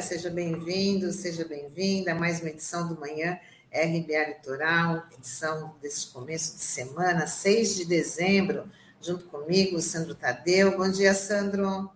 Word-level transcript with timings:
seja 0.00 0.30
bem-vindo, 0.30 1.12
seja 1.12 1.44
bem-vinda 1.44 2.12
a 2.12 2.14
mais 2.14 2.40
uma 2.40 2.48
edição 2.48 2.88
do 2.88 2.98
Manhã 2.98 3.38
RBA 3.70 4.28
Litoral, 4.28 5.02
edição 5.12 5.74
desse 5.80 6.06
começo 6.06 6.56
de 6.56 6.62
semana, 6.62 7.26
6 7.26 7.76
de 7.76 7.84
dezembro, 7.84 8.64
junto 9.00 9.26
comigo, 9.26 9.78
Sandro 9.78 10.14
Tadeu. 10.14 10.78
Bom 10.78 10.90
dia, 10.90 11.12
Sandro. 11.12 11.90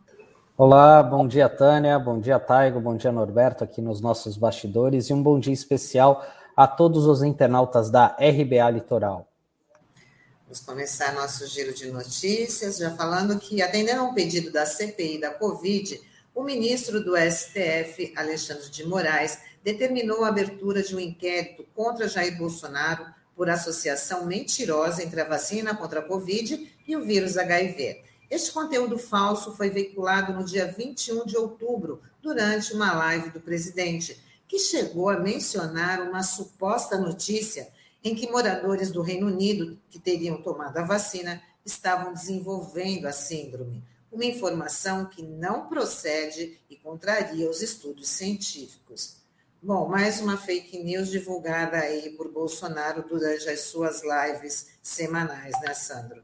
Olá, 0.56 1.02
bom 1.02 1.26
dia, 1.26 1.48
Tânia, 1.48 1.98
bom 1.98 2.20
dia, 2.20 2.38
Taigo, 2.38 2.78
bom 2.78 2.94
dia, 2.94 3.10
Norberto, 3.10 3.64
aqui 3.64 3.80
nos 3.80 4.02
nossos 4.02 4.36
bastidores, 4.36 5.08
e 5.08 5.14
um 5.14 5.22
bom 5.22 5.40
dia 5.40 5.54
especial 5.54 6.24
a 6.54 6.66
todos 6.66 7.06
os 7.06 7.22
internautas 7.22 7.88
da 7.88 8.08
RBA 8.20 8.70
Litoral. 8.70 9.26
Vamos 10.44 10.60
começar 10.60 11.14
nosso 11.14 11.46
giro 11.46 11.72
de 11.72 11.90
notícias, 11.90 12.76
já 12.76 12.90
falando 12.90 13.38
que, 13.38 13.62
atendendo 13.62 14.02
a 14.02 14.04
um 14.04 14.12
pedido 14.12 14.52
da 14.52 14.66
CPI 14.66 15.18
da 15.18 15.30
Covid, 15.30 16.00
o 16.34 16.42
ministro 16.42 17.02
do 17.02 17.16
STF, 17.16 18.12
Alexandre 18.16 18.68
de 18.68 18.84
Moraes, 18.84 19.38
determinou 19.62 20.24
a 20.24 20.28
abertura 20.28 20.82
de 20.82 20.94
um 20.94 20.98
inquérito 20.98 21.64
contra 21.72 22.08
Jair 22.08 22.36
Bolsonaro 22.36 23.06
por 23.36 23.48
associação 23.48 24.26
mentirosa 24.26 25.02
entre 25.02 25.20
a 25.20 25.28
vacina 25.28 25.76
contra 25.76 26.00
a 26.00 26.02
Covid 26.02 26.74
e 26.86 26.96
o 26.96 27.04
vírus 27.04 27.38
HIV. 27.38 28.02
Este 28.28 28.50
conteúdo 28.50 28.98
falso 28.98 29.54
foi 29.56 29.70
veiculado 29.70 30.32
no 30.32 30.44
dia 30.44 30.66
21 30.66 31.24
de 31.24 31.36
outubro, 31.36 32.02
durante 32.20 32.74
uma 32.74 32.92
live 32.92 33.30
do 33.30 33.40
presidente, 33.40 34.20
que 34.48 34.58
chegou 34.58 35.10
a 35.10 35.20
mencionar 35.20 36.02
uma 36.02 36.22
suposta 36.24 36.98
notícia 36.98 37.68
em 38.02 38.14
que 38.14 38.30
moradores 38.30 38.90
do 38.90 39.02
Reino 39.02 39.28
Unido 39.28 39.78
que 39.88 40.00
teriam 40.00 40.42
tomado 40.42 40.78
a 40.78 40.82
vacina 40.82 41.40
estavam 41.64 42.12
desenvolvendo 42.12 43.06
a 43.06 43.12
síndrome 43.12 43.82
uma 44.14 44.24
informação 44.24 45.06
que 45.06 45.22
não 45.22 45.66
procede 45.66 46.58
e 46.70 46.76
contraria 46.76 47.50
os 47.50 47.60
estudos 47.60 48.08
científicos. 48.08 49.16
Bom, 49.60 49.88
mais 49.88 50.20
uma 50.20 50.36
fake 50.36 50.82
news 50.82 51.10
divulgada 51.10 51.78
aí 51.78 52.10
por 52.10 52.30
Bolsonaro 52.30 53.04
durante 53.08 53.48
as 53.48 53.62
suas 53.62 54.02
lives 54.02 54.78
semanais, 54.82 55.60
né, 55.62 55.74
Sandro? 55.74 56.22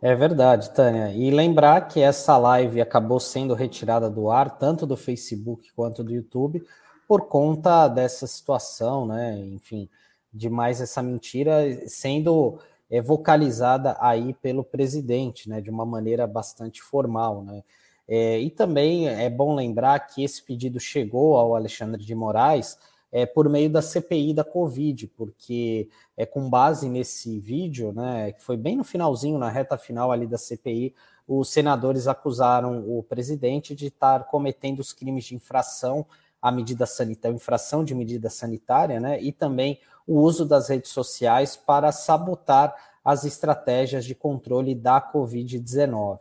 É 0.00 0.14
verdade, 0.14 0.70
Tânia. 0.74 1.10
E 1.12 1.30
lembrar 1.30 1.88
que 1.88 2.00
essa 2.00 2.36
live 2.36 2.80
acabou 2.80 3.18
sendo 3.18 3.54
retirada 3.54 4.08
do 4.08 4.30
ar, 4.30 4.58
tanto 4.58 4.86
do 4.86 4.96
Facebook 4.96 5.72
quanto 5.74 6.04
do 6.04 6.12
YouTube, 6.12 6.64
por 7.08 7.26
conta 7.26 7.88
dessa 7.88 8.26
situação, 8.26 9.06
né? 9.06 9.38
Enfim, 9.38 9.88
de 10.32 10.48
mais 10.48 10.80
essa 10.80 11.02
mentira 11.02 11.88
sendo 11.88 12.58
é, 12.92 13.00
vocalizada 13.00 13.96
aí 13.98 14.34
pelo 14.34 14.62
presidente, 14.62 15.48
né, 15.48 15.62
de 15.62 15.70
uma 15.70 15.86
maneira 15.86 16.26
bastante 16.26 16.82
formal, 16.82 17.42
né. 17.42 17.64
É, 18.06 18.38
e 18.38 18.50
também 18.50 19.08
é 19.08 19.30
bom 19.30 19.54
lembrar 19.54 19.98
que 20.00 20.22
esse 20.22 20.42
pedido 20.42 20.78
chegou 20.78 21.36
ao 21.36 21.54
Alexandre 21.56 22.04
de 22.04 22.14
Moraes 22.14 22.76
é, 23.10 23.24
por 23.24 23.48
meio 23.48 23.70
da 23.70 23.80
CPI 23.80 24.34
da 24.34 24.44
Covid, 24.44 25.06
porque 25.16 25.88
é 26.16 26.26
com 26.26 26.50
base 26.50 26.88
nesse 26.88 27.38
vídeo, 27.38 27.92
né, 27.94 28.32
que 28.32 28.42
foi 28.42 28.58
bem 28.58 28.76
no 28.76 28.84
finalzinho, 28.84 29.38
na 29.38 29.48
reta 29.48 29.78
final 29.78 30.12
ali 30.12 30.26
da 30.26 30.36
CPI, 30.36 30.94
os 31.26 31.48
senadores 31.48 32.06
acusaram 32.06 32.84
o 32.86 33.02
presidente 33.02 33.74
de 33.74 33.86
estar 33.86 34.24
cometendo 34.24 34.80
os 34.80 34.92
crimes 34.92 35.24
de 35.24 35.34
infração 35.34 36.04
à 36.42 36.50
medida 36.50 36.84
sanitária, 36.84 37.34
infração 37.34 37.84
de 37.84 37.94
medida 37.94 38.28
sanitária, 38.28 39.00
né, 39.00 39.22
e 39.22 39.32
também 39.32 39.78
o 40.06 40.20
uso 40.20 40.44
das 40.44 40.68
redes 40.68 40.90
sociais 40.90 41.56
para 41.56 41.92
sabotar 41.92 42.74
as 43.04 43.24
estratégias 43.24 44.04
de 44.04 44.14
controle 44.14 44.74
da 44.74 45.00
Covid-19. 45.00 46.18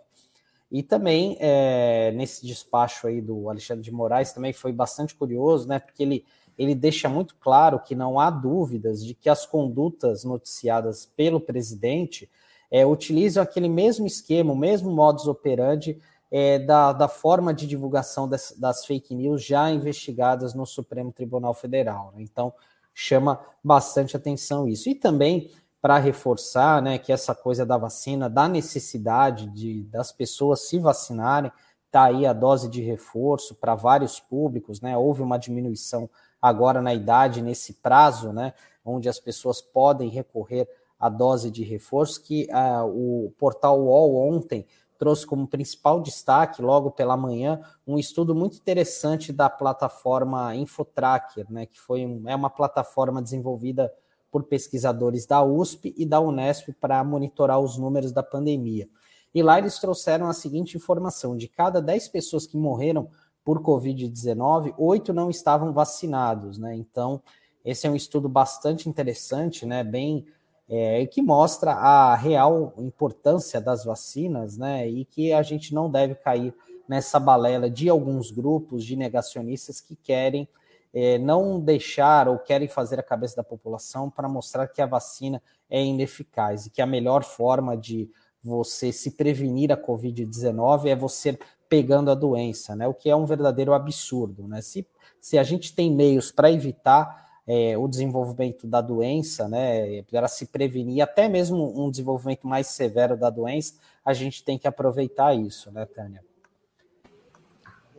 E 0.72 0.82
também, 0.82 1.38
é, 1.40 2.12
nesse 2.14 2.46
despacho 2.46 3.08
aí 3.08 3.22
do 3.22 3.50
Alexandre 3.50 3.84
de 3.84 3.92
Moraes, 3.92 4.32
também 4.32 4.54
foi 4.54 4.72
bastante 4.72 5.14
curioso, 5.14 5.68
né, 5.68 5.80
porque 5.80 6.02
ele, 6.02 6.26
ele 6.58 6.74
deixa 6.74 7.10
muito 7.10 7.36
claro 7.36 7.80
que 7.80 7.94
não 7.94 8.20
há 8.20 8.30
dúvidas 8.30 9.04
de 9.04 9.14
que 9.14 9.30
as 9.30 9.46
condutas 9.46 10.24
noticiadas 10.24 11.06
pelo 11.06 11.42
presidente 11.42 12.30
é, 12.72 12.86
utilizam 12.86 13.44
aquele 13.44 13.68
mesmo 13.68 14.08
esquema, 14.08 14.54
o 14.54 14.58
mesmo 14.58 14.90
modus 14.90 15.28
operandi 15.28 16.00
é, 16.32 16.58
da, 16.58 16.94
da 16.94 17.10
forma 17.10 17.54
de 17.54 17.68
divulgação 17.68 18.28
das, 18.28 18.56
das, 18.58 18.86
fake 18.86 19.14
news 19.14 19.44
já 19.44 19.70
investigadas 19.70 20.54
no 20.54 20.66
Supremo 20.66 21.12
Tribunal 21.12 21.54
Federal. 21.54 22.14
Né? 22.16 22.22
Então, 22.22 22.54
chama 22.94 23.46
bastante 23.62 24.16
atenção 24.16 24.68
isso. 24.68 24.90
E 24.90 24.96
também 24.96 25.52
para 25.82 25.98
reforçar 25.98 26.82
né, 26.82 26.98
que 27.00 27.12
essa 27.12 27.34
coisa 27.34 27.66
da 27.66 27.78
vacina, 27.78 28.30
da 28.30 28.48
necessidade 28.48 29.48
de, 29.48 29.84
das 29.86 30.12
pessoas 30.12 30.68
se 30.68 30.78
vacinarem, 30.78 31.52
está 31.88 32.04
aí 32.04 32.26
a 32.26 32.32
dose 32.32 32.70
de 32.70 32.82
reforço 32.82 33.56
para 33.56 33.76
vários 33.76 34.20
públicos, 34.20 34.80
né? 34.80 34.98
Houve 34.98 35.22
uma 35.22 35.38
diminuição 35.38 36.10
agora 36.42 36.82
na 36.82 36.94
idade, 36.94 37.42
nesse 37.42 37.74
prazo, 37.74 38.32
né? 38.32 38.54
Onde 38.86 39.10
as 39.10 39.20
pessoas 39.20 39.62
podem 39.62 40.08
recorrer 40.08 40.70
à 40.98 41.10
dose 41.10 41.52
de 41.52 41.64
reforço, 41.64 42.22
que 42.22 42.48
uh, 42.50 42.86
o 42.86 43.34
portal 43.38 43.82
UOL 43.82 44.16
ontem 44.16 44.66
trouxe 44.98 45.26
como 45.26 45.48
principal 45.48 46.00
destaque, 46.00 46.62
logo 46.62 46.92
pela 46.92 47.18
manhã, 47.18 47.60
um 47.88 47.98
estudo 47.98 48.36
muito 48.36 48.58
interessante 48.58 49.34
da 49.34 49.50
plataforma 49.50 50.56
Infotracker, 50.56 51.52
né, 51.52 51.66
que 51.66 51.80
foi 51.80 52.06
um, 52.06 52.30
é 52.30 52.36
uma 52.36 52.52
plataforma 52.52 53.20
desenvolvida 53.20 53.92
por 54.32 54.44
pesquisadores 54.44 55.26
da 55.26 55.44
USP 55.44 55.94
e 55.98 56.06
da 56.06 56.20
Unesp 56.20 56.70
para 56.80 57.04
monitorar 57.04 57.60
os 57.60 57.78
números 57.78 58.12
da 58.12 58.24
pandemia. 58.24 58.88
E 59.34 59.44
lá 59.44 59.60
eles 59.60 59.78
trouxeram 59.80 60.28
a 60.28 60.34
seguinte 60.34 60.78
informação: 60.78 61.36
de 61.36 61.48
cada 61.48 61.82
10 61.82 62.08
pessoas 62.10 62.48
que 62.48 62.58
morreram 62.58 63.10
por 63.44 63.62
Covid-19, 63.62 64.74
oito 64.78 65.14
não 65.14 65.30
estavam 65.30 65.74
vacinados, 65.74 66.58
né? 66.58 66.76
Então, 66.76 67.22
esse 67.66 67.88
é 67.88 67.90
um 67.90 67.96
estudo 67.96 68.30
bastante 68.30 68.88
interessante, 68.88 69.66
né? 69.66 69.84
Bem 69.84 70.26
é, 70.70 71.06
que 71.06 71.22
mostra 71.22 71.74
a 71.74 72.16
real 72.16 72.74
importância 72.78 73.60
das 73.60 73.84
vacinas, 73.84 74.58
né? 74.58 74.88
E 74.88 75.06
que 75.06 75.34
a 75.34 75.42
gente 75.42 75.74
não 75.74 75.90
deve 75.90 76.16
cair 76.16 76.54
nessa 76.88 77.20
balela 77.20 77.70
de 77.70 77.90
alguns 77.90 78.32
grupos 78.32 78.86
de 78.86 78.96
negacionistas 78.96 79.82
que 79.82 79.96
querem 79.96 80.48
é, 80.94 81.18
não 81.18 81.60
deixar 81.60 82.28
ou 82.28 82.38
querem 82.38 82.68
fazer 82.68 83.00
a 83.00 83.04
cabeça 83.04 83.38
da 83.38 83.44
população 83.44 84.10
para 84.10 84.28
mostrar 84.28 84.68
que 84.68 84.82
a 84.82 84.86
vacina 84.86 85.42
é 85.70 85.84
ineficaz 85.84 86.66
e 86.66 86.70
que 86.70 86.82
a 86.82 86.86
melhor 86.86 87.24
forma 87.24 87.78
de 87.78 88.10
você 88.44 88.92
se 88.92 89.12
prevenir 89.12 89.72
a 89.72 89.78
Covid-19 89.78 90.88
é 90.88 90.96
você 90.96 91.38
pegando 91.70 92.12
a 92.12 92.16
doença, 92.16 92.76
né? 92.76 92.88
O 92.88 92.94
que 92.94 93.10
é 93.10 93.16
um 93.16 93.26
verdadeiro 93.26 93.74
absurdo, 93.74 94.48
né? 94.48 94.62
Se, 94.62 94.86
se 95.22 95.38
a 95.38 95.44
gente 95.44 95.74
tem 95.74 95.90
meios 95.90 96.32
para 96.32 96.52
evitar 96.52 97.42
é, 97.48 97.78
o 97.78 97.88
desenvolvimento 97.88 98.68
da 98.68 98.82
doença, 98.82 99.48
né, 99.48 100.04
para 100.04 100.28
se 100.28 100.48
prevenir, 100.48 101.02
até 101.02 101.28
mesmo 101.28 101.74
um 101.82 101.90
desenvolvimento 101.90 102.48
mais 102.48 102.68
severo 102.68 103.18
da 103.18 103.30
doença, 103.30 103.76
a 104.06 104.14
gente 104.14 104.44
tem 104.44 104.58
que 104.58 104.68
aproveitar 104.68 105.36
isso, 105.36 105.72
né, 105.72 105.86
Tânia? 105.86 106.24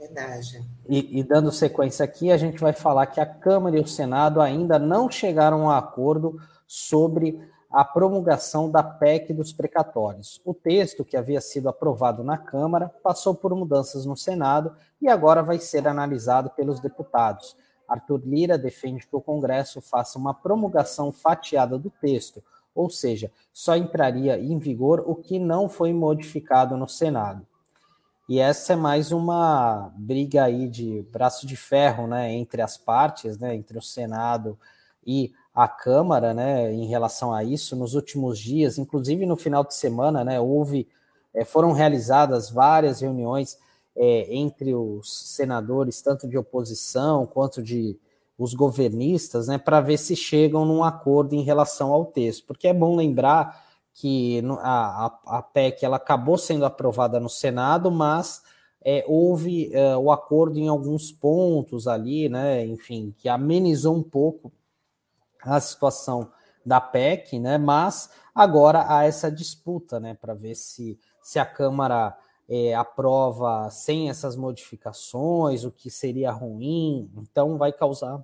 Verdade. 0.02 0.64
E, 0.88 1.20
e, 1.20 1.22
dando 1.22 1.52
sequência 1.52 2.04
aqui, 2.04 2.32
a 2.32 2.36
gente 2.36 2.58
vai 2.58 2.72
falar 2.72 3.06
que 3.06 3.20
a 3.20 3.26
Câmara 3.26 3.78
e 3.78 3.80
o 3.80 3.86
Senado 3.86 4.40
ainda 4.40 4.76
não 4.76 5.08
chegaram 5.08 5.70
a 5.70 5.78
acordo 5.78 6.40
sobre 6.66 7.40
a 7.70 7.84
promulgação 7.84 8.68
da 8.68 8.82
PEC 8.82 9.32
dos 9.32 9.52
precatórios. 9.52 10.40
O 10.44 10.52
texto, 10.52 11.04
que 11.04 11.16
havia 11.16 11.40
sido 11.40 11.68
aprovado 11.68 12.24
na 12.24 12.36
Câmara, 12.36 12.88
passou 13.02 13.32
por 13.32 13.54
mudanças 13.54 14.04
no 14.04 14.16
Senado 14.16 14.74
e 15.00 15.08
agora 15.08 15.40
vai 15.40 15.60
ser 15.60 15.86
analisado 15.86 16.50
pelos 16.50 16.80
deputados. 16.80 17.56
Arthur 17.88 18.22
Lira 18.24 18.58
defende 18.58 19.06
que 19.06 19.14
o 19.14 19.20
Congresso 19.20 19.80
faça 19.80 20.18
uma 20.18 20.34
promulgação 20.34 21.12
fatiada 21.12 21.78
do 21.78 21.90
texto, 21.90 22.42
ou 22.74 22.90
seja, 22.90 23.30
só 23.52 23.76
entraria 23.76 24.36
em 24.38 24.58
vigor 24.58 25.04
o 25.06 25.14
que 25.14 25.38
não 25.38 25.68
foi 25.68 25.92
modificado 25.92 26.76
no 26.76 26.88
Senado. 26.88 27.46
E 28.28 28.38
essa 28.38 28.74
é 28.74 28.76
mais 28.76 29.10
uma 29.10 29.92
briga 29.96 30.44
aí 30.44 30.68
de 30.68 31.02
braço 31.10 31.46
de 31.46 31.56
ferro, 31.56 32.06
né, 32.06 32.32
entre 32.32 32.62
as 32.62 32.78
partes, 32.78 33.36
né, 33.38 33.54
entre 33.54 33.76
o 33.76 33.82
Senado 33.82 34.58
e 35.04 35.32
a 35.54 35.66
Câmara, 35.68 36.32
né, 36.32 36.72
em 36.72 36.86
relação 36.86 37.34
a 37.34 37.42
isso. 37.42 37.74
Nos 37.76 37.94
últimos 37.94 38.38
dias, 38.38 38.78
inclusive 38.78 39.26
no 39.26 39.36
final 39.36 39.64
de 39.64 39.74
semana, 39.74 40.24
né, 40.24 40.40
houve, 40.40 40.88
eh, 41.34 41.44
foram 41.44 41.72
realizadas 41.72 42.48
várias 42.48 43.00
reuniões 43.00 43.58
é, 43.94 44.34
entre 44.34 44.74
os 44.74 45.34
senadores, 45.34 46.00
tanto 46.00 46.26
de 46.28 46.38
oposição 46.38 47.26
quanto 47.26 47.62
de 47.62 47.98
os 48.38 48.54
governistas, 48.54 49.48
né, 49.48 49.58
para 49.58 49.80
ver 49.80 49.98
se 49.98 50.16
chegam 50.16 50.64
num 50.64 50.82
acordo 50.82 51.34
em 51.34 51.42
relação 51.42 51.92
ao 51.92 52.06
texto. 52.06 52.46
Porque 52.46 52.66
é 52.68 52.72
bom 52.74 52.96
lembrar 52.96 53.62
que 53.94 54.42
a, 54.60 55.06
a, 55.06 55.38
a 55.38 55.42
PEC 55.42 55.84
ela 55.84 55.96
acabou 55.96 56.38
sendo 56.38 56.64
aprovada 56.64 57.20
no 57.20 57.28
Senado, 57.28 57.90
mas 57.90 58.42
é, 58.84 59.04
houve 59.06 59.72
é, 59.72 59.96
o 59.96 60.10
acordo 60.10 60.58
em 60.58 60.68
alguns 60.68 61.12
pontos 61.12 61.86
ali, 61.86 62.28
né, 62.28 62.64
enfim, 62.66 63.14
que 63.16 63.28
amenizou 63.28 63.96
um 63.96 64.02
pouco 64.02 64.52
a 65.42 65.60
situação 65.60 66.30
da 66.64 66.80
PEC, 66.80 67.38
né, 67.38 67.58
mas 67.58 68.10
agora 68.34 68.86
há 68.88 69.04
essa 69.04 69.30
disputa, 69.30 70.00
né, 70.00 70.14
para 70.14 70.34
ver 70.34 70.54
se, 70.54 70.98
se 71.20 71.38
a 71.38 71.46
Câmara 71.46 72.16
é, 72.48 72.74
aprova 72.74 73.70
sem 73.70 74.10
essas 74.10 74.36
modificações, 74.36 75.64
o 75.64 75.70
que 75.70 75.90
seria 75.90 76.30
ruim. 76.30 77.10
Então, 77.16 77.56
vai 77.56 77.72
causar 77.72 78.20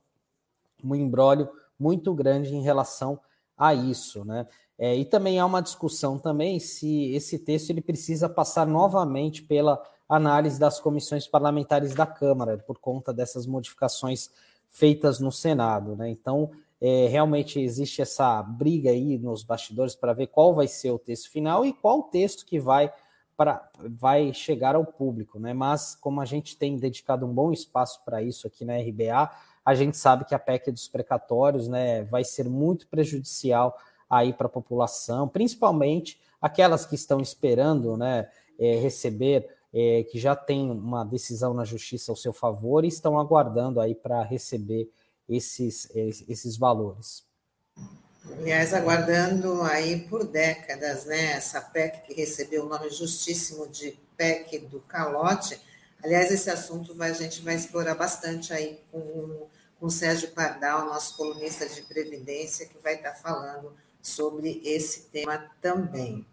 um 0.85 0.95
embrólio 0.95 1.49
muito 1.79 2.13
grande 2.15 2.55
em 2.55 2.63
relação 2.63 3.19
a 3.57 3.75
isso, 3.75 4.25
né? 4.25 4.47
É, 4.79 4.95
e 4.95 5.05
também 5.05 5.41
há 5.41 5.45
uma 5.45 5.61
discussão 5.61 6.19
também 6.19 6.61
se 6.61 7.13
esse 7.13 7.39
texto 7.39 7.71
ele 7.71 7.81
precisa 7.81 8.29
passar 8.29 8.67
novamente 8.67 9.43
pela 9.43 9.83
análise 10.09 10.59
das 10.59 10.79
comissões 10.79 11.27
parlamentares 11.27 11.95
da 11.95 12.07
Câmara, 12.07 12.57
por 12.59 12.79
conta 12.79 13.13
dessas 13.13 13.45
modificações 13.45 14.31
feitas 14.71 15.19
no 15.19 15.33
Senado, 15.33 15.97
né? 15.97 16.09
Então, 16.09 16.51
é, 16.81 17.09
realmente 17.09 17.61
existe 17.61 18.01
essa 18.01 18.41
briga 18.43 18.91
aí 18.91 19.19
nos 19.19 19.43
bastidores 19.43 19.97
para 19.97 20.13
ver 20.13 20.29
qual 20.29 20.55
vai 20.55 20.69
ser 20.69 20.93
o 20.93 20.99
texto 20.99 21.31
final 21.31 21.67
e 21.67 21.73
qual 21.73 21.99
o 21.99 22.03
texto 22.05 22.47
que 22.47 22.61
vai 22.61 22.93
para 23.37 23.69
vai 23.79 24.33
chegar 24.33 24.75
ao 24.75 24.85
público, 24.85 25.39
né? 25.39 25.53
Mas 25.53 25.97
como 25.97 26.21
a 26.21 26.25
gente 26.25 26.57
tem 26.57 26.77
dedicado 26.77 27.27
um 27.27 27.33
bom 27.33 27.53
espaço 27.53 28.03
para 28.05 28.23
isso 28.23 28.47
aqui 28.47 28.65
na 28.65 28.77
RBA, 28.77 29.31
a 29.65 29.75
gente 29.75 29.97
sabe 29.97 30.25
que 30.25 30.35
a 30.35 30.39
PEC 30.39 30.71
dos 30.71 30.89
precatórios, 30.89 31.69
né, 31.69 32.03
vai 32.05 32.25
ser 32.25 32.49
muito 32.49 32.87
prejudicial 32.89 33.77
aí 34.09 34.33
para 34.33 34.47
a 34.47 34.51
população, 34.51 35.29
principalmente 35.29 36.21
aquelas 36.41 36.87
que 36.87 36.95
estão 36.95 37.21
esperando, 37.21 37.97
né, 37.97 38.29
é, 38.59 38.77
receber, 38.77 39.49
é, 39.73 40.05
que 40.05 40.19
já 40.19 40.35
tem 40.35 40.71
uma 40.71 41.05
decisão 41.05 41.53
na 41.53 41.65
justiça 41.65 42.11
ao 42.11 42.17
seu 42.17 42.33
favor 42.33 42.85
e 42.85 42.89
estão 42.89 43.19
aguardando 43.19 43.81
aí 43.81 43.95
para 43.95 44.23
receber 44.23 44.91
esses, 45.29 45.89
esses 45.95 46.57
valores. 46.57 47.27
Aliás, 48.39 48.75
aguardando 48.75 49.63
aí 49.63 50.01
por 50.09 50.25
décadas, 50.25 51.05
né, 51.05 51.33
essa 51.33 51.61
PEC 51.61 52.07
que 52.07 52.15
recebeu 52.15 52.65
o 52.65 52.69
nome 52.69 52.91
justíssimo 52.91 53.69
de 53.69 53.99
PEC 54.17 54.59
do 54.61 54.81
calote. 54.81 55.61
Aliás, 56.03 56.31
esse 56.31 56.51
assunto 56.51 56.95
vai, 56.95 57.11
a 57.11 57.15
gente 57.15 57.43
vai 57.43 57.55
explorar 57.55 57.95
bastante 57.95 58.53
aí 58.53 58.81
com, 58.91 59.49
com 59.79 59.87
o 59.87 59.91
Sérgio 59.91 60.31
Pardal, 60.31 60.87
nosso 60.87 61.17
colunista 61.17 61.69
de 61.69 61.83
Previdência, 61.83 62.67
que 62.67 62.79
vai 62.79 62.95
estar 62.95 63.15
falando 63.15 63.73
sobre 64.03 64.61
esse 64.65 65.03
tema 65.11 65.51
também. 65.61 66.27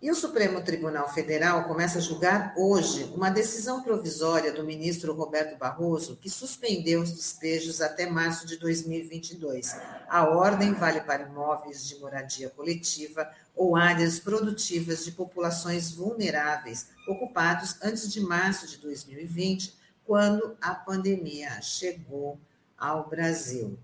E 0.00 0.10
o 0.10 0.14
Supremo 0.14 0.60
Tribunal 0.60 1.08
Federal 1.08 1.64
começa 1.64 1.98
a 1.98 2.02
julgar 2.02 2.54
hoje 2.56 3.04
uma 3.14 3.30
decisão 3.30 3.82
provisória 3.82 4.52
do 4.52 4.62
ministro 4.62 5.14
Roberto 5.14 5.58
Barroso 5.58 6.16
que 6.16 6.28
suspendeu 6.28 7.00
os 7.00 7.12
despejos 7.12 7.80
até 7.80 8.04
março 8.04 8.46
de 8.46 8.58
2022. 8.58 9.74
A 10.06 10.28
ordem 10.28 10.74
vale 10.74 11.00
para 11.00 11.22
imóveis 11.22 11.88
de 11.88 11.98
moradia 11.98 12.50
coletiva 12.50 13.28
ou 13.54 13.74
áreas 13.74 14.20
produtivas 14.20 15.02
de 15.02 15.12
populações 15.12 15.90
vulneráveis 15.90 16.88
ocupados 17.08 17.76
antes 17.82 18.12
de 18.12 18.20
março 18.20 18.68
de 18.68 18.76
2020, 18.76 19.74
quando 20.04 20.56
a 20.60 20.74
pandemia 20.74 21.60
chegou 21.62 22.38
ao 22.76 23.08
Brasil. 23.08 23.78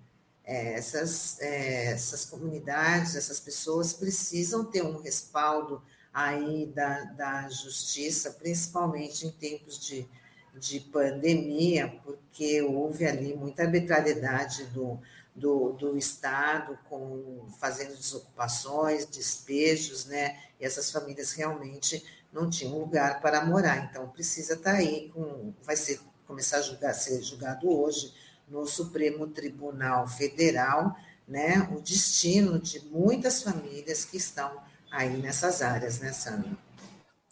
É, 0.52 0.74
essas, 0.74 1.40
é, 1.40 1.92
essas 1.92 2.26
comunidades, 2.26 3.16
essas 3.16 3.40
pessoas 3.40 3.94
precisam 3.94 4.62
ter 4.62 4.84
um 4.84 5.00
respaldo 5.00 5.82
aí 6.12 6.66
da, 6.66 7.04
da 7.04 7.48
justiça, 7.48 8.32
principalmente 8.32 9.26
em 9.26 9.30
tempos 9.30 9.80
de, 9.80 10.06
de 10.54 10.78
pandemia, 10.78 11.98
porque 12.04 12.60
houve 12.60 13.06
ali 13.06 13.34
muita 13.34 13.62
arbitrariedade 13.62 14.64
do, 14.66 15.00
do, 15.34 15.72
do 15.72 15.96
Estado, 15.96 16.78
com, 16.86 17.46
fazendo 17.58 17.96
desocupações, 17.96 19.06
despejos, 19.06 20.04
né? 20.04 20.38
E 20.60 20.66
essas 20.66 20.92
famílias 20.92 21.32
realmente 21.32 22.04
não 22.30 22.50
tinham 22.50 22.78
lugar 22.78 23.22
para 23.22 23.42
morar. 23.42 23.88
Então, 23.88 24.06
precisa 24.10 24.52
estar 24.52 24.72
tá 24.72 24.76
aí, 24.76 25.10
com, 25.14 25.54
vai 25.62 25.76
ser, 25.76 25.98
começar 26.26 26.58
a 26.58 26.62
julgar, 26.62 26.92
ser 26.92 27.22
julgado 27.22 27.70
hoje 27.70 28.12
no 28.52 28.66
Supremo 28.66 29.26
Tribunal 29.26 30.06
Federal, 30.06 30.94
né? 31.26 31.66
O 31.74 31.80
destino 31.80 32.58
de 32.58 32.80
muitas 32.90 33.42
famílias 33.42 34.04
que 34.04 34.18
estão 34.18 34.50
aí 34.90 35.16
nessas 35.16 35.62
áreas, 35.62 35.98
né, 36.00 36.12
Sandra? 36.12 36.50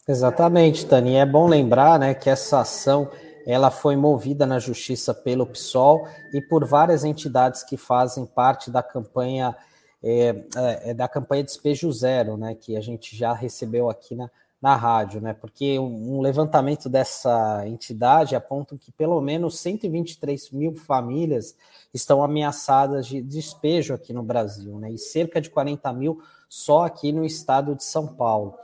Exatamente, 0.09 0.87
Tani. 0.87 1.17
É 1.17 1.27
bom 1.27 1.47
lembrar 1.47 1.99
né, 1.99 2.15
que 2.15 2.31
essa 2.31 2.61
ação 2.61 3.11
ela 3.47 3.71
foi 3.71 3.97
movida 3.97 4.47
na 4.47 4.59
justiça 4.59 5.13
pelo 5.13 5.47
PSOL 5.47 6.09
e 6.33 6.41
por 6.41 6.65
várias 6.65 7.05
entidades 7.05 7.63
que 7.63 7.77
fazem 7.77 8.25
parte 8.25 8.71
da 8.71 8.83
campanha 8.83 9.55
é, 10.03 10.35
é, 10.57 10.95
da 10.95 11.07
campanha 11.07 11.45
Despejo 11.45 11.93
Zero, 11.93 12.37
né, 12.37 12.55
que 12.55 12.75
a 12.75 12.81
gente 12.81 13.15
já 13.15 13.35
recebeu 13.35 13.91
aqui 13.91 14.15
na, 14.15 14.31
na 14.61 14.77
rádio, 14.77 15.21
né, 15.23 15.33
porque 15.33 15.79
um, 15.79 16.21
levantamento 16.21 16.89
dessa 16.89 17.67
entidade 17.67 18.37
aponta 18.37 18.77
que 18.77 18.93
pelo 18.93 19.19
menos 19.21 19.59
123 19.59 20.51
mil 20.51 20.75
famílias 20.75 21.57
estão 21.95 22.23
ameaçadas 22.23 23.07
de 23.07 23.23
despejo 23.23 23.95
aqui 23.95 24.13
no 24.13 24.23
Brasil, 24.23 24.79
né, 24.79 24.91
e 24.91 24.99
cerca 24.99 25.41
de 25.41 25.49
40 25.49 25.93
mil 25.95 26.21
só 26.49 26.85
aqui 26.85 27.11
no 27.11 27.25
estado 27.25 27.75
de 27.75 27.85
São 27.85 28.07
Paulo. 28.07 28.55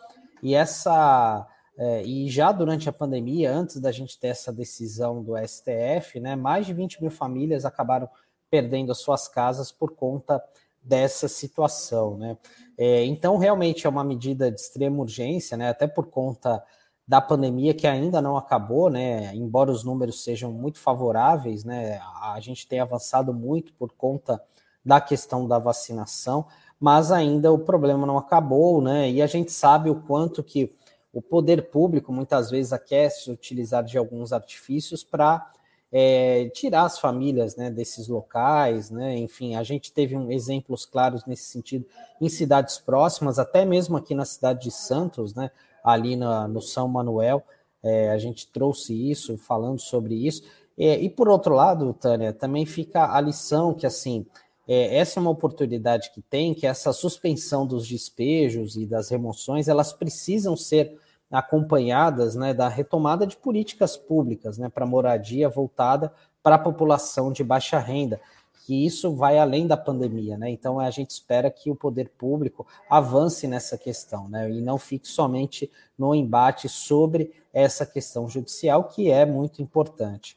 E 0.42 0.54
essa 0.54 1.46
é, 1.78 2.02
e 2.02 2.28
já 2.28 2.52
durante 2.52 2.88
a 2.88 2.92
pandemia, 2.92 3.52
antes 3.52 3.78
da 3.78 3.92
gente 3.92 4.18
ter 4.18 4.28
essa 4.28 4.52
decisão 4.52 5.22
do 5.22 5.34
STF, 5.36 6.18
né, 6.20 6.34
mais 6.34 6.66
de 6.66 6.72
20 6.72 7.02
mil 7.02 7.10
famílias 7.10 7.64
acabaram 7.64 8.08
perdendo 8.50 8.92
as 8.92 8.98
suas 8.98 9.28
casas 9.28 9.70
por 9.70 9.94
conta 9.94 10.42
dessa 10.86 11.26
situação, 11.28 12.16
né? 12.16 12.36
É, 12.78 13.04
então, 13.04 13.36
realmente 13.38 13.86
é 13.86 13.90
uma 13.90 14.04
medida 14.04 14.50
de 14.50 14.60
extrema 14.60 15.00
urgência, 15.00 15.56
né? 15.56 15.68
Até 15.68 15.86
por 15.86 16.06
conta 16.06 16.62
da 17.06 17.20
pandemia 17.20 17.74
que 17.74 17.86
ainda 17.86 18.20
não 18.20 18.36
acabou, 18.36 18.88
né? 18.90 19.34
Embora 19.34 19.70
os 19.70 19.82
números 19.82 20.22
sejam 20.22 20.52
muito 20.52 20.78
favoráveis, 20.78 21.64
né? 21.64 22.00
A 22.22 22.38
gente 22.40 22.66
tem 22.66 22.80
avançado 22.80 23.32
muito 23.34 23.72
por 23.74 23.92
conta 23.92 24.40
da 24.84 25.00
questão 25.00 25.48
da 25.48 25.58
vacinação, 25.58 26.46
mas 26.78 27.10
ainda 27.10 27.52
o 27.52 27.58
problema 27.58 28.06
não 28.06 28.18
acabou, 28.18 28.80
né? 28.80 29.10
E 29.10 29.20
a 29.20 29.26
gente 29.26 29.50
sabe 29.50 29.90
o 29.90 30.02
quanto 30.02 30.42
que 30.44 30.72
o 31.12 31.22
poder 31.22 31.70
público 31.70 32.12
muitas 32.12 32.50
vezes 32.50 32.78
quer 32.86 33.10
se 33.10 33.30
utilizar 33.30 33.82
de 33.82 33.96
alguns 33.96 34.32
artifícios 34.32 35.02
para 35.02 35.50
é, 35.92 36.48
tirar 36.50 36.84
as 36.84 36.98
famílias 36.98 37.56
né, 37.56 37.70
desses 37.70 38.08
locais, 38.08 38.90
né? 38.90 39.16
Enfim, 39.16 39.54
a 39.54 39.62
gente 39.62 39.92
teve 39.92 40.16
um, 40.16 40.30
exemplos 40.30 40.84
claros 40.84 41.24
nesse 41.24 41.44
sentido 41.44 41.86
em 42.20 42.28
cidades 42.28 42.78
próximas, 42.78 43.38
até 43.38 43.64
mesmo 43.64 43.96
aqui 43.96 44.14
na 44.14 44.24
cidade 44.24 44.62
de 44.62 44.70
Santos, 44.70 45.34
né? 45.34 45.50
Ali 45.82 46.16
na, 46.16 46.48
no 46.48 46.60
São 46.60 46.88
Manuel, 46.88 47.44
é, 47.82 48.10
a 48.10 48.18
gente 48.18 48.48
trouxe 48.48 48.92
isso, 49.10 49.38
falando 49.38 49.80
sobre 49.80 50.14
isso. 50.14 50.42
É, 50.76 50.98
e 51.00 51.08
por 51.08 51.28
outro 51.28 51.54
lado, 51.54 51.94
Tânia, 51.94 52.32
também 52.32 52.66
fica 52.66 53.14
a 53.14 53.20
lição 53.20 53.72
que 53.72 53.86
assim 53.86 54.26
é, 54.68 54.96
essa 54.96 55.18
é 55.18 55.20
uma 55.20 55.30
oportunidade 55.30 56.10
que 56.12 56.20
tem, 56.20 56.52
que 56.52 56.66
essa 56.66 56.92
suspensão 56.92 57.66
dos 57.66 57.88
despejos 57.88 58.76
e 58.76 58.84
das 58.84 59.10
remoções, 59.10 59.68
elas 59.68 59.92
precisam 59.92 60.56
ser 60.56 60.98
acompanhadas 61.30 62.34
né, 62.34 62.54
da 62.54 62.68
retomada 62.68 63.26
de 63.26 63.36
políticas 63.36 63.96
públicas 63.96 64.58
né, 64.58 64.68
para 64.68 64.86
moradia 64.86 65.48
voltada 65.48 66.12
para 66.42 66.56
a 66.56 66.60
população 66.60 67.32
de 67.32 67.42
baixa 67.42 67.78
renda, 67.78 68.20
que 68.64 68.86
isso 68.86 69.14
vai 69.14 69.38
além 69.38 69.66
da 69.66 69.76
pandemia, 69.76 70.36
né? 70.36 70.50
Então 70.50 70.80
a 70.80 70.90
gente 70.90 71.10
espera 71.10 71.50
que 71.50 71.70
o 71.70 71.76
poder 71.76 72.08
público 72.08 72.66
avance 72.90 73.46
nessa 73.46 73.78
questão, 73.78 74.28
né? 74.28 74.50
E 74.50 74.60
não 74.60 74.76
fique 74.76 75.06
somente 75.06 75.70
no 75.96 76.14
embate 76.14 76.68
sobre 76.68 77.32
essa 77.52 77.86
questão 77.86 78.28
judicial, 78.28 78.84
que 78.84 79.10
é 79.10 79.24
muito 79.24 79.62
importante. 79.62 80.36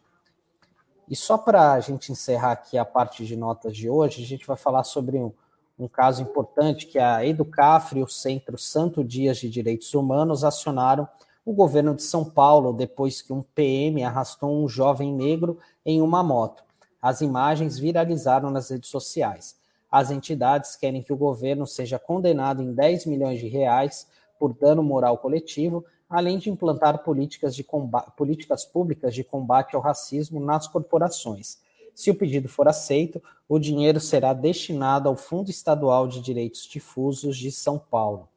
E 1.09 1.15
só 1.15 1.39
para 1.39 1.73
a 1.73 1.79
gente 1.79 2.11
encerrar 2.11 2.51
aqui 2.51 2.77
a 2.77 2.85
parte 2.85 3.25
de 3.25 3.35
notas 3.35 3.75
de 3.75 3.89
hoje, 3.89 4.23
a 4.23 4.25
gente 4.25 4.45
vai 4.45 4.55
falar 4.55 4.83
sobre 4.83 5.17
um, 5.17 5.31
um 5.79 5.87
caso 5.87 6.21
importante 6.21 6.85
que 6.85 6.99
a 6.99 7.25
Educafre 7.25 7.99
e 7.99 8.03
o 8.03 8.07
Centro 8.07 8.57
Santo 8.57 9.03
Dias 9.03 9.37
de 9.37 9.49
Direitos 9.49 9.93
Humanos 9.93 10.43
acionaram 10.43 11.07
o 11.45 11.53
governo 11.53 11.95
de 11.95 12.03
São 12.03 12.25
Paulo 12.25 12.73
depois 12.73 13.21
que 13.21 13.31
um 13.31 13.41
PM 13.41 14.03
arrastou 14.03 14.63
um 14.63 14.67
jovem 14.67 15.13
negro 15.13 15.57
em 15.85 16.01
uma 16.01 16.21
moto. 16.21 16.63
As 17.01 17.21
imagens 17.21 17.79
viralizaram 17.79 18.51
nas 18.51 18.69
redes 18.69 18.89
sociais. 18.89 19.55
As 19.89 20.11
entidades 20.11 20.75
querem 20.75 21.01
que 21.01 21.13
o 21.13 21.17
governo 21.17 21.65
seja 21.65 21.97
condenado 21.97 22.61
em 22.61 22.73
10 22.73 23.05
milhões 23.05 23.39
de 23.39 23.47
reais 23.47 24.05
por 24.37 24.53
dano 24.53 24.83
moral 24.83 25.17
coletivo 25.17 25.85
além 26.09 26.39
de 26.39 26.49
implantar 26.49 27.03
políticas, 27.03 27.55
de 27.55 27.63
combate, 27.63 28.11
políticas 28.17 28.65
públicas 28.65 29.13
de 29.13 29.23
combate 29.23 29.75
ao 29.75 29.81
racismo 29.81 30.39
nas 30.39 30.67
corporações. 30.67 31.59
Se 31.99 32.09
o 32.09 32.15
pedido 32.15 32.47
for 32.47 32.65
aceito, 32.65 33.21
o 33.45 33.59
dinheiro 33.59 33.99
será 33.99 34.31
destinado 34.31 35.09
ao 35.09 35.17
Fundo 35.17 35.49
Estadual 35.49 36.07
de 36.07 36.21
Direitos 36.21 36.65
Difusos 36.65 37.35
de 37.35 37.51
São 37.51 37.77
Paulo. 37.77 38.29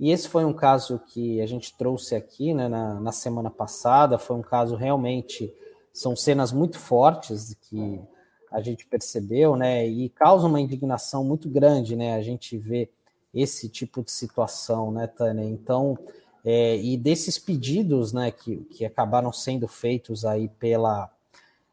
E 0.00 0.10
esse 0.10 0.28
foi 0.28 0.44
um 0.44 0.52
caso 0.52 0.98
que 0.98 1.40
a 1.40 1.46
gente 1.46 1.72
trouxe 1.78 2.16
aqui 2.16 2.52
né, 2.52 2.66
na, 2.66 2.98
na 2.98 3.12
semana 3.12 3.48
passada. 3.48 4.18
Foi 4.18 4.34
um 4.34 4.42
caso 4.42 4.74
realmente. 4.74 5.54
São 5.92 6.16
cenas 6.16 6.50
muito 6.50 6.80
fortes 6.80 7.56
que 7.60 8.00
a 8.50 8.60
gente 8.60 8.84
percebeu, 8.86 9.54
né? 9.54 9.86
E 9.86 10.08
causa 10.08 10.48
uma 10.48 10.60
indignação 10.60 11.22
muito 11.22 11.48
grande, 11.48 11.94
né? 11.94 12.16
A 12.16 12.22
gente 12.22 12.58
vê 12.58 12.90
esse 13.32 13.68
tipo 13.68 14.02
de 14.02 14.10
situação, 14.10 14.90
né, 14.90 15.06
Tânia? 15.06 15.44
Então, 15.44 15.96
É, 16.44 16.76
e 16.76 16.96
desses 16.96 17.38
pedidos 17.38 18.12
né, 18.12 18.32
que, 18.32 18.56
que 18.72 18.84
acabaram 18.84 19.32
sendo 19.32 19.68
feitos 19.68 20.24
aí 20.24 20.48
pela, 20.48 21.08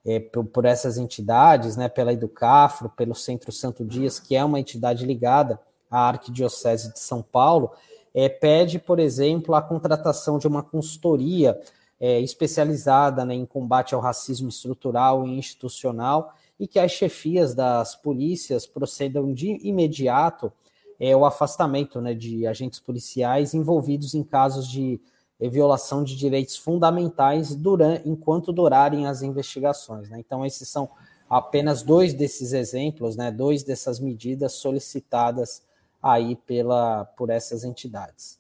é, 0.08 0.22
por, 0.22 0.46
por, 0.46 0.64
essas 0.64 0.98
entidades, 0.98 1.76
né, 1.76 1.90
pela 1.90 2.14
Educafro, 2.14 2.90
pelo 2.90 3.14
Centro 3.14 3.52
Santo 3.52 3.84
Dias, 3.84 4.22
que 4.22 4.38
é 4.38 4.44
uma 4.44 4.60
entidade 4.60 5.06
ligada 5.06 5.60
à 5.92 6.08
Arquidiocese 6.08 6.94
de 6.94 7.00
São 7.00 7.22
Paulo, 7.22 7.72
é, 8.16 8.30
pede, 8.30 8.80
por 8.80 9.00
exemplo, 9.00 9.54
a 9.54 9.62
contratação 9.62 10.40
de 10.40 10.48
uma 10.48 10.64
consultoria 10.64 11.60
é, 12.00 12.22
especializada 12.22 13.26
né, 13.26 13.36
em 13.36 13.46
combate 13.46 13.94
ao 13.94 14.00
racismo 14.00 14.48
estrutural 14.48 15.28
e 15.28 15.38
institucional 15.38 16.34
e 16.58 16.68
que 16.68 16.80
as 16.80 16.92
chefias 16.92 17.54
das 17.54 17.96
polícias 17.96 18.66
procedam 18.66 19.34
de 19.34 19.60
imediato 19.68 20.52
é, 21.00 21.16
o 21.16 21.26
afastamento 21.26 22.02
né, 22.02 22.14
de 22.14 22.48
agentes 22.48 22.80
policiais 22.80 23.54
envolvidos 23.54 24.14
em 24.14 24.24
casos 24.24 24.68
de 24.68 25.00
é, 25.40 25.50
violação 25.50 26.04
de 26.04 26.16
direitos 26.16 26.58
fundamentais 26.58 27.54
durante, 27.54 28.08
enquanto 28.08 28.52
durarem 28.52 29.08
as 29.08 29.22
investigações. 29.22 30.10
Né? 30.10 30.20
Então, 30.20 30.46
esses 30.46 30.68
são 30.68 30.90
apenas 31.30 31.84
dois 31.84 32.14
desses 32.14 32.54
exemplos, 32.54 33.16
né, 33.16 33.32
dois 33.32 33.64
dessas 33.64 34.00
medidas 34.00 34.54
solicitadas 34.54 35.62
aí 36.02 36.36
pela, 36.36 37.06
por 37.18 37.30
essas 37.30 37.64
entidades. 37.64 38.40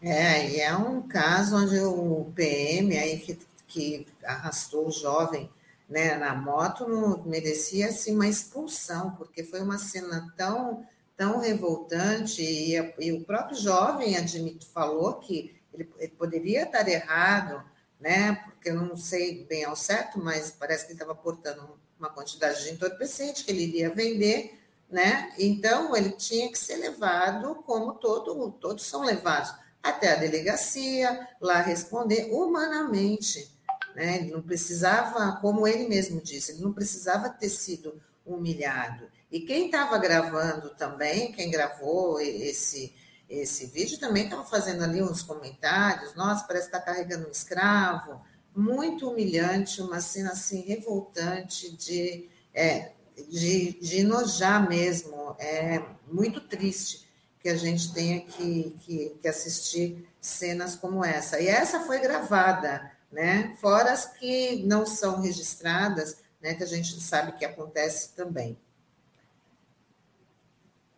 É, 0.00 0.50
e 0.50 0.60
é 0.60 0.76
um 0.76 1.02
caso 1.02 1.56
onde 1.56 1.78
o 1.78 2.26
PM 2.34 2.96
aí 2.98 3.18
que, 3.18 3.38
que 3.68 4.06
arrastou 4.24 4.88
o 4.88 4.90
jovem 4.90 5.48
né, 5.88 6.16
na 6.16 6.34
moto 6.34 6.88
não 6.88 7.22
merecia 7.24 7.88
assim, 7.88 8.14
uma 8.14 8.26
expulsão, 8.26 9.12
porque 9.12 9.44
foi 9.44 9.60
uma 9.60 9.78
cena 9.78 10.32
tão, 10.36 10.84
tão 11.16 11.38
revoltante, 11.38 12.42
e, 12.42 12.74
e 12.98 13.12
o 13.12 13.22
próprio 13.24 13.56
jovem 13.56 14.16
admito, 14.16 14.66
falou 14.66 15.14
que 15.14 15.54
ele, 15.72 15.90
ele, 15.98 16.12
poderia 16.12 16.64
estar 16.64 16.86
errado, 16.88 17.64
né, 18.00 18.34
porque 18.44 18.70
eu 18.70 18.74
não 18.74 18.96
sei 18.96 19.44
bem 19.44 19.64
ao 19.64 19.76
certo, 19.76 20.18
mas 20.18 20.50
parece 20.50 20.86
que 20.86 20.92
estava 20.92 21.14
portando 21.14 21.78
uma 21.98 22.10
quantidade 22.10 22.64
de 22.64 22.70
entorpecente 22.70 23.44
que 23.44 23.50
ele 23.52 23.62
iria 23.62 23.90
vender, 23.90 24.58
né? 24.90 25.32
Então 25.38 25.96
ele 25.96 26.10
tinha 26.10 26.50
que 26.50 26.58
ser 26.58 26.76
levado 26.76 27.54
como 27.64 27.94
todo, 27.94 28.50
todos 28.60 28.84
são 28.84 29.02
levados 29.02 29.54
até 29.82 30.12
a 30.12 30.16
delegacia, 30.16 31.28
lá 31.40 31.60
responder 31.60 32.28
humanamente. 32.32 33.50
Né? 33.94 34.16
Ele 34.16 34.30
não 34.30 34.42
precisava, 34.42 35.38
como 35.40 35.66
ele 35.66 35.88
mesmo 35.88 36.20
disse, 36.20 36.52
ele 36.52 36.62
não 36.62 36.72
precisava 36.72 37.28
ter 37.28 37.48
sido 37.48 38.00
humilhado. 38.24 39.08
E 39.30 39.40
quem 39.40 39.66
estava 39.66 39.98
gravando 39.98 40.70
também, 40.70 41.32
quem 41.32 41.50
gravou 41.50 42.20
esse, 42.20 42.94
esse 43.40 43.66
vídeo, 43.66 43.98
também 43.98 44.24
estava 44.24 44.44
fazendo 44.44 44.82
ali 44.84 45.02
uns 45.02 45.22
comentários. 45.22 46.14
Nossa, 46.14 46.44
parece 46.46 46.70
que 46.70 46.76
está 46.76 46.84
carregando 46.84 47.28
um 47.28 47.30
escravo. 47.30 48.20
Muito 48.54 49.08
humilhante, 49.10 49.80
uma 49.80 50.00
cena 50.00 50.32
assim 50.32 50.62
revoltante 50.62 51.74
de, 51.76 52.28
é, 52.52 52.92
de, 53.28 53.78
de 53.80 54.00
enojar 54.00 54.68
mesmo. 54.68 55.34
É 55.38 55.82
muito 56.06 56.40
triste 56.40 57.08
que 57.40 57.48
a 57.48 57.56
gente 57.56 57.92
tenha 57.92 58.20
que, 58.20 58.76
que, 58.80 59.16
que 59.20 59.28
assistir 59.28 60.06
cenas 60.20 60.76
como 60.76 61.04
essa. 61.04 61.40
E 61.40 61.48
essa 61.48 61.80
foi 61.80 61.98
gravada 62.00 62.92
né? 63.12 63.54
Fora 63.60 63.92
as 63.92 64.06
que 64.06 64.64
não 64.64 64.86
são 64.86 65.20
registradas, 65.20 66.16
né? 66.40 66.54
Que 66.54 66.62
a 66.62 66.66
gente 66.66 66.98
sabe 67.00 67.32
que 67.32 67.44
acontece 67.44 68.14
também. 68.16 68.58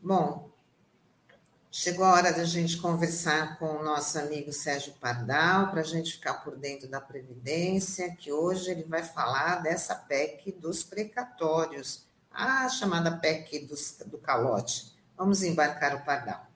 Bom, 0.00 0.48
chegou 1.76 2.04
a 2.04 2.12
hora 2.12 2.32
da 2.32 2.44
gente 2.44 2.76
conversar 2.76 3.58
com 3.58 3.66
o 3.66 3.82
nosso 3.82 4.16
amigo 4.16 4.52
Sérgio 4.52 4.94
Pardal, 5.00 5.72
para 5.72 5.80
a 5.80 5.84
gente 5.84 6.12
ficar 6.12 6.34
por 6.34 6.56
dentro 6.56 6.88
da 6.88 7.00
Previdência, 7.00 8.14
que 8.14 8.30
hoje 8.30 8.70
ele 8.70 8.84
vai 8.84 9.02
falar 9.02 9.56
dessa 9.56 9.96
PEC 9.96 10.52
dos 10.52 10.84
precatórios, 10.84 12.06
a 12.30 12.68
chamada 12.68 13.16
PEC 13.16 13.66
dos, 13.66 13.98
do 14.06 14.18
calote. 14.18 14.94
Vamos 15.16 15.42
embarcar 15.42 15.96
o 15.96 16.04
Pardal. 16.04 16.46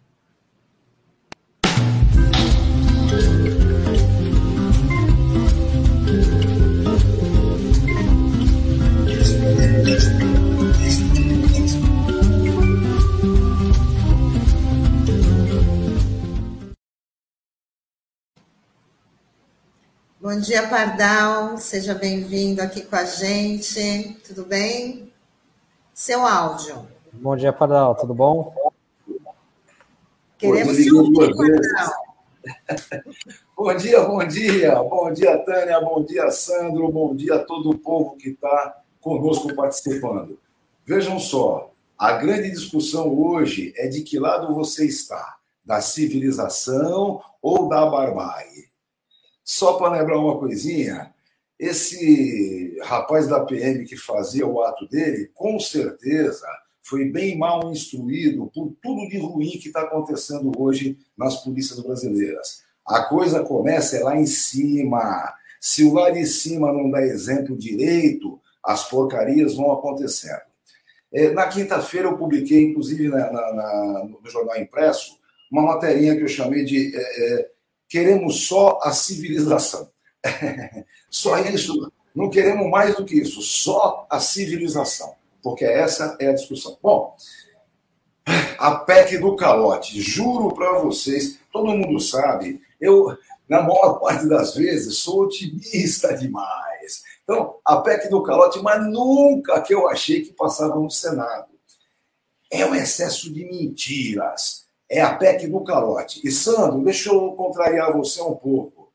Bom 20.29 20.39
dia, 20.41 20.69
Pardal. 20.69 21.57
Seja 21.57 21.95
bem-vindo 21.95 22.61
aqui 22.61 22.83
com 22.83 22.95
a 22.95 23.05
gente. 23.07 24.15
Tudo 24.27 24.45
bem? 24.45 25.11
Seu 25.95 26.27
áudio. 26.27 26.87
Bom 27.15 27.35
dia, 27.35 27.51
Pardal. 27.51 27.95
Tudo 27.95 28.13
bom? 28.13 28.55
Queremos 30.37 30.77
te 30.77 30.93
ouvir, 30.93 31.35
Pardal. 31.35 31.95
bom 33.57 33.75
dia, 33.75 34.03
bom 34.03 34.29
dia. 34.29 34.75
Bom 34.83 35.11
dia, 35.15 35.39
Tânia. 35.39 35.81
Bom 35.81 36.05
dia, 36.05 36.31
Sandro. 36.31 36.93
Bom 36.93 37.17
dia 37.17 37.37
a 37.37 37.45
todo 37.47 37.71
o 37.71 37.79
povo 37.79 38.15
que 38.19 38.29
está 38.29 38.83
conosco 39.01 39.55
participando. 39.55 40.39
Vejam 40.85 41.19
só, 41.19 41.73
a 41.97 42.13
grande 42.13 42.51
discussão 42.51 43.19
hoje 43.19 43.73
é 43.79 43.89
de 43.89 44.03
que 44.03 44.19
lado 44.19 44.55
você 44.55 44.85
está, 44.85 45.39
da 45.65 45.81
civilização 45.81 47.19
ou 47.41 47.67
da 47.67 47.87
barbárie. 47.87 48.68
Só 49.49 49.79
para 49.79 49.99
lembrar 49.99 50.19
uma 50.19 50.39
coisinha, 50.39 51.11
esse 51.59 52.77
rapaz 52.83 53.27
da 53.27 53.43
PM 53.47 53.83
que 53.87 53.97
fazia 53.97 54.47
o 54.47 54.63
ato 54.63 54.87
dele, 54.87 55.31
com 55.33 55.59
certeza 55.59 56.47
foi 56.83 57.07
bem 57.07 57.39
mal 57.39 57.73
instruído 57.73 58.51
por 58.55 58.77
tudo 58.83 59.09
de 59.09 59.17
ruim 59.17 59.53
que 59.53 59.69
está 59.69 59.81
acontecendo 59.81 60.53
hoje 60.55 60.99
nas 61.17 61.43
polícias 61.43 61.81
brasileiras. 61.81 62.63
A 62.87 63.05
coisa 63.05 63.43
começa 63.43 63.97
é 63.97 64.03
lá 64.05 64.19
em 64.19 64.27
cima. 64.27 65.35
Se 65.59 65.83
o 65.83 65.95
lá 65.95 66.11
de 66.11 66.27
cima 66.27 66.71
não 66.71 66.91
dá 66.91 67.01
exemplo 67.01 67.57
direito, 67.57 68.39
as 68.63 68.87
porcarias 68.91 69.55
vão 69.55 69.73
acontecendo. 69.73 70.43
É, 71.11 71.31
na 71.31 71.47
quinta-feira 71.47 72.07
eu 72.07 72.19
publiquei, 72.19 72.65
inclusive 72.65 73.09
na, 73.09 73.33
na, 73.33 73.55
na, 73.55 74.05
no 74.05 74.21
jornal 74.31 74.59
impresso, 74.61 75.19
uma 75.51 75.63
matéria 75.63 76.15
que 76.15 76.23
eu 76.23 76.29
chamei 76.29 76.67
de 76.67 76.95
é, 76.95 77.01
é, 77.01 77.51
queremos 77.89 78.47
só 78.47 78.79
a 78.83 78.93
civilização. 78.93 79.91
só 81.11 81.39
isso. 81.39 81.91
Não 82.15 82.31
queremos 82.31 82.69
mais 82.69 82.97
do 82.97 83.05
que 83.05 83.17
isso, 83.17 83.41
só 83.41 84.07
a 84.11 84.19
civilização. 84.19 85.15
Porque 85.43 85.65
essa 85.65 86.17
é 86.21 86.29
a 86.29 86.35
discussão. 86.35 86.77
Bom, 86.83 87.17
a 88.59 88.75
PEC 88.77 89.19
do 89.19 89.37
calote, 89.37 90.01
juro 90.01 90.55
para 90.55 90.79
vocês, 90.81 91.39
todo 91.53 91.69
mundo 91.69 92.01
sabe, 92.01 92.61
eu, 92.81 93.17
na 93.49 93.63
maior 93.63 94.01
parte 94.01 94.29
das 94.29 94.55
vezes, 94.55 94.99
sou 94.99 95.23
otimista 95.23 96.15
demais. 96.17 97.03
Então, 97.23 97.57
a 97.65 97.77
PEC 97.77 98.09
do 98.09 98.23
calote, 98.23 98.61
mas 98.61 98.85
nunca 98.87 99.61
que 99.61 99.73
eu 99.73 99.89
achei 99.89 100.23
que 100.23 100.33
passava 100.33 100.75
no 100.75 100.91
Senado. 100.91 101.49
É 102.51 102.65
um 102.67 102.75
excesso 102.75 103.33
de 103.33 103.45
mentiras 103.45 104.68
é 104.91 105.01
a 105.01 105.15
PEC 105.15 105.49
do 105.49 105.61
calote. 105.61 106.21
E, 106.25 106.31
Sandro, 106.31 106.83
deixa 106.83 107.11
eu 107.11 107.33
contrariar 107.33 107.93
você 107.93 108.21
um 108.23 108.35
pouco. 108.35 108.91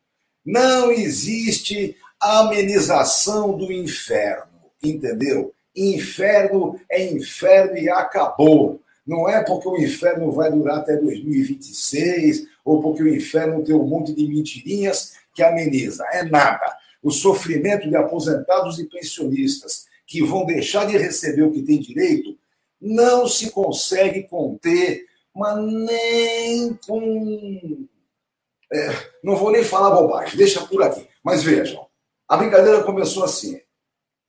Não 0.46 0.92
existe 0.92 1.96
amenização 2.20 3.56
do 3.56 3.72
inferno, 3.72 4.52
entendeu? 4.82 5.54
Inferno 5.76 6.80
é 6.90 7.06
inferno 7.06 7.78
e 7.78 7.90
acabou. 7.90 8.80
Não 9.06 9.28
é 9.28 9.44
porque 9.44 9.68
o 9.68 9.78
inferno 9.78 10.32
vai 10.32 10.52
durar 10.52 10.80
até 10.80 10.96
2026 10.96 12.48
ou 12.64 12.82
porque 12.82 13.04
o 13.04 13.14
inferno 13.14 13.64
tem 13.64 13.76
um 13.76 13.86
monte 13.86 14.14
de 14.14 14.28
mentirinhas 14.28 15.14
que 15.34 15.44
ameniza. 15.44 16.06
É 16.14 16.24
nada. 16.24 16.78
O 17.02 17.12
sofrimento 17.12 17.90
de 17.90 17.96
aposentados 17.96 18.80
e 18.80 18.86
pensionistas 18.86 19.86
que 20.06 20.24
vão 20.24 20.46
deixar 20.46 20.86
de 20.86 20.98
receber 20.98 21.44
o 21.44 21.52
que 21.52 21.62
tem 21.62 21.80
direito 21.80 22.38
não 22.80 23.28
se 23.28 23.50
consegue 23.50 24.24
conter 24.24 25.06
mas 25.36 25.58
nem 25.58 26.74
com. 26.86 27.88
É, 28.72 28.90
não 29.24 29.36
vou 29.36 29.52
nem 29.52 29.63
falar 29.63 29.96
bobagem, 29.96 30.38
deixa 30.38 30.66
por 30.66 30.82
aqui. 30.82 31.08
Mas 31.24 31.44
vejam, 31.44 31.88
a 32.28 32.38
brincadeira 32.38 32.84
começou 32.84 33.24
assim. 33.24 33.60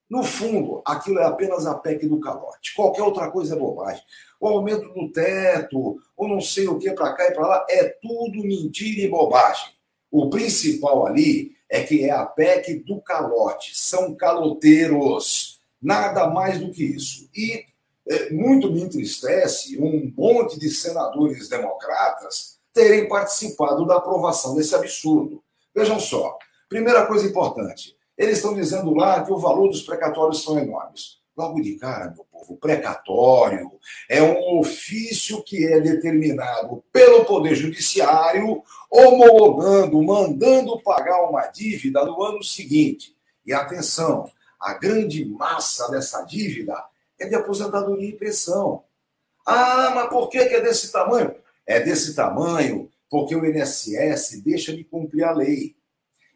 No 0.08 0.22
fundo, 0.22 0.82
aquilo 0.84 1.18
é 1.18 1.24
apenas 1.24 1.66
a 1.66 1.74
PEC 1.74 2.06
do 2.06 2.20
calote. 2.20 2.74
Qualquer 2.74 3.02
outra 3.02 3.30
coisa 3.30 3.54
é 3.54 3.58
bobagem. 3.58 4.02
O 4.38 4.46
aumento 4.46 4.92
do 4.92 5.10
teto, 5.10 5.96
ou 6.16 6.28
não 6.28 6.40
sei 6.40 6.68
o 6.68 6.78
que 6.78 6.90
para 6.92 7.14
cá 7.14 7.28
e 7.28 7.32
para 7.32 7.46
lá, 7.46 7.66
é 7.68 7.84
tudo 7.84 8.44
mentira 8.44 9.00
e 9.00 9.08
bobagem. 9.08 9.72
O 10.10 10.28
principal 10.28 11.06
ali 11.06 11.56
é 11.68 11.82
que 11.82 12.04
é 12.04 12.10
a 12.10 12.24
PEC 12.24 12.84
do 12.84 13.00
calote. 13.00 13.72
São 13.74 14.14
caloteiros. 14.14 15.58
Nada 15.80 16.28
mais 16.28 16.60
do 16.60 16.70
que 16.70 16.84
isso. 16.84 17.28
E 17.34 17.64
muito 18.30 18.70
me 18.70 18.82
entristece 18.82 19.78
um 19.80 20.12
monte 20.16 20.58
de 20.58 20.70
senadores 20.70 21.48
democratas 21.48 22.58
terem 22.72 23.08
participado 23.08 23.86
da 23.86 23.96
aprovação 23.96 24.54
desse 24.54 24.74
absurdo. 24.74 25.42
Vejam 25.74 25.98
só, 25.98 26.36
primeira 26.68 27.06
coisa 27.06 27.26
importante, 27.26 27.96
eles 28.16 28.36
estão 28.36 28.54
dizendo 28.54 28.94
lá 28.94 29.24
que 29.24 29.32
o 29.32 29.38
valor 29.38 29.68
dos 29.68 29.82
precatórios 29.82 30.42
são 30.42 30.58
enormes. 30.58 31.22
Logo 31.36 31.60
de 31.60 31.74
cara, 31.74 32.12
meu 32.12 32.24
povo, 32.30 32.56
precatório 32.56 33.72
é 34.08 34.22
um 34.22 34.58
ofício 34.60 35.42
que 35.42 35.66
é 35.66 35.80
determinado 35.80 36.84
pelo 36.92 37.24
Poder 37.24 37.56
Judiciário, 37.56 38.62
homologando, 38.88 40.00
mandando 40.00 40.80
pagar 40.80 41.28
uma 41.28 41.48
dívida 41.48 42.04
no 42.04 42.22
ano 42.22 42.42
seguinte. 42.42 43.16
E 43.44 43.52
atenção, 43.52 44.30
a 44.60 44.74
grande 44.74 45.24
massa 45.24 45.90
dessa 45.90 46.22
dívida 46.22 46.80
é 47.24 47.28
de 47.28 47.34
aposentadoria 47.34 48.08
e 48.08 48.12
pensão. 48.12 48.84
Ah, 49.46 49.92
mas 49.94 50.08
por 50.08 50.28
que 50.28 50.38
é 50.38 50.60
desse 50.60 50.90
tamanho? 50.90 51.34
É 51.66 51.80
desse 51.80 52.14
tamanho 52.14 52.90
porque 53.10 53.36
o 53.36 53.44
INSS 53.44 54.42
deixa 54.42 54.74
de 54.74 54.84
cumprir 54.84 55.24
a 55.24 55.32
lei. 55.32 55.76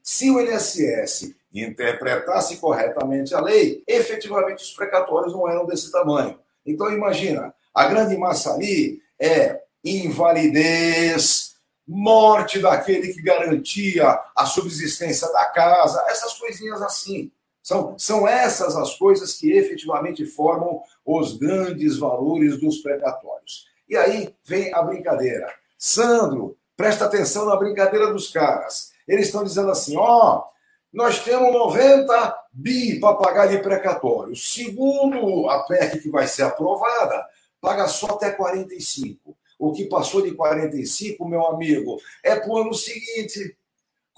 Se 0.03 0.31
o 0.31 0.41
INSS 0.41 1.35
interpretasse 1.53 2.57
corretamente 2.59 3.35
a 3.35 3.41
lei, 3.41 3.83
efetivamente 3.87 4.63
os 4.63 4.73
precatórios 4.73 5.33
não 5.33 5.49
eram 5.49 5.67
desse 5.67 5.91
tamanho. 5.91 6.39
Então, 6.65 6.91
imagina, 6.93 7.55
a 7.75 7.87
grande 7.87 8.17
massa 8.17 8.53
ali 8.53 9.03
é 9.19 9.61
invalidez, 9.85 11.57
morte 11.87 12.59
daquele 12.59 13.13
que 13.13 13.23
garantia 13.23 14.21
a 14.37 14.47
subsistência 14.47 15.27
da 15.33 15.47
casa, 15.47 16.05
essas 16.09 16.35
coisinhas 16.35 16.83
assim. 16.83 17.33
São, 17.69 17.99
são 17.99 18.27
essas 18.27 18.75
as 18.77 18.95
coisas 18.95 19.35
que 19.35 19.53
efetivamente 19.53 20.25
formam 20.25 20.81
os 21.05 21.37
grandes 21.37 21.99
valores 21.99 22.59
dos 22.59 22.79
precatórios. 22.79 23.67
E 23.87 23.95
aí 23.95 24.35
vem 24.43 24.73
a 24.73 24.81
brincadeira. 24.81 25.53
Sandro, 25.77 26.57
presta 26.75 27.05
atenção 27.05 27.45
na 27.45 27.55
brincadeira 27.57 28.11
dos 28.11 28.31
caras. 28.33 28.93
Eles 29.07 29.27
estão 29.27 29.45
dizendo 29.45 29.71
assim: 29.71 29.99
ó, 29.99 30.39
oh, 30.39 30.45
nós 30.91 31.23
temos 31.23 31.53
90 31.53 32.45
bi 32.55 32.99
para 32.99 33.17
pagar 33.17 33.49
de 33.49 33.59
precatório. 33.59 34.35
Segundo 34.35 35.47
a 35.51 35.63
PEC 35.65 36.01
que 36.01 36.09
vai 36.09 36.27
ser 36.27 36.45
aprovada, 36.45 37.23
paga 37.61 37.87
só 37.87 38.07
até 38.07 38.31
45. 38.31 39.37
O 39.59 39.73
que 39.73 39.85
passou 39.85 40.23
de 40.23 40.33
45, 40.35 41.23
meu 41.29 41.45
amigo, 41.45 42.01
é 42.25 42.35
para 42.35 42.49
o 42.49 42.57
ano 42.57 42.73
seguinte. 42.73 43.55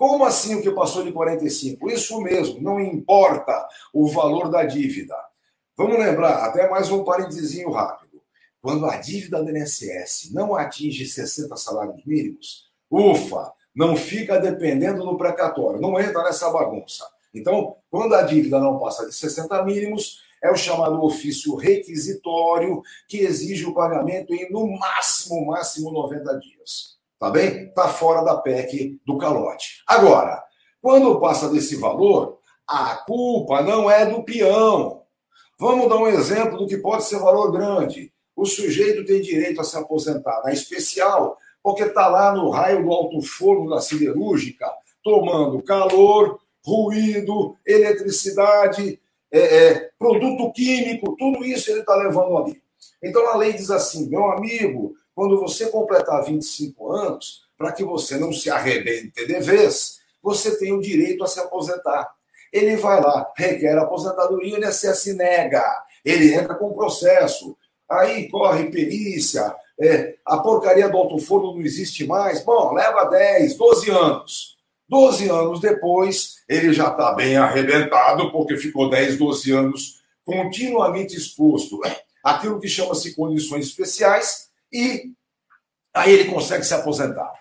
Como 0.01 0.25
assim 0.25 0.55
o 0.55 0.63
que 0.63 0.71
passou 0.71 1.05
de 1.05 1.13
45? 1.13 1.91
Isso 1.91 2.19
mesmo, 2.23 2.59
não 2.63 2.81
importa 2.81 3.69
o 3.93 4.09
valor 4.09 4.49
da 4.49 4.65
dívida. 4.65 5.15
Vamos 5.77 5.99
lembrar, 5.99 6.43
até 6.43 6.71
mais 6.71 6.91
um 6.91 7.05
parênteses 7.05 7.63
rápido. 7.67 8.23
Quando 8.63 8.87
a 8.87 8.97
dívida 8.97 9.45
do 9.45 9.51
INSS 9.55 10.33
não 10.33 10.57
atinge 10.57 11.05
60 11.05 11.55
salários 11.57 12.03
mínimos, 12.07 12.71
ufa, 12.91 13.53
não 13.75 13.95
fica 13.95 14.41
dependendo 14.41 15.05
do 15.05 15.19
precatório, 15.19 15.83
não 15.83 16.01
entra 16.01 16.23
nessa 16.23 16.49
bagunça. 16.49 17.07
Então, 17.35 17.77
quando 17.91 18.15
a 18.15 18.23
dívida 18.23 18.59
não 18.59 18.79
passa 18.79 19.07
de 19.07 19.15
60 19.15 19.63
mínimos, 19.67 20.23
é 20.43 20.51
o 20.51 20.57
chamado 20.57 21.05
ofício 21.05 21.55
requisitório, 21.57 22.81
que 23.07 23.19
exige 23.19 23.67
o 23.67 23.75
pagamento 23.75 24.33
em, 24.33 24.51
no 24.51 24.67
máximo, 24.79 25.45
máximo 25.45 25.93
90 25.93 26.39
dias. 26.39 27.00
Tá 27.21 27.29
bem? 27.29 27.71
Tá 27.75 27.87
fora 27.87 28.25
da 28.25 28.39
PEC 28.39 28.99
do 29.05 29.19
calote. 29.19 29.83
Agora, 29.87 30.43
quando 30.81 31.21
passa 31.21 31.51
desse 31.51 31.77
valor, 31.77 32.39
a 32.67 32.97
culpa 32.97 33.61
não 33.61 33.91
é 33.91 34.07
do 34.07 34.25
peão. 34.25 35.03
Vamos 35.59 35.91
dar 35.91 35.99
um 35.99 36.07
exemplo 36.07 36.57
do 36.57 36.67
que 36.67 36.79
pode 36.79 37.05
ser 37.05 37.19
valor 37.19 37.53
grande. 37.53 38.11
O 38.35 38.47
sujeito 38.47 39.05
tem 39.05 39.21
direito 39.21 39.61
a 39.61 39.65
se 39.65 39.77
aposentar 39.77 40.41
na 40.43 40.51
especial 40.51 41.37
porque 41.63 41.83
está 41.83 42.09
lá 42.09 42.33
no 42.33 42.49
raio 42.49 42.83
do 42.83 42.91
alto 42.91 43.21
forno 43.21 43.69
da 43.69 43.83
siderúrgica, 43.83 44.67
tomando 45.03 45.63
calor, 45.63 46.41
ruído, 46.65 47.55
eletricidade, 47.67 48.99
é, 49.31 49.39
é, 49.41 49.91
produto 49.99 50.51
químico, 50.53 51.15
tudo 51.19 51.45
isso 51.45 51.71
ele 51.71 51.81
está 51.81 51.95
levando 51.97 52.39
ali. 52.39 52.63
Então 53.03 53.29
a 53.29 53.37
lei 53.37 53.53
diz 53.53 53.71
assim, 53.71 54.09
meu 54.09 54.25
amigo, 54.31 54.95
quando 55.21 55.39
você 55.39 55.67
completar 55.67 56.25
25 56.25 56.93
anos, 56.93 57.43
para 57.59 57.73
que 57.73 57.85
você 57.85 58.17
não 58.17 58.33
se 58.33 58.49
arrebente 58.49 59.27
de 59.27 59.41
vez, 59.41 59.99
você 60.23 60.57
tem 60.57 60.73
o 60.73 60.81
direito 60.81 61.23
a 61.23 61.27
se 61.27 61.39
aposentar. 61.39 62.11
Ele 62.51 62.75
vai 62.79 63.03
lá, 63.03 63.31
requer 63.37 63.77
aposentadoria, 63.77 64.55
o 64.55 64.65
INSS 64.65 65.15
nega, 65.15 65.63
ele 66.03 66.33
entra 66.33 66.55
com 66.55 66.73
processo, 66.73 67.55
aí 67.87 68.31
corre 68.31 68.71
perícia, 68.71 69.55
é, 69.79 70.15
a 70.25 70.39
porcaria 70.39 70.89
do 70.89 70.97
alto 70.97 71.19
forno 71.19 71.53
não 71.53 71.61
existe 71.61 72.07
mais. 72.07 72.43
Bom, 72.43 72.73
leva 72.73 73.05
10, 73.05 73.59
12 73.59 73.91
anos. 73.91 74.57
12 74.89 75.29
anos 75.29 75.61
depois, 75.61 76.37
ele 76.49 76.73
já 76.73 76.89
está 76.89 77.13
bem 77.13 77.37
arrebentado, 77.37 78.33
porque 78.33 78.57
ficou 78.57 78.89
10, 78.89 79.19
12 79.19 79.53
anos 79.53 80.01
continuamente 80.25 81.15
exposto 81.15 81.79
àquilo 82.25 82.59
que 82.59 82.69
chama-se 82.69 83.15
condições 83.15 83.67
especiais, 83.67 84.49
e 84.73 85.13
aí 85.95 86.13
ele 86.13 86.31
consegue 86.31 86.65
se 86.65 86.75
aposentar. 86.75 87.33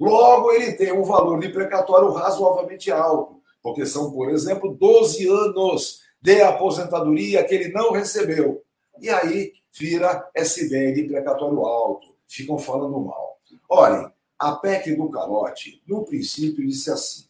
Logo, 0.00 0.52
ele 0.52 0.72
tem 0.72 0.92
um 0.92 1.02
valor 1.02 1.40
de 1.40 1.48
precatório 1.48 2.10
razoavelmente 2.10 2.90
alto, 2.90 3.40
porque 3.62 3.84
são, 3.84 4.12
por 4.12 4.30
exemplo, 4.30 4.74
12 4.74 5.26
anos 5.28 6.00
de 6.20 6.40
aposentadoria 6.40 7.44
que 7.44 7.54
ele 7.54 7.68
não 7.72 7.92
recebeu. 7.92 8.62
E 9.00 9.10
aí 9.10 9.52
vira 9.72 10.28
essa 10.34 10.60
ideia 10.60 10.92
de 10.92 11.04
precatório 11.04 11.60
alto, 11.64 12.14
ficam 12.26 12.58
falando 12.58 13.00
mal. 13.00 13.38
Olhem, 13.68 14.10
a 14.38 14.52
PEC 14.52 14.94
do 14.94 15.08
calote, 15.10 15.82
no 15.86 16.04
princípio, 16.04 16.66
disse 16.66 16.90
assim: 16.90 17.28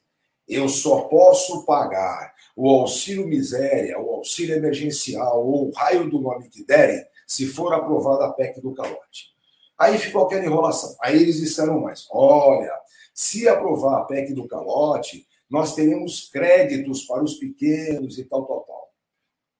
eu 0.49 0.69
só 0.69 1.03
posso 1.03 1.65
pagar 1.65 2.35
o 2.57 2.69
auxílio 2.71 3.27
miséria, 3.27 3.99
o 3.99 4.15
auxílio 4.15 4.57
emergencial 4.57 5.47
ou 5.47 5.69
o 5.69 5.73
raio 5.73 6.09
do 6.09 6.21
nome 6.21 6.49
que 6.49 6.65
derem, 6.65 7.05
se 7.27 7.47
for 7.47 7.73
aprovada 7.75 8.25
a 8.25 8.33
PEC 8.33 8.61
do 8.61 8.75
calote. 8.75 9.37
Aí 9.79 9.97
ficou 9.97 10.25
aquela 10.25 10.45
enrolação. 10.45 10.97
Aí 11.01 11.17
eles 11.17 11.37
disseram 11.37 11.81
mais: 11.81 12.07
olha, 12.11 12.73
se 13.15 13.49
aprovar 13.49 13.99
a 13.99 14.05
PEC 14.05 14.35
do 14.35 14.49
calote, 14.49 15.27
nós 15.49 15.75
teremos 15.75 16.29
créditos 16.31 17.05
para 17.05 17.23
os 17.23 17.35
pequenos 17.35 18.19
e 18.19 18.25
tal, 18.25 18.45
tal, 18.45 18.61
tal. 18.61 18.89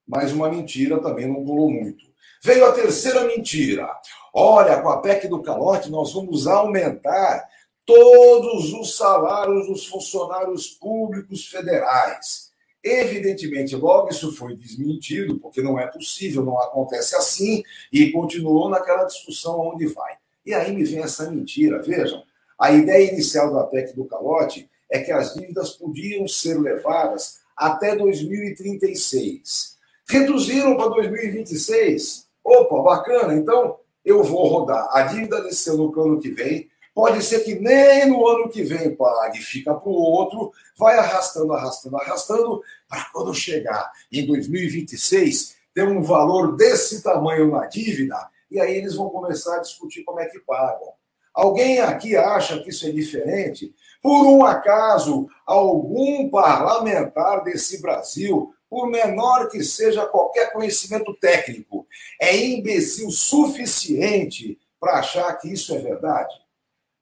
Mas 0.07 0.31
uma 0.31 0.49
mentira 0.49 1.01
também 1.01 1.27
não 1.27 1.45
colou 1.45 1.69
muito. 1.69 2.09
Veio 2.43 2.65
a 2.65 2.71
terceira 2.71 3.25
mentira. 3.25 3.89
Olha, 4.33 4.81
com 4.81 4.89
a 4.89 5.01
PEC 5.01 5.27
do 5.27 5.41
calote, 5.41 5.89
nós 5.89 6.13
vamos 6.13 6.47
aumentar 6.47 7.47
todos 7.85 8.71
os 8.73 8.95
salários 8.95 9.67
dos 9.67 9.87
funcionários 9.87 10.67
públicos 10.67 11.47
federais. 11.47 12.48
Evidentemente, 12.83 13.75
logo 13.75 14.09
isso 14.09 14.31
foi 14.31 14.55
desmentido, 14.55 15.37
porque 15.39 15.61
não 15.61 15.77
é 15.77 15.87
possível, 15.87 16.43
não 16.43 16.59
acontece 16.59 17.15
assim, 17.15 17.61
e 17.91 18.11
continuou 18.11 18.69
naquela 18.69 19.03
discussão 19.03 19.59
onde 19.59 19.85
vai. 19.87 20.13
E 20.45 20.53
aí 20.53 20.73
me 20.73 20.83
vem 20.83 20.99
essa 20.99 21.29
mentira. 21.29 21.81
Vejam, 21.81 22.23
a 22.57 22.71
ideia 22.71 23.11
inicial 23.11 23.53
da 23.53 23.63
PEC 23.65 23.95
do 23.95 24.05
calote 24.05 24.69
é 24.89 24.99
que 24.99 25.11
as 25.11 25.33
dívidas 25.33 25.71
podiam 25.71 26.27
ser 26.27 26.59
levadas 26.59 27.39
até 27.55 27.95
2036. 27.95 29.77
Reduziram 30.07 30.75
para 30.77 30.89
2026. 30.89 32.27
Opa, 32.43 32.81
bacana, 32.81 33.33
então 33.35 33.77
eu 34.03 34.23
vou 34.23 34.47
rodar 34.47 34.87
a 34.91 35.03
dívida 35.03 35.41
desse 35.43 35.69
ano 35.69 36.19
que 36.19 36.31
vem. 36.31 36.68
Pode 36.99 37.23
ser 37.23 37.45
que 37.45 37.55
nem 37.55 38.09
no 38.09 38.27
ano 38.27 38.49
que 38.49 38.61
vem 38.61 38.93
pague, 38.93 39.39
fica 39.39 39.73
para 39.73 39.89
o 39.89 39.93
outro, 39.93 40.51
vai 40.77 40.97
arrastando, 40.97 41.53
arrastando, 41.53 41.95
arrastando, 41.95 42.61
para 42.89 43.05
quando 43.13 43.33
chegar 43.33 43.89
em 44.11 44.27
2026 44.27 45.55
ter 45.73 45.87
um 45.87 46.03
valor 46.03 46.57
desse 46.57 47.01
tamanho 47.01 47.49
na 47.51 47.67
dívida, 47.67 48.17
e 48.51 48.59
aí 48.59 48.75
eles 48.75 48.95
vão 48.95 49.09
começar 49.09 49.55
a 49.55 49.61
discutir 49.61 50.03
como 50.03 50.19
é 50.19 50.25
que 50.25 50.39
pagam. 50.39 50.91
Alguém 51.33 51.79
aqui 51.79 52.17
acha 52.17 52.59
que 52.59 52.69
isso 52.69 52.85
é 52.85 52.91
diferente? 52.91 53.73
Por 54.01 54.25
um 54.25 54.43
acaso, 54.43 55.29
algum 55.45 56.29
parlamentar 56.29 57.45
desse 57.45 57.81
Brasil 57.81 58.53
por 58.69 58.89
menor 58.89 59.47
que 59.47 59.63
seja 59.63 60.05
qualquer 60.05 60.51
conhecimento 60.51 61.15
técnico, 61.15 61.87
é 62.21 62.35
imbecil 62.35 63.09
suficiente 63.09 64.59
para 64.77 64.99
achar 64.99 65.33
que 65.35 65.47
isso 65.47 65.73
é 65.73 65.77
verdade? 65.77 66.48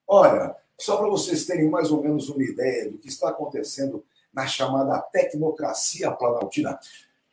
Olha, 0.07 0.55
só 0.79 0.97
para 0.97 1.09
vocês 1.09 1.45
terem 1.45 1.69
mais 1.69 1.91
ou 1.91 2.01
menos 2.01 2.29
uma 2.29 2.43
ideia 2.43 2.89
do 2.89 2.97
que 2.97 3.09
está 3.09 3.29
acontecendo 3.29 4.03
na 4.33 4.47
chamada 4.47 4.99
tecnocracia 4.99 6.11
planaltina. 6.11 6.79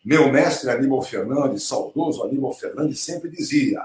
Meu 0.04 0.30
mestre 0.32 0.70
Aníbal 0.70 1.02
Fernandes, 1.02 1.64
saudoso 1.64 2.24
Aníbal 2.24 2.52
Fernandes, 2.52 3.00
sempre 3.00 3.30
dizia: 3.30 3.80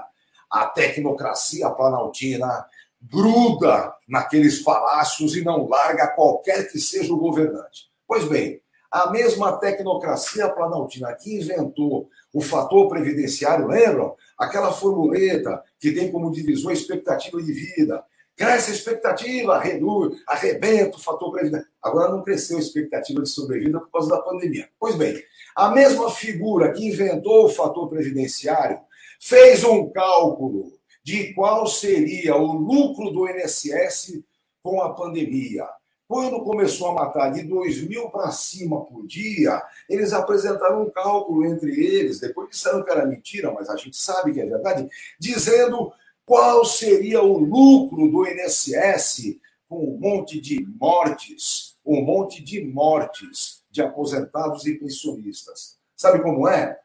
a 0.50 0.66
tecnocracia 0.66 1.70
planaltina 1.70 2.66
gruda 3.00 3.94
naqueles 4.08 4.62
palácios 4.62 5.36
e 5.36 5.44
não 5.44 5.68
larga 5.68 6.08
qualquer 6.08 6.70
que 6.70 6.78
seja 6.78 7.12
o 7.12 7.18
governante. 7.18 7.90
Pois 8.06 8.28
bem, 8.28 8.60
a 8.90 9.10
mesma 9.10 9.56
tecnocracia 9.58 10.48
planaltina 10.48 11.14
que 11.14 11.38
inventou 11.38 12.10
o 12.32 12.40
fator 12.40 12.88
previdenciário, 12.88 13.68
lembram? 13.68 14.16
Aquela 14.36 14.72
formuleta 14.72 15.62
que 15.78 15.92
tem 15.92 16.10
como 16.10 16.32
divisor 16.32 16.70
a 16.70 16.74
expectativa 16.74 17.40
de 17.40 17.52
vida, 17.52 18.04
Cresce 18.36 18.70
a 18.70 18.74
expectativa, 18.74 19.58
reduz, 19.58 20.18
arrebenta 20.26 20.96
o 20.96 21.00
fator 21.00 21.30
previdência. 21.30 21.68
Agora 21.82 22.10
não 22.10 22.22
cresceu 22.22 22.56
a 22.56 22.60
expectativa 22.60 23.22
de 23.22 23.28
sobrevida 23.28 23.80
por 23.80 23.90
causa 23.90 24.10
da 24.10 24.22
pandemia. 24.22 24.68
Pois 24.78 24.94
bem, 24.94 25.22
a 25.54 25.70
mesma 25.70 26.10
figura 26.10 26.72
que 26.72 26.86
inventou 26.86 27.44
o 27.44 27.50
fator 27.50 27.88
previdenciário 27.88 28.80
fez 29.20 29.62
um 29.64 29.90
cálculo 29.90 30.72
de 31.02 31.34
qual 31.34 31.66
seria 31.66 32.36
o 32.36 32.52
lucro 32.52 33.10
do 33.10 33.28
INSS 33.28 34.22
com 34.62 34.80
a 34.80 34.94
pandemia. 34.94 35.66
Quando 36.10 36.42
começou 36.42 36.88
a 36.88 36.94
matar 36.94 37.30
de 37.30 37.44
2 37.44 37.86
mil 37.86 38.10
para 38.10 38.32
cima 38.32 38.84
por 38.84 39.06
dia, 39.06 39.62
eles 39.88 40.12
apresentaram 40.12 40.82
um 40.82 40.90
cálculo 40.90 41.46
entre 41.46 41.70
eles, 41.70 42.18
depois 42.18 42.50
disseram 42.50 42.82
que 42.82 42.90
era 42.90 43.06
mentira, 43.06 43.52
mas 43.52 43.68
a 43.68 43.76
gente 43.76 43.96
sabe 43.96 44.32
que 44.32 44.40
é 44.40 44.44
verdade, 44.46 44.88
dizendo 45.20 45.92
qual 46.30 46.64
seria 46.64 47.20
o 47.20 47.38
lucro 47.38 48.08
do 48.08 48.24
INSS 48.24 49.36
com 49.68 49.78
um 49.78 49.98
monte 49.98 50.40
de 50.40 50.64
mortes, 50.64 51.76
um 51.84 52.00
monte 52.04 52.40
de 52.40 52.64
mortes 52.64 53.64
de 53.68 53.82
aposentados 53.82 54.64
e 54.64 54.78
pensionistas. 54.78 55.76
Sabe 55.96 56.22
como 56.22 56.46
é? 56.46 56.78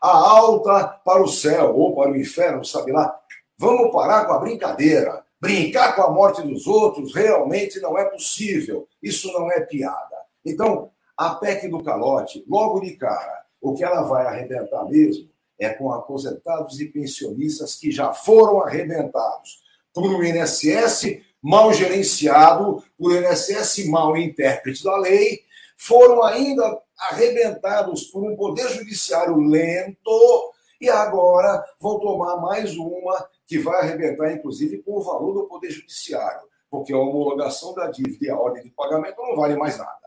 A 0.00 0.08
alta 0.08 0.86
para 1.04 1.20
o 1.20 1.26
céu 1.26 1.76
ou 1.76 1.96
para 1.96 2.12
o 2.12 2.16
inferno, 2.16 2.64
sabe 2.64 2.92
lá? 2.92 3.12
Vamos 3.58 3.90
parar 3.90 4.24
com 4.24 4.34
a 4.34 4.38
brincadeira. 4.38 5.24
Brincar 5.40 5.96
com 5.96 6.02
a 6.02 6.10
morte 6.12 6.42
dos 6.42 6.68
outros 6.68 7.12
realmente 7.12 7.80
não 7.80 7.98
é 7.98 8.04
possível. 8.04 8.86
Isso 9.02 9.32
não 9.32 9.50
é 9.50 9.62
piada. 9.62 10.16
Então, 10.44 10.92
a 11.16 11.34
PEC 11.34 11.66
do 11.68 11.82
calote, 11.82 12.44
logo 12.48 12.78
de 12.78 12.92
cara, 12.92 13.46
o 13.60 13.74
que 13.74 13.82
ela 13.82 14.02
vai 14.02 14.26
arrebentar 14.26 14.84
mesmo 14.84 15.28
é 15.58 15.70
com 15.70 15.92
aposentados 15.92 16.80
e 16.80 16.86
pensionistas 16.86 17.74
que 17.76 17.90
já 17.90 18.12
foram 18.12 18.60
arrebentados 18.60 19.62
por 19.92 20.04
um 20.04 20.22
INSS 20.22 21.20
mal 21.42 21.72
gerenciado, 21.72 22.82
por 22.98 23.12
um 23.12 23.16
INSS 23.16 23.86
mal 23.88 24.16
intérprete 24.16 24.84
da 24.84 24.96
lei, 24.98 25.40
foram 25.76 26.22
ainda 26.22 26.80
arrebentados 26.98 28.04
por 28.04 28.22
um 28.22 28.36
poder 28.36 28.68
judiciário 28.68 29.36
lento 29.36 30.52
e 30.80 30.88
agora 30.88 31.64
vão 31.80 31.98
tomar 31.98 32.36
mais 32.38 32.76
uma 32.76 33.28
que 33.46 33.58
vai 33.58 33.80
arrebentar, 33.80 34.32
inclusive, 34.32 34.82
com 34.82 34.98
o 34.98 35.02
valor 35.02 35.32
do 35.32 35.44
poder 35.44 35.70
judiciário, 35.70 36.46
porque 36.70 36.92
a 36.92 36.98
homologação 36.98 37.74
da 37.74 37.86
dívida 37.86 38.26
e 38.26 38.30
a 38.30 38.38
ordem 38.38 38.62
de 38.62 38.70
pagamento 38.70 39.20
não 39.22 39.36
vale 39.36 39.56
mais 39.56 39.78
nada. 39.78 40.06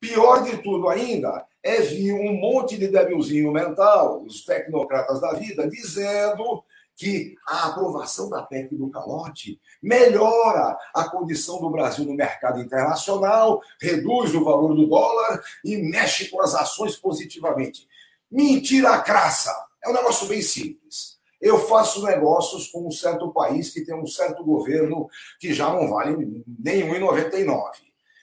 Pior 0.00 0.42
de 0.44 0.58
tudo 0.58 0.88
ainda 0.88 1.46
é 1.62 1.80
vir 1.80 2.12
um 2.12 2.32
monte 2.34 2.76
de 2.78 2.88
debilzinho 2.88 3.52
mental, 3.52 4.22
os 4.22 4.44
tecnocratas 4.44 5.20
da 5.20 5.32
vida, 5.32 5.68
dizendo 5.68 6.62
que 6.98 7.36
a 7.46 7.68
aprovação 7.68 8.28
da 8.28 8.42
PEC 8.42 8.74
do 8.74 8.90
calote 8.90 9.60
melhora 9.80 10.76
a 10.92 11.08
condição 11.08 11.60
do 11.60 11.70
Brasil 11.70 12.04
no 12.04 12.14
mercado 12.14 12.60
internacional, 12.60 13.62
reduz 13.80 14.34
o 14.34 14.44
valor 14.44 14.74
do 14.74 14.86
dólar 14.86 15.40
e 15.64 15.76
mexe 15.76 16.28
com 16.28 16.40
as 16.42 16.56
ações 16.56 16.96
positivamente. 16.96 17.86
Mentira 18.28 18.98
crassa! 19.00 19.54
É 19.82 19.88
um 19.88 19.92
negócio 19.92 20.26
bem 20.26 20.42
simples. 20.42 21.18
Eu 21.40 21.60
faço 21.60 22.04
negócios 22.04 22.66
com 22.66 22.88
um 22.88 22.90
certo 22.90 23.32
país 23.32 23.70
que 23.72 23.84
tem 23.84 23.94
um 23.94 24.06
certo 24.06 24.44
governo 24.44 25.08
que 25.38 25.54
já 25.54 25.72
não 25.72 25.88
vale 25.88 26.44
nem 26.58 26.82
1,99. 26.82 27.70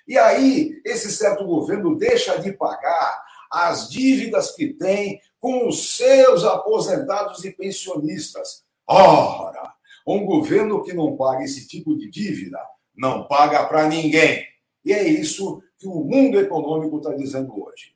E 0.05 0.17
aí, 0.17 0.81
esse 0.85 1.11
certo 1.11 1.45
governo 1.45 1.97
deixa 1.97 2.37
de 2.39 2.51
pagar 2.51 3.24
as 3.55 3.89
dívidas 3.89 4.51
que 4.51 4.73
tem 4.73 5.21
com 5.39 5.65
os 5.69 5.95
seus 5.95 6.43
aposentados 6.43 7.45
e 7.45 7.51
pensionistas. 7.51 8.65
Ora, 8.85 9.73
um 10.05 10.25
governo 10.25 10.83
que 10.83 10.91
não 10.91 11.15
paga 11.15 11.45
esse 11.45 11.65
tipo 11.65 11.95
de 11.95 12.09
dívida 12.09 12.59
não 12.93 13.25
paga 13.25 13.65
para 13.65 13.87
ninguém. 13.87 14.45
E 14.83 14.91
é 14.91 15.07
isso 15.07 15.63
que 15.77 15.87
o 15.87 16.03
mundo 16.03 16.37
econômico 16.37 16.97
está 16.97 17.13
dizendo 17.13 17.63
hoje. 17.63 17.95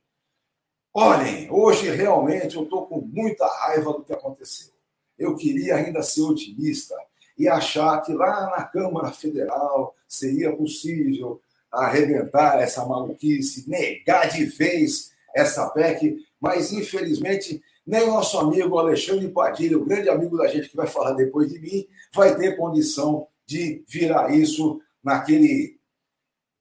Olhem, 0.94 1.52
hoje 1.52 1.90
realmente 1.90 2.56
eu 2.56 2.64
estou 2.64 2.88
com 2.88 3.02
muita 3.02 3.46
raiva 3.46 3.92
do 3.92 4.04
que 4.04 4.14
aconteceu. 4.14 4.74
Eu 5.18 5.36
queria 5.36 5.76
ainda 5.76 6.02
ser 6.02 6.22
otimista 6.22 6.96
e 7.38 7.50
achar 7.50 8.02
que 8.02 8.14
lá 8.14 8.50
na 8.50 8.64
Câmara 8.64 9.12
Federal 9.12 9.94
seria 10.08 10.56
possível 10.56 11.42
arrebentar 11.70 12.62
essa 12.62 12.86
maluquice, 12.86 13.70
negar 13.70 14.30
de 14.30 14.46
vez 14.46 15.12
essa 15.36 15.70
PEC, 15.70 16.18
mas 16.40 16.72
infelizmente 16.72 17.62
nem 17.86 18.08
nosso 18.08 18.38
amigo 18.38 18.78
Alexandre 18.78 19.28
Padilha, 19.30 19.78
o 19.78 19.86
grande 19.86 20.10
amigo 20.10 20.38
da 20.38 20.48
gente 20.48 20.70
que 20.70 20.76
vai 20.76 20.86
falar 20.86 21.14
depois 21.14 21.52
de 21.52 21.60
mim, 21.60 21.88
vai 22.14 22.36
ter 22.36 22.56
condição 22.56 23.28
de 23.48 23.84
virar 23.88 24.32
isso 24.32 24.80
naquele 25.04 25.80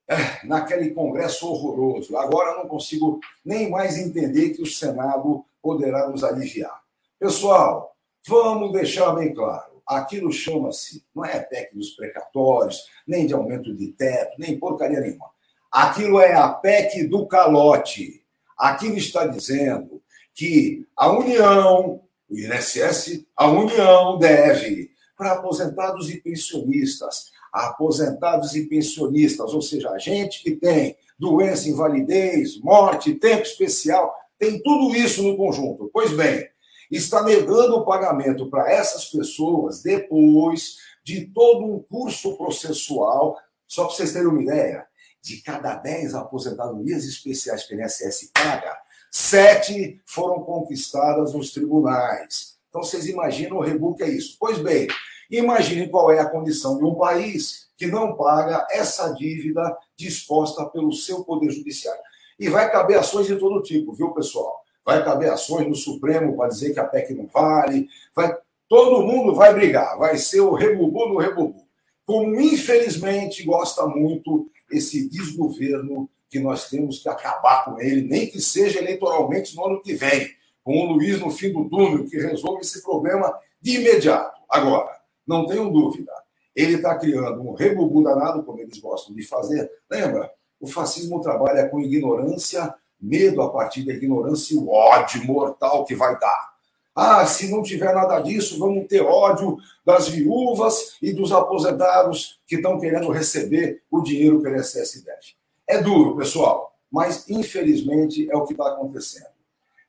eh, 0.08 0.46
naquele 0.46 0.90
congresso 0.92 1.46
horroroso. 1.46 2.16
Agora 2.16 2.56
não 2.56 2.66
consigo 2.66 3.20
nem 3.44 3.70
mais 3.70 3.98
entender 3.98 4.50
que 4.50 4.62
o 4.62 4.66
Senado 4.66 5.44
poderá 5.60 6.08
nos 6.08 6.24
aliviar. 6.24 6.80
Pessoal, 7.18 7.94
vamos 8.26 8.72
deixar 8.72 9.12
bem 9.12 9.34
claro 9.34 9.78
aquilo 9.88 10.30
chama-se, 10.30 11.02
não 11.14 11.24
é 11.24 11.40
PEC 11.40 11.74
dos 11.74 11.90
precatórios, 11.90 12.86
nem 13.06 13.26
de 13.26 13.32
aumento 13.32 13.74
de 13.74 13.88
teto, 13.92 14.36
nem 14.38 14.58
porcaria 14.58 15.00
nenhuma. 15.00 15.30
Aquilo 15.72 16.20
é 16.20 16.34
a 16.34 16.48
PEC 16.50 17.04
do 17.04 17.26
calote. 17.26 18.22
Aquilo 18.58 18.96
está 18.96 19.26
dizendo 19.26 20.02
que 20.34 20.86
a 20.96 21.10
União, 21.10 22.02
o 22.28 22.36
INSS, 22.36 23.24
a 23.36 23.48
União 23.48 24.18
deve, 24.18 24.90
para 25.16 25.32
aposentados 25.32 26.10
e 26.10 26.20
pensionistas, 26.20 27.30
aposentados 27.52 28.54
e 28.54 28.66
pensionistas, 28.66 29.54
ou 29.54 29.62
seja, 29.62 29.90
a 29.90 29.98
gente 29.98 30.42
que 30.42 30.52
tem 30.52 30.96
doença, 31.18 31.68
invalidez, 31.68 32.60
morte, 32.60 33.14
tempo 33.14 33.42
especial, 33.42 34.14
tem 34.38 34.62
tudo 34.62 34.94
isso 34.94 35.22
no 35.22 35.36
conjunto. 35.36 35.90
Pois 35.92 36.12
bem, 36.12 36.48
está 36.90 37.22
negando 37.22 37.76
o 37.76 37.84
pagamento 37.84 38.48
para 38.48 38.70
essas 38.70 39.06
pessoas 39.06 39.82
depois 39.82 40.76
de 41.04 41.26
todo 41.26 41.64
um 41.64 41.82
curso 41.82 42.36
processual. 42.36 43.36
Só 43.66 43.84
para 43.84 43.94
vocês 43.94 44.12
terem 44.12 44.28
uma 44.28 44.42
ideia, 44.42 44.86
de 45.28 45.42
cada 45.42 45.74
10 45.74 46.14
aposentadorias 46.14 47.04
especiais 47.04 47.64
que 47.64 47.74
o 47.74 47.80
INSS 47.80 48.30
paga, 48.32 48.76
sete 49.10 50.00
foram 50.06 50.42
conquistadas 50.42 51.34
nos 51.34 51.52
tribunais. 51.52 52.56
Então 52.68 52.82
vocês 52.82 53.06
imaginam 53.06 53.58
o 53.58 53.62
rebook 53.62 54.02
é 54.02 54.08
isso. 54.08 54.36
Pois 54.38 54.58
bem, 54.58 54.88
imaginem 55.30 55.88
qual 55.88 56.10
é 56.10 56.18
a 56.18 56.28
condição 56.28 56.78
de 56.78 56.84
um 56.84 56.94
país 56.94 57.68
que 57.76 57.86
não 57.86 58.16
paga 58.16 58.66
essa 58.70 59.12
dívida 59.12 59.76
disposta 59.96 60.64
pelo 60.66 60.92
seu 60.92 61.24
poder 61.24 61.50
judiciário. 61.50 62.00
E 62.38 62.48
vai 62.48 62.70
caber 62.70 62.98
ações 62.98 63.26
de 63.26 63.36
todo 63.36 63.62
tipo, 63.62 63.92
viu, 63.92 64.12
pessoal? 64.12 64.64
vai 64.88 65.04
caber 65.04 65.30
ações 65.30 65.68
no 65.68 65.74
Supremo 65.74 66.34
para 66.34 66.48
dizer 66.48 66.72
que 66.72 66.80
a 66.80 66.84
PEC 66.84 67.12
não 67.12 67.26
vale, 67.26 67.86
vai, 68.16 68.34
todo 68.66 69.04
mundo 69.04 69.34
vai 69.34 69.52
brigar, 69.52 69.98
vai 69.98 70.16
ser 70.16 70.40
o 70.40 70.54
rebubu 70.54 71.10
no 71.10 71.18
rebubu. 71.18 71.62
Como, 72.06 72.40
infelizmente, 72.40 73.42
gosta 73.42 73.86
muito 73.86 74.50
esse 74.70 75.08
desgoverno 75.08 76.08
que 76.28 76.38
nós 76.38 76.68
temos 76.68 76.98
que 76.98 77.08
acabar 77.08 77.64
com 77.64 77.80
ele, 77.80 78.02
nem 78.02 78.26
que 78.26 78.40
seja 78.40 78.78
eleitoralmente 78.78 79.56
no 79.56 79.66
ano 79.66 79.82
que 79.82 79.94
vem, 79.94 80.30
com 80.62 80.78
o 80.78 80.92
Luiz 80.92 81.18
no 81.20 81.30
fim 81.30 81.52
do 81.52 81.68
túnel, 81.68 82.04
que 82.06 82.18
resolve 82.18 82.60
esse 82.60 82.82
problema 82.82 83.34
de 83.60 83.76
imediato. 83.76 84.38
Agora, 84.50 84.90
não 85.26 85.46
tenham 85.46 85.72
dúvida, 85.72 86.12
ele 86.54 86.76
está 86.76 86.98
criando 86.98 87.40
um 87.40 87.54
rebubu 87.54 88.02
danado, 88.02 88.42
como 88.42 88.60
eles 88.60 88.78
gostam 88.78 89.14
de 89.14 89.22
fazer. 89.22 89.70
Lembra? 89.90 90.30
O 90.60 90.66
fascismo 90.66 91.20
trabalha 91.20 91.68
com 91.68 91.80
ignorância, 91.80 92.74
medo 93.00 93.40
a 93.42 93.50
partir 93.50 93.84
da 93.84 93.92
ignorância 93.92 94.54
e 94.54 94.58
o 94.58 94.68
ódio 94.68 95.24
mortal 95.24 95.84
que 95.84 95.94
vai 95.94 96.18
dar. 96.18 96.57
Ah, 97.00 97.24
se 97.24 97.48
não 97.48 97.62
tiver 97.62 97.94
nada 97.94 98.18
disso, 98.18 98.58
vamos 98.58 98.88
ter 98.88 99.02
ódio 99.02 99.56
das 99.86 100.08
viúvas 100.08 100.96
e 101.00 101.12
dos 101.12 101.30
aposentados 101.30 102.40
que 102.44 102.56
estão 102.56 102.80
querendo 102.80 103.12
receber 103.12 103.84
o 103.88 104.00
dinheiro 104.00 104.42
que 104.42 104.48
o 104.48 104.56
INSS 104.56 105.04
deve. 105.04 105.36
É 105.64 105.80
duro, 105.80 106.16
pessoal, 106.16 106.76
mas 106.90 107.30
infelizmente 107.30 108.28
é 108.28 108.36
o 108.36 108.44
que 108.44 108.52
está 108.52 108.66
acontecendo. 108.72 109.28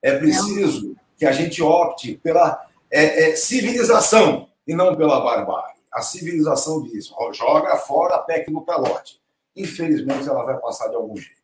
É 0.04 0.20
preciso 0.20 0.96
que 1.18 1.26
a 1.26 1.32
gente 1.32 1.64
opte 1.64 2.14
pela 2.14 2.64
é, 2.92 3.32
é, 3.32 3.36
civilização 3.36 4.48
e 4.68 4.76
não 4.76 4.96
pela 4.96 5.20
barbárie. 5.20 5.80
A 5.92 6.04
civilização 6.04 6.84
diz: 6.84 7.12
joga 7.34 7.76
fora 7.78 8.18
a 8.18 8.20
PEC 8.20 8.52
no 8.52 8.64
calote. 8.64 9.20
Infelizmente, 9.56 10.30
ela 10.30 10.44
vai 10.44 10.60
passar 10.60 10.90
de 10.90 10.96
algum 10.96 11.18
jeito. 11.18 11.39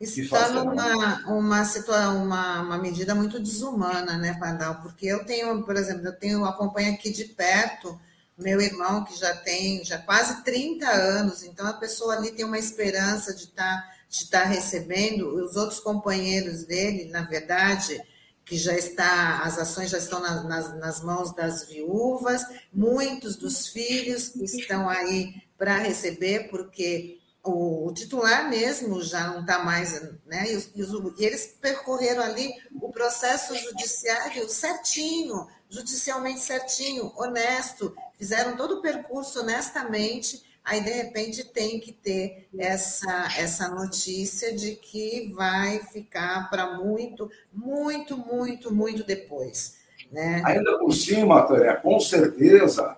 Está 0.00 0.48
numa 0.48 1.26
uma, 1.26 1.64
situação, 1.64 2.24
uma, 2.24 2.62
uma 2.62 2.78
medida 2.78 3.14
muito 3.14 3.38
desumana, 3.38 4.16
né, 4.16 4.34
Pardal? 4.40 4.80
Porque 4.80 5.06
eu 5.06 5.24
tenho, 5.24 5.62
por 5.62 5.76
exemplo, 5.76 6.06
eu 6.06 6.18
tenho, 6.18 6.44
acompanho 6.44 6.94
aqui 6.94 7.10
de 7.10 7.24
perto 7.26 8.00
meu 8.40 8.60
irmão 8.60 9.04
que 9.04 9.16
já 9.16 9.36
tem 9.36 9.84
já 9.84 9.98
quase 9.98 10.42
30 10.42 10.88
anos, 10.88 11.44
então 11.44 11.66
a 11.66 11.74
pessoa 11.74 12.14
ali 12.16 12.32
tem 12.32 12.44
uma 12.44 12.58
esperança 12.58 13.34
de 13.34 13.44
estar 13.44 13.82
tá, 13.82 13.94
de 14.08 14.30
tá 14.30 14.44
recebendo, 14.44 15.44
os 15.44 15.56
outros 15.56 15.78
companheiros 15.78 16.64
dele, 16.64 17.10
na 17.10 17.22
verdade, 17.22 18.00
que 18.44 18.56
já 18.56 18.74
está, 18.74 19.42
as 19.44 19.58
ações 19.58 19.90
já 19.90 19.98
estão 19.98 20.20
na, 20.20 20.42
nas, 20.42 20.78
nas 20.78 21.04
mãos 21.04 21.34
das 21.34 21.68
viúvas, 21.68 22.42
muitos 22.72 23.36
dos 23.36 23.68
filhos 23.68 24.30
que 24.30 24.44
estão 24.44 24.88
aí 24.88 25.34
para 25.56 25.76
receber, 25.76 26.48
porque 26.48 27.19
o, 27.42 27.88
o, 27.88 27.94
titular 27.94 28.48
mesmo 28.48 29.02
já 29.02 29.28
não 29.28 29.40
está 29.40 29.60
mais, 29.60 30.00
né? 30.26 30.52
E, 30.52 30.56
os, 30.56 30.70
e, 31.18 31.24
eles 31.24 31.56
percorreram 31.60 32.22
ali 32.22 32.52
o 32.80 32.90
processo 32.90 33.54
judiciário 33.54 34.48
certinho, 34.48 35.46
judicialmente 35.68 36.40
certinho, 36.40 37.12
honesto, 37.16 37.94
fizeram 38.18 38.56
todo 38.56 38.78
o 38.78 38.82
percurso 38.82 39.40
honestamente. 39.40 40.42
Aí, 40.62 40.82
de 40.82 40.90
repente, 40.90 41.42
tem 41.42 41.80
que 41.80 41.90
ter 41.90 42.46
essa, 42.58 43.28
essa 43.38 43.68
notícia 43.68 44.54
de 44.54 44.76
que 44.76 45.32
vai 45.34 45.78
ficar 45.78 46.50
para 46.50 46.76
muito, 46.76 47.30
muito, 47.50 48.16
muito, 48.18 48.72
muito 48.72 49.02
depois. 49.02 49.78
Né? 50.12 50.42
Ainda 50.44 50.78
por 50.78 50.92
cima, 50.92 51.42
Tânia, 51.42 51.76
com 51.76 51.98
certeza, 51.98 52.96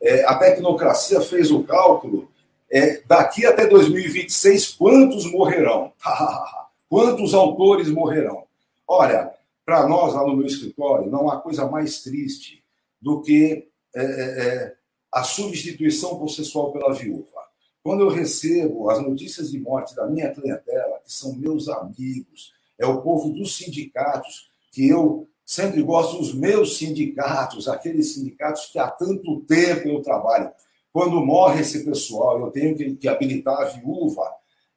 é, 0.00 0.24
a 0.24 0.36
tecnocracia 0.36 1.20
fez 1.20 1.50
o 1.50 1.62
cálculo 1.64 2.31
é, 2.72 3.02
daqui 3.06 3.44
até 3.44 3.66
2026, 3.66 4.70
quantos 4.70 5.30
morrerão? 5.30 5.92
quantos 6.88 7.34
autores 7.34 7.90
morrerão? 7.90 8.44
Olha, 8.88 9.30
para 9.64 9.86
nós 9.86 10.14
lá 10.14 10.26
no 10.26 10.34
meu 10.34 10.46
escritório, 10.46 11.10
não 11.10 11.28
há 11.28 11.38
coisa 11.38 11.66
mais 11.66 12.02
triste 12.02 12.64
do 13.00 13.20
que 13.20 13.68
é, 13.94 14.02
é, 14.02 14.04
é, 14.04 14.74
a 15.12 15.22
substituição 15.22 16.18
processual 16.18 16.72
pela 16.72 16.94
viúva. 16.94 17.42
Quando 17.82 18.00
eu 18.00 18.08
recebo 18.08 18.88
as 18.88 19.02
notícias 19.02 19.50
de 19.50 19.60
morte 19.60 19.94
da 19.94 20.06
minha 20.06 20.32
clientela, 20.32 21.00
que 21.04 21.12
são 21.12 21.34
meus 21.34 21.68
amigos, 21.68 22.54
é 22.78 22.86
o 22.86 23.02
povo 23.02 23.28
dos 23.28 23.54
sindicatos, 23.56 24.48
que 24.70 24.88
eu 24.88 25.28
sempre 25.44 25.82
gosto 25.82 26.16
dos 26.16 26.32
meus 26.32 26.78
sindicatos, 26.78 27.68
aqueles 27.68 28.14
sindicatos 28.14 28.66
que 28.66 28.78
há 28.78 28.88
tanto 28.88 29.40
tempo 29.40 29.88
eu 29.88 30.00
trabalho 30.00 30.50
quando 30.92 31.24
morre 31.24 31.62
esse 31.62 31.84
pessoal, 31.84 32.40
eu 32.40 32.50
tenho 32.50 32.76
que, 32.76 32.94
que 32.96 33.08
habilitar 33.08 33.58
a 33.58 33.64
viúva, 33.64 34.22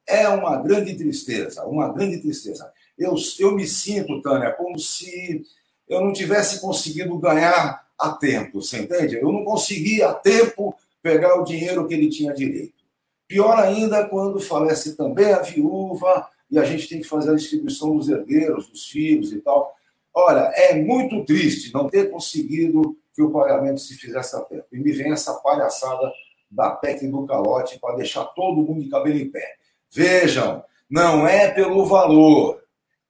é 0.08 0.28
uma 0.28 0.56
grande 0.56 0.94
tristeza, 0.94 1.64
uma 1.66 1.92
grande 1.92 2.18
tristeza. 2.18 2.72
Eu, 2.96 3.14
eu 3.38 3.52
me 3.52 3.66
sinto, 3.66 4.22
Tânia, 4.22 4.52
como 4.52 4.78
se 4.78 5.42
eu 5.88 6.00
não 6.00 6.12
tivesse 6.12 6.60
conseguido 6.60 7.18
ganhar 7.18 7.84
a 7.98 8.12
tempo, 8.12 8.62
você 8.62 8.78
entende? 8.78 9.16
Eu 9.16 9.32
não 9.32 9.44
consegui 9.44 10.02
a 10.02 10.12
tempo 10.14 10.74
pegar 11.02 11.40
o 11.40 11.44
dinheiro 11.44 11.86
que 11.86 11.94
ele 11.94 12.08
tinha 12.08 12.32
direito. 12.32 12.74
Pior 13.28 13.58
ainda 13.58 14.06
quando 14.08 14.40
falece 14.40 14.96
também 14.96 15.32
a 15.32 15.40
viúva 15.40 16.28
e 16.50 16.58
a 16.58 16.64
gente 16.64 16.88
tem 16.88 17.00
que 17.00 17.06
fazer 17.06 17.32
a 17.32 17.36
distribuição 17.36 17.96
dos 17.96 18.08
herdeiros, 18.08 18.68
dos 18.68 18.86
filhos 18.86 19.32
e 19.32 19.40
tal. 19.40 19.74
Olha, 20.14 20.52
é 20.54 20.74
muito 20.80 21.24
triste 21.24 21.72
não 21.74 21.88
ter 21.88 22.10
conseguido 22.10 22.96
que 23.16 23.22
o 23.22 23.30
pagamento 23.30 23.80
se 23.80 23.94
fizesse 23.94 24.36
a 24.36 24.40
tempo. 24.40 24.66
E 24.70 24.78
me 24.78 24.92
vem 24.92 25.10
essa 25.10 25.32
palhaçada 25.36 26.12
da 26.50 26.70
PEC 26.70 27.08
do 27.08 27.26
calote 27.26 27.78
para 27.80 27.96
deixar 27.96 28.24
todo 28.26 28.60
mundo 28.60 28.82
de 28.82 28.90
cabelo 28.90 29.16
em 29.16 29.30
pé. 29.30 29.54
Vejam, 29.90 30.62
não 30.88 31.26
é 31.26 31.50
pelo 31.50 31.86
valor. 31.86 32.62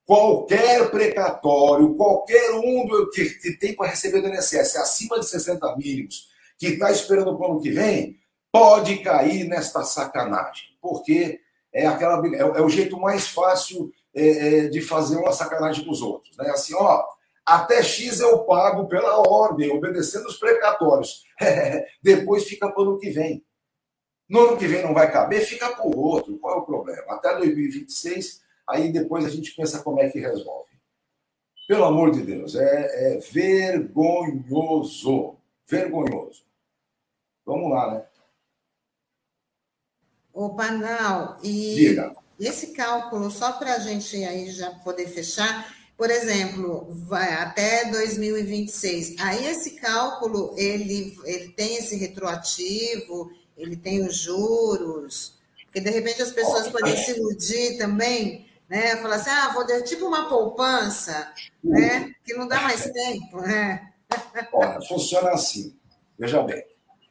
Qualquer 0.05 0.89
precatório, 0.89 1.93
qualquer 1.95 2.51
um 2.53 2.87
que, 3.13 3.25
que 3.31 3.57
tem 3.57 3.75
para 3.75 3.89
receber 3.89 4.21
do 4.21 4.29
INSS 4.29 4.77
acima 4.77 5.19
de 5.19 5.27
60 5.27 5.75
mínimos, 5.75 6.29
que 6.57 6.67
está 6.67 6.89
esperando 6.89 7.37
o 7.37 7.45
ano 7.45 7.61
que 7.61 7.69
vem, 7.69 8.17
pode 8.49 8.99
cair 8.99 9.43
nesta 9.43 9.83
sacanagem. 9.83 10.69
Porque 10.81 11.41
é, 11.73 11.85
aquela, 11.85 12.25
é, 12.25 12.39
é 12.39 12.61
o 12.61 12.69
jeito 12.69 12.97
mais 12.97 13.27
fácil 13.27 13.91
é, 14.15 14.29
é, 14.29 14.67
de 14.69 14.79
fazer 14.79 15.17
uma 15.17 15.33
sacanagem 15.33 15.83
com 15.83 15.91
os 15.91 16.01
outros. 16.01 16.35
Né? 16.37 16.49
Assim, 16.49 16.73
ó, 16.73 17.03
até 17.47 17.81
X 17.81 18.19
eu 18.19 18.39
pago 18.39 18.89
pela 18.89 19.19
ordem, 19.19 19.71
obedecendo 19.71 20.25
os 20.25 20.35
precatórios. 20.35 21.23
Depois 22.03 22.43
fica 22.43 22.69
para 22.69 22.83
o 22.83 22.89
ano 22.89 22.99
que 22.99 23.09
vem. 23.09 23.41
No 24.27 24.49
ano 24.49 24.57
que 24.57 24.67
vem 24.67 24.83
não 24.83 24.93
vai 24.93 25.09
caber, 25.09 25.45
fica 25.45 25.69
para 25.69 25.87
o 25.87 25.97
outro. 25.97 26.37
Qual 26.39 26.57
é 26.57 26.57
o 26.57 26.65
problema? 26.65 27.13
Até 27.13 27.37
2026, 27.37 28.41
aí 28.67 28.91
depois 28.91 29.23
a 29.23 29.29
gente 29.29 29.55
pensa 29.55 29.81
como 29.81 30.01
é 30.01 30.09
que 30.09 30.19
resolve. 30.19 30.71
Pelo 31.69 31.85
amor 31.85 32.11
de 32.11 32.21
Deus, 32.21 32.53
é, 32.55 33.15
é 33.15 33.19
vergonhoso. 33.19 35.37
Vergonhoso. 35.65 36.45
Vamos 37.45 37.71
lá, 37.71 37.93
né? 37.93 38.05
Ô, 40.33 40.53
Panal, 40.53 41.39
e 41.41 41.75
Diga. 41.75 42.13
esse 42.37 42.73
cálculo, 42.73 43.31
só 43.31 43.53
para 43.53 43.75
a 43.75 43.79
gente 43.79 44.21
aí 44.25 44.51
já 44.51 44.71
poder 44.71 45.07
fechar, 45.07 45.76
por 45.97 46.11
exemplo, 46.11 46.87
vai 46.89 47.33
até 47.33 47.89
2026. 47.89 49.15
Aí 49.19 49.47
esse 49.47 49.71
cálculo 49.71 50.53
ele, 50.55 51.17
ele 51.25 51.49
tem 51.49 51.77
esse 51.77 51.95
retroativo, 51.95 53.31
ele 53.57 53.75
tem 53.75 54.05
os 54.05 54.15
juros, 54.15 55.39
porque 55.65 55.79
de 55.79 55.89
repente 55.89 56.21
as 56.21 56.31
pessoas 56.31 56.69
podem 56.69 56.95
se 56.95 57.17
iludir 57.17 57.77
também, 57.79 58.47
né? 58.69 58.95
Falar 58.97 59.15
assim, 59.15 59.31
ah, 59.31 59.51
vou 59.53 59.65
ter 59.65 59.81
tipo 59.81 60.05
uma 60.05 60.29
poupança, 60.29 61.33
né? 61.63 62.13
Que 62.23 62.35
não 62.35 62.47
dá 62.47 62.61
mais 62.61 62.83
tempo, 62.91 63.41
né? 63.41 63.91
Olha, 64.53 64.79
funciona 64.87 65.31
assim. 65.31 65.75
Veja 66.17 66.43
bem, 66.43 66.63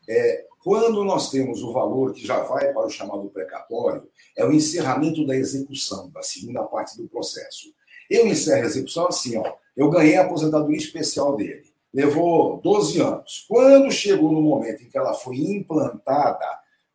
é, 0.08 0.46
quando 0.62 1.04
nós 1.04 1.30
temos 1.30 1.62
o 1.62 1.72
valor 1.72 2.12
que 2.12 2.26
já 2.26 2.40
vai 2.40 2.72
para 2.72 2.86
o 2.86 2.90
chamado 2.90 3.28
precatório, 3.30 4.08
é 4.36 4.44
o 4.44 4.52
encerramento 4.52 5.26
da 5.26 5.34
execução, 5.34 6.08
da 6.10 6.22
segunda 6.22 6.62
parte 6.64 6.96
do 6.96 7.08
processo. 7.08 7.74
Eu 8.10 8.26
encerro 8.26 8.62
a 8.62 8.66
execução 8.66 9.08
assim, 9.08 9.36
ó. 9.36 9.52
Eu 9.76 9.90
ganhei 9.90 10.16
a 10.16 10.22
aposentadoria 10.22 10.76
especial 10.76 11.36
dele. 11.36 11.64
Levou 11.92 12.60
12 12.62 13.00
anos. 13.00 13.44
Quando 13.48 13.90
chegou 13.90 14.32
no 14.32 14.40
momento 14.40 14.82
em 14.82 14.88
que 14.88 14.98
ela 14.98 15.14
foi 15.14 15.36
implantada, 15.36 16.46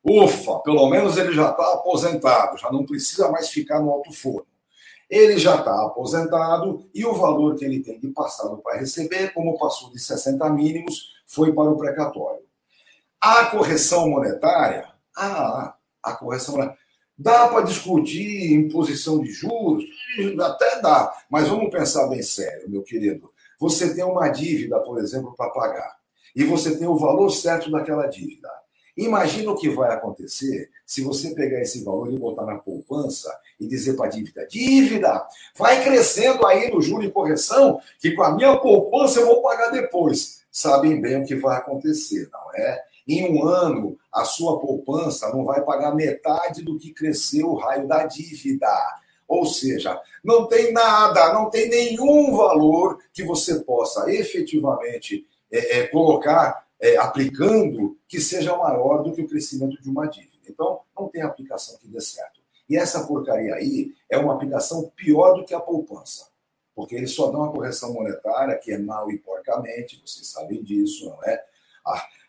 ufa, 0.04 0.60
pelo 0.60 0.90
menos 0.90 1.18
ele 1.18 1.34
já 1.34 1.52
está 1.52 1.74
aposentado, 1.74 2.58
já 2.58 2.72
não 2.72 2.86
precisa 2.86 3.30
mais 3.30 3.50
ficar 3.50 3.80
no 3.80 3.92
alto 3.92 4.12
forno. 4.12 4.48
Ele 5.10 5.38
já 5.38 5.56
está 5.56 5.86
aposentado 5.86 6.90
e 6.94 7.06
o 7.06 7.14
valor 7.14 7.56
que 7.56 7.66
ele 7.66 7.82
tem 7.82 8.00
de 8.00 8.08
passado 8.10 8.58
para 8.58 8.80
receber, 8.80 9.34
como 9.34 9.58
passou 9.58 9.92
de 9.92 10.00
60 10.00 10.50
mínimos, 10.52 11.12
foi 11.28 11.52
para 11.52 11.70
o 11.70 11.78
precatório. 11.78 12.42
A 13.20 13.46
correção 13.46 14.10
monetária, 14.10 14.88
ah, 15.16 15.76
a 16.02 16.14
correção 16.14 16.56
monetária, 16.56 16.80
Dá 17.18 17.48
para 17.48 17.66
discutir 17.66 18.54
imposição 18.54 19.20
de 19.20 19.32
juros? 19.32 19.86
Até 20.42 20.82
dá, 20.82 21.14
mas 21.30 21.48
vamos 21.48 21.70
pensar 21.70 22.08
bem 22.08 22.22
sério, 22.22 22.70
meu 22.70 22.82
querido. 22.82 23.32
Você 23.60 23.94
tem 23.94 24.04
uma 24.04 24.28
dívida, 24.30 24.80
por 24.80 24.98
exemplo, 25.00 25.36
para 25.36 25.52
pagar, 25.52 25.98
e 26.36 26.44
você 26.44 26.78
tem 26.78 26.88
o 26.88 26.98
valor 26.98 27.30
certo 27.30 27.70
daquela 27.70 28.08
dívida. 28.08 28.50
Imagina 28.98 29.52
o 29.52 29.56
que 29.56 29.70
vai 29.70 29.94
acontecer 29.94 30.70
se 30.86 31.02
você 31.02 31.34
pegar 31.34 31.62
esse 31.62 31.84
valor 31.84 32.12
e 32.12 32.18
botar 32.18 32.46
na 32.46 32.58
poupança 32.58 33.32
e 33.60 33.68
dizer 33.68 33.96
para 33.96 34.08
a 34.08 34.10
dívida: 34.10 34.46
dívida, 34.48 35.26
vai 35.56 35.84
crescendo 35.84 36.46
aí 36.46 36.70
no 36.70 36.82
juro 36.82 37.04
e 37.04 37.12
correção, 37.12 37.80
que 38.00 38.12
com 38.12 38.24
a 38.24 38.36
minha 38.36 38.58
poupança 38.58 39.20
eu 39.20 39.28
vou 39.28 39.42
pagar 39.42 39.70
depois. 39.70 40.42
Sabem 40.52 41.00
bem 41.00 41.22
o 41.22 41.26
que 41.26 41.36
vai 41.36 41.58
acontecer, 41.58 42.30
não 42.32 42.54
é? 42.54 42.84
Em 43.08 43.30
um 43.32 43.46
ano, 43.46 43.98
a 44.12 44.26
sua 44.26 44.60
poupança 44.60 45.30
não 45.30 45.44
vai 45.44 45.64
pagar 45.64 45.96
metade 45.96 46.64
do 46.64 46.78
que 46.78 46.94
cresceu 46.94 47.50
o 47.50 47.56
raio 47.56 47.88
da 47.88 48.06
dívida. 48.06 48.68
Ou 49.28 49.46
seja, 49.46 50.00
não 50.24 50.46
tem 50.48 50.74
nada, 50.74 51.34
não 51.34 51.50
tem 51.50 51.70
nenhum 51.70 52.36
valor 52.36 53.00
que 53.14 53.24
você 53.24 53.62
possa 53.62 54.12
efetivamente 54.12 55.26
é, 55.52 55.80
é, 55.80 55.88
colocar 55.88 56.68
é, 56.80 56.98
aplicando 56.98 57.98
que 58.08 58.20
seja 58.20 58.58
maior 58.58 59.04
do 59.04 59.14
que 59.14 59.22
o 59.22 59.28
crescimento 59.28 59.82
de 59.82 59.90
uma 59.90 60.08
dívida. 60.08 60.32
Então, 60.50 60.82
não 60.98 61.08
tem 61.08 61.22
aplicação 61.22 61.78
que 61.78 61.88
dê 61.88 62.02
certo. 62.02 62.42
E 62.68 62.76
essa 62.76 63.06
porcaria 63.06 63.56
aí 63.56 63.94
é 64.10 64.18
uma 64.18 64.34
aplicação 64.34 64.92
pior 64.96 65.34
do 65.34 65.46
que 65.46 65.54
a 65.54 65.60
poupança, 65.60 66.28
porque 66.76 66.96
eles 66.96 67.12
só 67.12 67.30
dão 67.30 67.44
a 67.44 67.52
correção 67.52 67.94
monetária, 67.94 68.58
que 68.58 68.72
é 68.72 68.78
mal 68.78 69.12
e 69.12 69.18
porcamente, 69.18 70.02
vocês 70.06 70.28
sabem 70.28 70.64
disso, 70.64 71.10
não 71.10 71.24
é? 71.24 71.44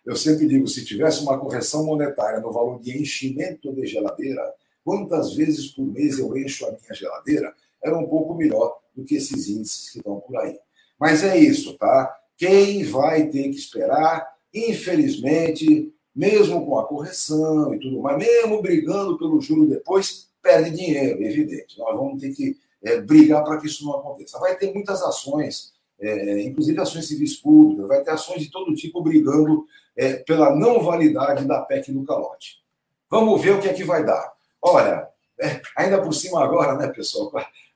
Eu 0.05 0.17
sempre 0.17 0.47
digo, 0.47 0.67
se 0.67 0.85
tivesse 0.85 1.23
uma 1.23 1.39
correção 1.39 1.85
monetária 1.85 2.41
no 2.41 2.53
valor 2.53 2.81
de 2.81 3.01
enchimento 3.01 3.73
de 3.73 3.87
geladeira, 3.87 4.43
quantas 4.85 5.35
vezes 5.35 5.69
por 5.69 5.87
mês 5.87 6.19
eu 6.19 6.37
encho 6.37 6.67
a 6.67 6.71
minha 6.71 6.95
geladeira, 6.95 7.55
era 7.83 7.97
um 7.97 8.07
pouco 8.07 8.35
melhor 8.35 8.79
do 8.95 9.05
que 9.05 9.15
esses 9.15 9.49
índices 9.49 9.91
que 9.91 9.99
estão 9.99 10.21
por 10.21 10.37
aí. 10.37 10.59
Mas 10.99 11.23
é 11.23 11.37
isso, 11.39 11.77
tá? 11.79 12.15
Quem 12.37 12.85
vai 12.85 13.29
ter 13.29 13.45
que 13.45 13.57
esperar, 13.57 14.27
infelizmente, 14.53 15.93
mesmo 16.15 16.67
com 16.67 16.79
a 16.79 16.87
correção 16.87 17.75
e 17.75 17.79
tudo 17.79 18.01
mais, 18.01 18.19
mesmo 18.19 18.61
brigando 18.61 19.19
pelo 19.19 19.41
juro 19.41 19.67
depois, 19.67 20.29
perde 20.43 20.77
dinheiro, 20.77 21.23
evidente. 21.23 21.79
Nós 21.79 21.97
vamos 21.97 22.21
ter 22.21 22.33
que 22.35 22.57
é, 22.83 23.01
brigar 23.01 23.45
para 23.45 23.59
que 23.59 23.67
isso 23.67 23.85
não 23.85 23.95
aconteça. 23.95 24.39
Vai 24.39 24.57
ter 24.57 24.73
muitas 24.73 25.03
ações, 25.03 25.73
é, 26.01 26.43
inclusive 26.43 26.81
ações 26.81 27.07
civis 27.07 27.37
públicas, 27.37 27.87
vai 27.87 28.03
ter 28.03 28.11
ações 28.11 28.43
de 28.43 28.51
todo 28.51 28.75
tipo 28.75 29.03
brigando 29.03 29.67
é, 29.97 30.15
pela 30.15 30.55
não 30.55 30.83
validade 30.83 31.45
da 31.45 31.61
PEC 31.63 31.93
do 31.93 32.05
calote. 32.05 32.63
Vamos 33.11 33.43
ver 33.43 33.51
o 33.51 33.61
que 33.61 33.69
é 33.69 33.75
que 33.75 33.85
vai 33.85 34.05
dar. 34.05 34.33
Olha, 34.61 35.09
é, 35.41 35.61
ainda 35.77 36.01
por 36.01 36.13
cima 36.15 36.43
agora, 36.43 36.77
né, 36.77 36.89
pessoal, 36.89 37.31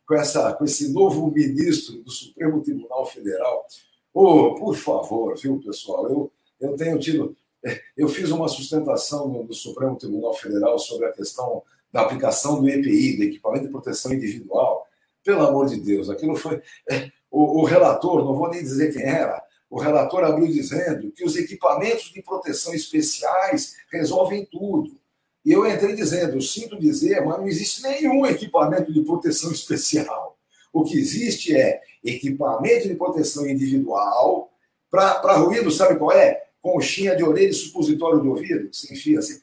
com, 0.06 0.14
essa, 0.14 0.52
com 0.54 0.64
esse 0.64 0.92
novo 0.92 1.30
ministro 1.30 2.02
do 2.02 2.10
Supremo 2.10 2.62
Tribunal 2.62 3.04
Federal. 3.06 3.66
Oh, 4.14 4.54
por 4.54 4.74
favor, 4.76 5.36
viu, 5.36 5.60
pessoal? 5.60 6.08
Eu, 6.08 6.32
eu 6.60 6.76
tenho 6.76 6.98
tido. 6.98 7.36
É, 7.64 7.80
eu 7.96 8.08
fiz 8.08 8.30
uma 8.30 8.48
sustentação 8.48 9.28
no, 9.28 9.44
no 9.44 9.52
Supremo 9.52 9.96
Tribunal 9.96 10.32
Federal 10.32 10.78
sobre 10.78 11.06
a 11.06 11.12
questão 11.12 11.62
da 11.92 12.02
aplicação 12.02 12.60
do 12.60 12.68
EPI, 12.68 13.16
do 13.16 13.24
Equipamento 13.24 13.66
de 13.66 13.72
Proteção 13.72 14.12
Individual. 14.12 14.86
Pelo 15.24 15.46
amor 15.46 15.66
de 15.66 15.80
Deus, 15.80 16.08
aquilo 16.08 16.36
foi. 16.36 16.62
É, 16.88 17.10
o, 17.30 17.60
o 17.60 17.64
relator, 17.64 18.24
não 18.24 18.34
vou 18.34 18.48
nem 18.48 18.62
dizer 18.62 18.92
quem 18.92 19.02
era, 19.02 19.42
o 19.68 19.80
relator 19.80 20.24
abriu 20.24 20.46
dizendo 20.46 21.10
que 21.10 21.24
os 21.24 21.36
equipamentos 21.36 22.12
de 22.12 22.22
proteção 22.22 22.72
especiais 22.74 23.74
resolvem 23.90 24.44
tudo. 24.44 24.96
E 25.44 25.52
eu 25.52 25.66
entrei 25.66 25.94
dizendo, 25.94 26.40
sinto 26.40 26.78
dizer, 26.78 27.24
mas 27.24 27.38
não 27.38 27.46
existe 27.46 27.82
nenhum 27.82 28.26
equipamento 28.26 28.92
de 28.92 29.02
proteção 29.02 29.52
especial. 29.52 30.36
O 30.72 30.84
que 30.84 30.98
existe 30.98 31.56
é 31.56 31.80
equipamento 32.04 32.88
de 32.88 32.94
proteção 32.94 33.46
individual 33.48 34.52
para 34.90 35.36
ruído, 35.36 35.70
sabe 35.70 35.98
qual 35.98 36.12
é? 36.12 36.46
Conchinha 36.60 37.16
de 37.16 37.22
orelha 37.22 37.50
e 37.50 37.54
supositório 37.54 38.20
de 38.20 38.28
ouvido, 38.28 38.68
que 38.68 38.76
se 38.76 38.92
enfia 38.92 39.18
assim. 39.18 39.40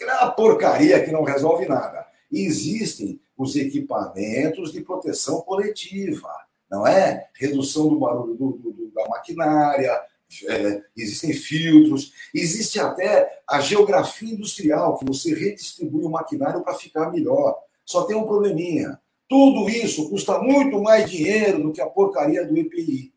É 0.00 0.04
uma 0.04 0.30
porcaria 0.30 1.04
que 1.04 1.12
não 1.12 1.22
resolve 1.22 1.66
nada. 1.66 2.06
Existem 2.32 3.20
os 3.36 3.56
equipamentos 3.56 4.72
de 4.72 4.80
proteção 4.80 5.40
coletiva 5.40 6.30
não 6.70 6.86
é? 6.86 7.28
Redução 7.34 7.88
do 7.88 7.98
barulho 7.98 8.34
do, 8.34 8.52
do, 8.52 8.92
da 8.94 9.08
maquinária, 9.08 10.00
é, 10.48 10.82
existem 10.96 11.32
filtros, 11.32 12.12
existe 12.32 12.78
até 12.78 13.40
a 13.48 13.60
geografia 13.60 14.32
industrial, 14.32 14.96
que 14.96 15.04
você 15.04 15.34
redistribui 15.34 16.04
o 16.04 16.10
maquinário 16.10 16.62
para 16.62 16.74
ficar 16.74 17.10
melhor. 17.10 17.58
Só 17.84 18.04
tem 18.04 18.14
um 18.14 18.26
probleminha. 18.26 19.00
Tudo 19.28 19.68
isso 19.68 20.08
custa 20.08 20.38
muito 20.38 20.80
mais 20.80 21.10
dinheiro 21.10 21.62
do 21.62 21.72
que 21.72 21.80
a 21.80 21.86
porcaria 21.86 22.46
do 22.46 22.56
EPI. 22.56 23.12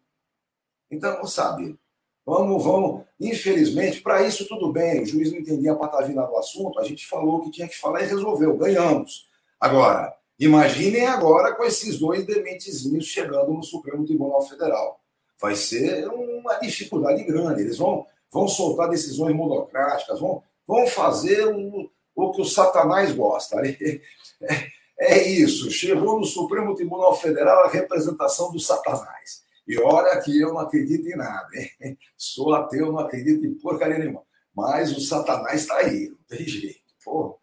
Então, 0.90 1.26
sabe, 1.26 1.78
vamos, 2.26 2.64
vamos. 2.64 3.04
Infelizmente, 3.20 4.02
para 4.02 4.24
isso 4.24 4.48
tudo 4.48 4.72
bem, 4.72 5.02
o 5.02 5.06
juiz 5.06 5.32
não 5.32 5.40
entendia 5.40 5.74
a 5.74 5.76
patavina 5.76 6.24
do 6.24 6.38
assunto, 6.38 6.80
a 6.80 6.84
gente 6.84 7.06
falou 7.08 7.38
o 7.38 7.42
que 7.42 7.52
tinha 7.52 7.68
que 7.68 7.78
falar 7.78 8.02
e 8.02 8.08
resolveu, 8.08 8.58
ganhamos. 8.58 9.28
Agora, 9.60 10.16
Imaginem 10.40 11.06
agora 11.06 11.54
com 11.56 11.64
esses 11.64 12.00
dois 12.00 12.26
dementezinhos 12.26 13.06
chegando 13.06 13.54
no 13.54 13.64
Supremo 13.64 14.06
Tribunal 14.06 14.42
Federal. 14.42 15.00
Vai 15.40 15.56
ser 15.56 16.08
uma 16.08 16.56
dificuldade 16.56 17.24
grande. 17.24 17.62
Eles 17.62 17.78
vão, 17.78 18.06
vão 18.32 18.48
soltar 18.48 18.90
decisões 18.90 19.36
monocráticas, 19.36 20.20
vão, 20.20 20.44
vão 20.68 20.88
fazer 20.88 21.48
o, 21.48 21.90
o 22.16 22.32
que 22.32 22.42
o 22.42 22.46
Satanás 22.46 23.12
gosta. 23.12 23.58
É, 25.00 25.20
é 25.20 25.28
isso. 25.28 25.72
Chegou 25.72 26.20
no 26.20 26.26
Supremo 26.26 26.76
Tribunal 26.76 27.16
Federal 27.16 27.64
a 27.64 27.70
representação 27.70 28.52
do 28.52 28.60
Satanás. 28.60 29.42
E 29.66 29.80
olha 29.80 30.20
que 30.20 30.38
eu 30.38 30.50
não 30.50 30.60
acredito 30.60 31.08
em 31.08 31.16
nada. 31.16 31.48
Hein? 31.82 31.98
Sou 32.18 32.54
ateu, 32.54 32.92
não 32.92 33.00
acredito 33.00 33.46
em 33.46 33.54
porcaria 33.54 33.98
nenhuma. 33.98 34.22
Mas 34.54 34.96
o 34.96 35.00
Satanás 35.00 35.62
está 35.62 35.78
aí, 35.78 36.10
não 36.10 36.38
tem 36.38 36.46
jeito. 36.46 36.82
Pô, 37.04 37.40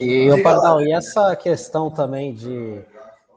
e, 0.00 0.30
o 0.30 0.42
Pardal, 0.42 0.80
e 0.80 0.92
essa 0.92 1.36
questão 1.36 1.90
também 1.90 2.32
de, 2.34 2.82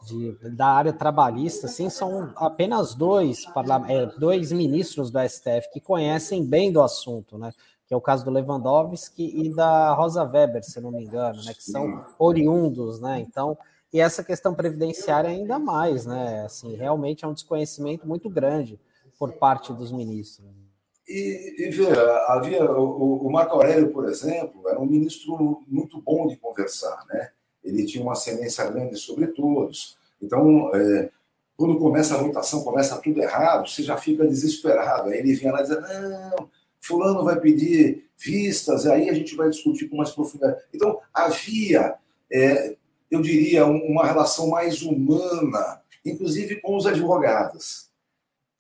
de, 0.06 0.50
da 0.56 0.68
área 0.68 0.94
trabalhista, 0.94 1.68
assim, 1.68 1.90
são 1.90 2.32
apenas 2.36 2.96
dois, 2.96 3.46
é, 3.90 4.06
dois 4.18 4.52
ministros 4.52 5.12
do 5.12 5.20
STF 5.20 5.70
que 5.72 5.80
conhecem 5.80 6.46
bem 6.46 6.72
do 6.72 6.82
assunto, 6.82 7.38
né? 7.38 7.52
Que 7.86 7.94
é 7.94 7.98
o 7.98 8.02
caso 8.02 8.24
do 8.24 8.32
Lewandowski 8.32 9.46
e 9.46 9.54
da 9.54 9.94
Rosa 9.94 10.24
Weber, 10.24 10.64
se 10.64 10.80
não 10.80 10.92
me 10.92 11.04
engano, 11.04 11.44
né? 11.44 11.54
Que 11.54 11.64
são 11.64 12.06
oriundos, 12.18 13.02
né? 13.02 13.20
Então, 13.20 13.58
e 13.92 14.00
essa 14.00 14.24
questão 14.24 14.56
previdenciária 14.56 15.30
ainda 15.30 15.60
mais, 15.60 16.06
né? 16.06 16.46
Assim, 16.46 16.76
realmente 16.76 17.26
é 17.26 17.28
um 17.28 17.34
desconhecimento 17.34 18.08
muito 18.08 18.30
grande 18.30 18.80
por 19.20 19.34
parte 19.34 19.74
dos 19.74 19.92
ministros. 19.92 20.63
E, 21.08 21.56
e 21.60 21.70
veja, 21.70 22.02
havia 22.28 22.64
o, 22.64 23.28
o, 23.28 23.32
Marco 23.32 23.56
Aurélio, 23.56 23.92
por 23.92 24.08
exemplo, 24.08 24.68
era 24.70 24.80
um 24.80 24.86
ministro 24.86 25.64
muito 25.68 26.02
bom 26.02 26.28
de 26.28 26.38
conversar, 26.38 27.06
né? 27.10 27.32
Ele 27.64 27.86
tinha 27.86 28.04
uma 28.04 28.14
ascendência 28.14 28.66
grande 28.70 28.98
sobre 28.98 29.28
todos. 29.28 29.98
Então, 30.22 30.74
é, 30.74 31.10
quando 31.58 31.78
começa 31.78 32.16
a 32.16 32.18
votação, 32.18 32.64
começa 32.64 32.98
tudo 32.98 33.22
errado, 33.22 33.70
você 33.70 33.84
já 33.84 33.98
fica 33.98 34.26
desesperado. 34.26 35.10
Aí 35.10 35.20
ele 35.20 35.34
vinha 35.34 35.52
lá 35.52 35.62
dizendo, 35.62 35.82
não, 35.82 36.50
fulano 36.80 37.24
vai 37.24 37.40
pedir 37.40 38.10
vistas, 38.18 38.86
aí 38.86 39.10
a 39.10 39.14
gente 39.14 39.36
vai 39.36 39.50
discutir 39.50 39.90
com 39.90 39.98
mais 39.98 40.12
profundidade. 40.12 40.62
Então, 40.74 41.00
havia, 41.14 41.96
é, 42.32 42.76
eu 43.12 43.22
diria, 43.22 43.66
uma 43.66 44.06
relação 44.06 44.50
mais 44.50 44.82
humana, 44.82 45.82
inclusive 46.06 46.62
com 46.62 46.78
os 46.78 46.86
advogados 46.86 47.93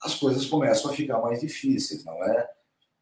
as 0.03 0.15
coisas 0.15 0.45
começam 0.45 0.91
a 0.91 0.93
ficar 0.93 1.19
mais 1.19 1.39
difíceis, 1.39 2.03
não 2.03 2.21
é? 2.23 2.49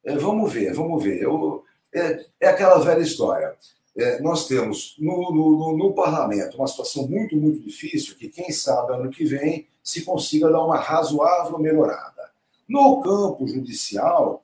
é 0.05 0.15
vamos 0.15 0.53
ver, 0.53 0.73
vamos 0.73 1.03
ver. 1.03 1.21
Eu, 1.21 1.63
é, 1.93 2.25
é 2.39 2.47
aquela 2.47 2.79
velha 2.79 3.01
história. 3.01 3.55
É, 3.97 4.21
nós 4.21 4.47
temos 4.47 4.95
no, 4.99 5.31
no, 5.33 5.77
no, 5.77 5.93
parlamento 5.93 6.55
uma 6.55 6.67
situação 6.67 7.07
muito, 7.07 7.35
muito 7.35 7.61
difícil, 7.61 8.15
que 8.15 8.29
quem 8.29 8.51
sabe 8.51 8.93
ano 8.93 9.09
que 9.09 9.25
vem 9.25 9.67
se 9.83 10.03
consiga 10.05 10.49
dar 10.49 10.63
uma 10.63 10.77
razoável 10.77 11.59
melhorada. 11.59 12.31
No 12.69 13.01
campo 13.01 13.45
judicial, 13.47 14.41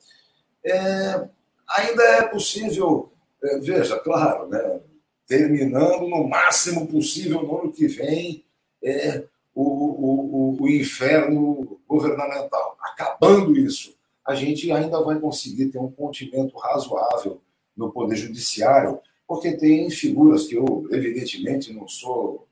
é, 0.65 1.27
ainda 1.69 2.03
é 2.03 2.23
possível, 2.23 3.09
é, 3.41 3.59
veja, 3.59 3.97
claro, 3.99 4.49
né, 4.49 4.81
terminando 5.25 6.07
no 6.09 6.27
máximo 6.27 6.87
possível 6.87 7.43
no 7.43 7.61
ano 7.61 7.71
que 7.71 7.87
vem, 7.87 8.43
é, 8.83 9.23
o, 9.59 10.55
o, 10.59 10.61
o 10.61 10.69
inferno 10.69 11.79
governamental. 11.87 12.77
Acabando 12.79 13.57
isso, 13.57 13.95
a 14.25 14.35
gente 14.35 14.71
ainda 14.71 15.01
vai 15.01 15.19
conseguir 15.19 15.69
ter 15.69 15.79
um 15.79 15.91
continimento 15.91 16.55
razoável 16.57 17.41
no 17.75 17.91
Poder 17.91 18.15
Judiciário, 18.15 18.99
porque 19.27 19.57
tem 19.57 19.89
figuras 19.89 20.45
que 20.45 20.55
eu, 20.55 20.87
evidentemente, 20.91 21.73
não 21.73 21.87
sou 21.87 22.47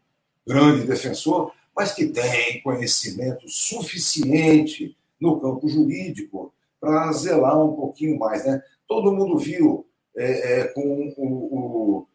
grande 0.48 0.88
defensor, 0.88 1.52
mas 1.76 1.94
que 1.94 2.08
têm 2.08 2.62
conhecimento 2.64 3.48
suficiente 3.48 4.98
no 5.22 5.40
campo 5.40 5.68
jurídico 5.68 6.52
para 6.80 7.12
zelar 7.12 7.64
um 7.64 7.76
pouquinho 7.76 8.18
mais. 8.18 8.46
Né? 8.46 8.62
Todo 8.88 9.14
mundo 9.14 9.38
viu 9.38 9.86
é, 10.16 10.62
é, 10.62 10.64
com, 10.70 11.14
o, 11.18 11.56
o 12.00 12.08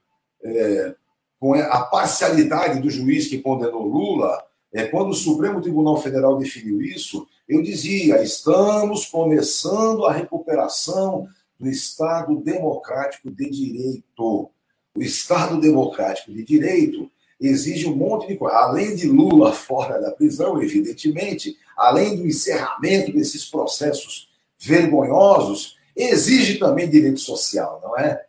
é, 0.43 0.95
com 1.39 1.55
a 1.55 1.83
parcialidade 1.83 2.81
do 2.81 2.91
juiz 2.91 3.29
que 3.29 3.39
condenou 3.39 3.87
Lula 3.87 4.50
é, 4.73 4.85
quando 4.87 5.11
o 5.11 5.15
Supremo 5.15 5.61
Tribunal 5.61 5.97
Federal 5.97 6.39
definiu 6.39 6.81
isso, 6.81 7.27
eu 7.49 7.63
dizia: 7.63 8.23
estamos 8.23 9.07
começando 9.07 10.07
a 10.07 10.13
recuperação 10.13 11.29
do 11.59 11.69
Estado 11.69 12.37
democrático 12.37 13.31
de 13.31 13.51
direito. 13.51 14.51
O 14.97 15.03
Estado 15.03 15.61
democrático 15.61 16.33
de 16.33 16.45
direito 16.45 17.11
exige 17.41 17.89
um 17.89 17.97
monte 17.97 18.29
de 18.29 18.37
coisa. 18.37 18.57
Além 18.57 18.95
de 18.95 19.09
Lula 19.09 19.53
fora 19.53 20.01
da 20.01 20.13
prisão, 20.13 20.63
evidentemente, 20.63 21.57
além 21.77 22.17
do 22.17 22.27
encerramento 22.27 23.13
desses 23.13 23.45
processos 23.45 24.29
vergonhosos, 24.59 25.77
exige 25.97 26.59
também 26.59 26.89
direito 26.89 27.21
social, 27.21 27.81
não 27.83 27.99
é? 27.99 28.25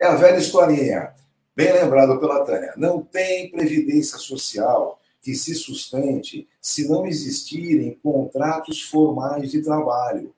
É 0.00 0.06
a 0.06 0.16
velha 0.16 0.38
historinha, 0.38 1.12
bem 1.54 1.72
lembrado 1.72 2.18
pela 2.18 2.44
Tânia. 2.44 2.74
Não 2.76 3.00
tem 3.00 3.50
previdência 3.50 4.18
social 4.18 4.98
que 5.26 5.34
se 5.34 5.56
sustente 5.56 6.46
se 6.60 6.88
não 6.88 7.04
existirem 7.04 7.98
contratos 8.00 8.80
formais 8.80 9.50
de 9.50 9.60
trabalho. 9.60 10.32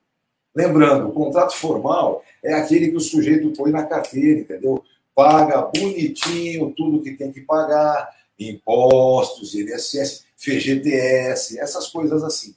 Lembrando, 0.54 1.08
o 1.08 1.12
contrato 1.12 1.52
formal 1.54 2.24
é 2.42 2.54
aquele 2.54 2.88
que 2.88 2.96
o 2.96 3.00
sujeito 3.00 3.52
põe 3.52 3.70
na 3.70 3.84
carteira, 3.84 4.40
entendeu? 4.40 4.82
Paga 5.14 5.60
bonitinho 5.60 6.72
tudo 6.74 7.02
que 7.02 7.12
tem 7.12 7.30
que 7.30 7.42
pagar, 7.42 8.08
impostos, 8.38 9.54
INSS, 9.54 10.24
FGTS, 10.38 11.60
essas 11.60 11.88
coisas 11.88 12.24
assim. 12.24 12.54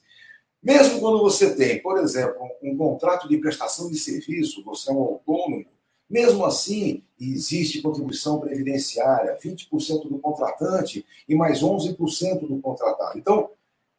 Mesmo 0.62 1.00
quando 1.00 1.18
você 1.18 1.54
tem, 1.54 1.82
por 1.82 1.98
exemplo, 1.98 2.48
um 2.62 2.74
contrato 2.78 3.28
de 3.28 3.36
prestação 3.36 3.90
de 3.90 3.98
serviço, 3.98 4.64
você 4.64 4.90
é 4.90 4.94
um 4.94 5.02
autônomo, 5.02 5.66
mesmo 6.12 6.44
assim, 6.44 7.02
existe 7.18 7.80
contribuição 7.80 8.38
previdenciária, 8.38 9.38
20% 9.42 10.10
do 10.10 10.18
contratante 10.18 11.06
e 11.26 11.34
mais 11.34 11.62
11% 11.62 12.46
do 12.46 12.60
contratado. 12.60 13.18
Então, 13.18 13.48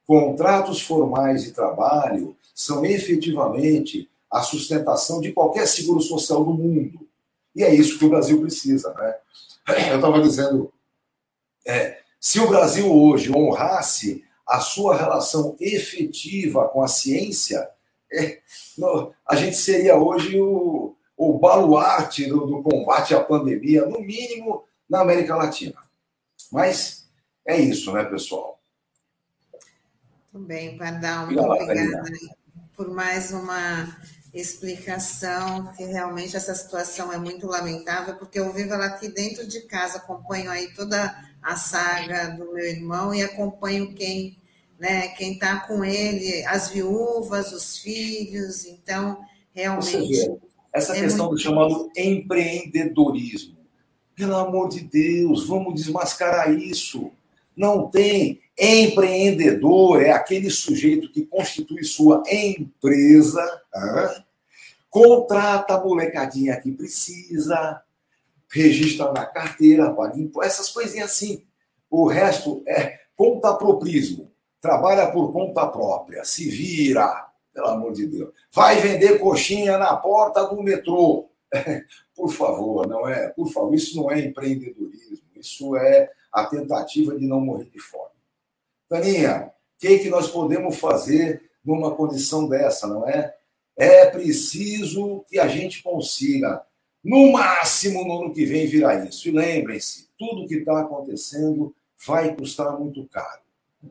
contratos 0.05 0.80
formais 0.80 1.43
de 1.43 1.51
trabalho 1.51 2.38
são 2.53 2.86
efetivamente 2.86 4.07
a 4.32 4.43
sustentação 4.43 5.20
de 5.22 5.32
qualquer 5.32 5.68
seguro 5.68 6.01
social 6.01 6.45
do 6.45 6.53
mundo. 6.53 7.07
E 7.55 7.64
é 7.64 7.74
isso 7.74 7.97
que 7.97 8.05
o 8.05 8.09
Brasil 8.09 8.39
precisa. 8.39 8.93
Né? 8.93 9.16
Eu 9.89 9.95
estava 9.95 10.22
dizendo, 10.22 10.72
é, 11.66 11.97
se 12.20 12.39
o 12.39 12.47
Brasil 12.47 12.93
hoje 12.93 13.36
honrasse 13.36 14.24
a 14.47 14.59
sua 14.59 14.95
relação 14.95 15.55
efetiva 15.59 16.68
com 16.68 16.84
a 16.84 16.88
ciência, 16.88 17.68
é, 18.11 18.39
a 19.28 19.36
gente 19.36 19.55
seria 19.55 19.97
hoje 19.97 20.39
o, 20.39 20.95
o 21.16 21.38
baluarte 21.38 22.26
do, 22.26 22.45
do 22.45 22.64
combate 22.64 23.14
à 23.14 23.24
pandemia, 23.24 23.86
no 23.86 23.99
mínimo 23.99 24.66
na 24.89 25.01
América 25.01 25.36
Latina. 25.36 25.76
Mas 26.51 27.07
é 27.45 27.57
isso, 27.57 27.91
né, 27.91 28.03
pessoal? 28.03 28.59
Muito 30.34 30.47
bem, 30.47 30.78
Pardal, 30.78 31.28
muito 31.28 31.41
obrigada 31.41 32.03
por 32.76 32.89
mais 32.89 33.32
uma 33.32 33.95
explicação, 34.34 35.72
que 35.74 35.84
realmente 35.84 36.36
essa 36.36 36.55
situação 36.55 37.14
é 37.14 37.18
muito 37.18 37.45
lamentável, 37.45 38.16
porque 38.16 38.39
eu 38.39 38.51
vivo 38.51 38.74
ela 38.74 38.88
aqui 38.88 39.07
dentro 39.07 39.47
de 39.47 39.61
casa, 39.61 39.97
acompanho 39.97 40.49
aí 40.49 40.74
toda 40.74 41.16
a 41.41 41.55
saga 41.55 42.30
do 42.30 42.51
meu 42.51 42.66
irmão 42.66 43.14
e 43.14 43.22
acompanho 43.22 43.93
quem 43.93 44.41
né, 44.80 45.09
quem 45.09 45.34
está 45.34 45.61
com 45.61 45.86
ele, 45.86 46.43
as 46.45 46.70
viúvas, 46.70 47.53
os 47.53 47.78
filhos, 47.78 48.66
então 48.66 49.24
realmente. 49.53 50.30
Essa 50.74 50.97
é 50.97 51.01
questão 51.01 51.30
do 51.30 51.38
chamado 51.38 51.89
empreendedorismo. 51.95 53.57
Pelo 54.15 54.36
amor 54.36 54.69
de 54.69 54.82
Deus, 54.82 55.47
vamos 55.47 55.76
desmascarar 55.76 56.51
isso. 56.51 57.11
Não 57.55 57.89
tem 57.89 58.41
empreendedor, 58.57 60.01
é 60.01 60.11
aquele 60.11 60.49
sujeito 60.49 61.11
que 61.11 61.26
constitui 61.26 61.84
sua 61.84 62.24
empresa, 62.28 63.61
contrata 64.89 65.76
a 65.76 65.84
molecadinha 65.84 66.59
que 66.59 66.71
precisa, 66.71 67.82
registra 68.51 69.11
na 69.11 69.26
carteira, 69.26 69.91
paga 69.91 70.19
imposto, 70.19 70.47
essas 70.47 70.69
coisinhas 70.69 71.11
assim. 71.11 71.43
O 71.89 72.07
resto 72.07 72.63
é 72.67 72.99
contaproprismo. 73.15 74.32
Trabalha 74.61 75.11
por 75.11 75.32
conta 75.32 75.67
própria, 75.67 76.24
se 76.24 76.49
vira, 76.49 77.28
pelo 77.53 77.67
amor 77.67 77.93
de 77.93 78.07
Deus. 78.07 78.33
Vai 78.51 78.81
vender 78.81 79.19
coxinha 79.19 79.77
na 79.77 79.95
porta 79.95 80.43
do 80.43 80.61
metrô. 80.61 81.29
Por 82.15 82.31
favor, 82.31 82.87
não 82.87 83.07
é? 83.07 83.29
Por 83.29 83.47
favor, 83.51 83.73
isso 83.73 83.95
não 83.95 84.11
é 84.11 84.19
empreendedorismo, 84.19 85.27
isso 85.35 85.75
é 85.75 86.11
a 86.31 86.45
tentativa 86.45 87.15
de 87.17 87.25
não 87.25 87.39
morrer 87.39 87.69
de 87.69 87.79
fome. 87.79 88.09
Taninha, 88.89 89.51
o 89.75 89.79
que, 89.79 89.99
que 89.99 90.09
nós 90.09 90.29
podemos 90.29 90.77
fazer 90.77 91.49
numa 91.63 91.95
condição 91.95 92.47
dessa, 92.47 92.87
não 92.87 93.07
é? 93.07 93.35
É 93.75 94.05
preciso 94.09 95.25
que 95.27 95.39
a 95.39 95.47
gente 95.47 95.81
consiga, 95.81 96.63
no 97.03 97.31
máximo 97.31 98.05
no 98.05 98.23
ano 98.23 98.33
que 98.33 98.45
vem, 98.45 98.67
virar 98.67 99.07
isso. 99.07 99.27
E 99.27 99.31
lembrem-se, 99.31 100.09
tudo 100.17 100.47
que 100.47 100.55
está 100.55 100.81
acontecendo 100.81 101.75
vai 102.05 102.35
custar 102.35 102.77
muito 102.79 103.07
caro. 103.07 103.41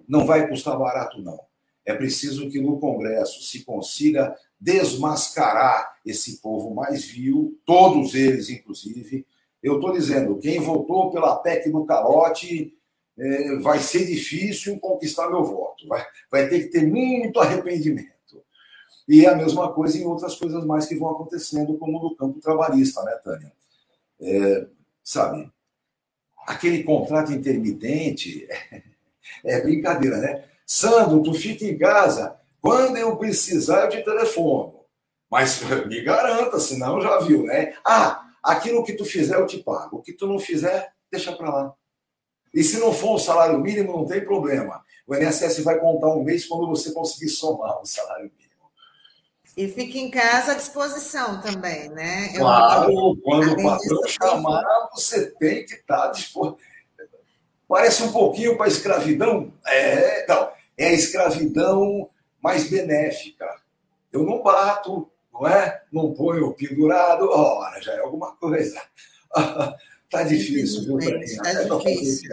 Não 0.08 0.24
vai 0.24 0.48
custar 0.48 0.78
barato, 0.78 1.20
não. 1.20 1.40
É 1.84 1.94
preciso 1.94 2.48
que 2.48 2.60
no 2.60 2.78
Congresso 2.78 3.42
se 3.42 3.64
consiga 3.64 4.36
desmascarar 4.58 5.96
esse 6.06 6.40
povo 6.40 6.74
mais 6.74 7.04
vil, 7.04 7.58
todos 7.64 8.14
eles, 8.14 8.48
inclusive. 8.48 9.26
Eu 9.62 9.76
estou 9.76 9.92
dizendo, 9.92 10.38
quem 10.38 10.60
votou 10.60 11.10
pela 11.10 11.36
PEC 11.36 11.70
do 11.70 11.84
calote 11.84 12.76
é, 13.18 13.56
vai 13.56 13.78
ser 13.78 14.06
difícil 14.06 14.78
conquistar 14.78 15.28
meu 15.28 15.44
voto. 15.44 15.86
Vai, 15.88 16.06
vai 16.30 16.48
ter 16.48 16.60
que 16.60 16.68
ter 16.68 16.86
muito 16.86 17.40
arrependimento. 17.40 18.12
E 19.08 19.24
é 19.26 19.28
a 19.28 19.36
mesma 19.36 19.72
coisa 19.72 19.98
em 19.98 20.04
outras 20.04 20.36
coisas 20.36 20.64
mais 20.64 20.86
que 20.86 20.96
vão 20.96 21.10
acontecendo, 21.10 21.76
como 21.76 22.00
no 22.00 22.16
campo 22.16 22.40
trabalhista, 22.40 23.02
né, 23.02 23.12
Tânia? 23.22 23.52
É, 24.20 24.66
sabe, 25.02 25.50
aquele 26.46 26.84
contrato 26.84 27.32
intermitente 27.32 28.46
é 29.44 29.60
brincadeira, 29.60 30.18
né? 30.18 30.44
Sandro, 30.66 31.22
tu 31.22 31.34
fica 31.34 31.64
em 31.64 31.76
casa. 31.76 32.36
Quando 32.60 32.96
eu 32.96 33.16
precisar, 33.16 33.84
eu 33.84 33.88
te 33.88 34.02
telefono. 34.02 34.82
Mas 35.30 35.60
me 35.86 36.00
garanta, 36.02 36.60
senão 36.60 37.00
já 37.00 37.18
viu, 37.20 37.44
né? 37.44 37.74
Ah, 37.84 38.28
aquilo 38.42 38.84
que 38.84 38.92
tu 38.92 39.04
fizer, 39.04 39.36
eu 39.36 39.46
te 39.46 39.58
pago. 39.58 39.98
O 39.98 40.02
que 40.02 40.12
tu 40.12 40.26
não 40.26 40.38
fizer, 40.38 40.92
deixa 41.10 41.32
para 41.32 41.50
lá. 41.50 41.74
E 42.54 42.62
se 42.62 42.78
não 42.78 42.92
for 42.92 43.14
um 43.14 43.18
salário 43.18 43.58
mínimo, 43.58 43.92
não 43.92 44.06
tem 44.06 44.24
problema. 44.24 44.84
O 45.06 45.14
INSS 45.14 45.64
vai 45.64 45.78
contar 45.78 46.08
um 46.08 46.22
mês 46.22 46.46
quando 46.46 46.68
você 46.68 46.92
conseguir 46.92 47.30
somar 47.30 47.80
o 47.80 47.86
salário 47.86 48.30
mínimo. 48.36 48.42
E 49.56 49.68
fique 49.68 49.98
em 49.98 50.10
casa 50.10 50.52
à 50.52 50.54
disposição 50.54 51.40
também, 51.40 51.88
né? 51.90 52.32
Claro, 52.36 53.16
quando 53.22 53.52
o 53.52 53.62
patrão 53.62 54.00
chamar, 54.06 54.64
você 54.94 55.30
tem 55.32 55.64
que 55.66 55.74
estar 55.74 56.08
disposto. 56.08 56.58
Parece 57.72 58.02
um 58.02 58.12
pouquinho 58.12 58.54
para 58.54 58.66
a 58.66 58.68
escravidão. 58.68 59.50
É, 59.66 60.26
não, 60.26 60.52
é 60.76 60.88
a 60.88 60.92
escravidão 60.92 62.10
mais 62.38 62.68
benéfica. 62.68 63.48
Eu 64.12 64.24
não 64.24 64.42
bato, 64.42 65.10
não 65.32 65.48
é? 65.48 65.82
Não 65.90 66.12
ponho 66.12 66.52
pendurado, 66.52 67.30
ora, 67.30 67.80
já 67.80 67.94
é 67.94 68.00
alguma 68.00 68.36
coisa. 68.36 68.78
Tá 70.10 70.22
difícil, 70.24 70.84
viu, 70.84 70.98
Está 70.98 71.48
é 71.48 71.64
difícil. 71.64 72.30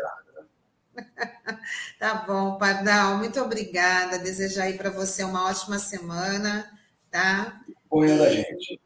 tá 1.97 2.25
bom, 2.27 2.57
Pardal, 2.57 3.17
muito 3.17 3.39
obrigada. 3.39 4.19
Desejo 4.19 4.61
aí 4.61 4.73
para 4.73 4.89
você 4.89 5.23
uma 5.23 5.47
ótima 5.49 5.79
semana, 5.79 6.69
tá? 7.09 7.61
Põe 7.89 8.17
da 8.17 8.29
gente. 8.29 8.81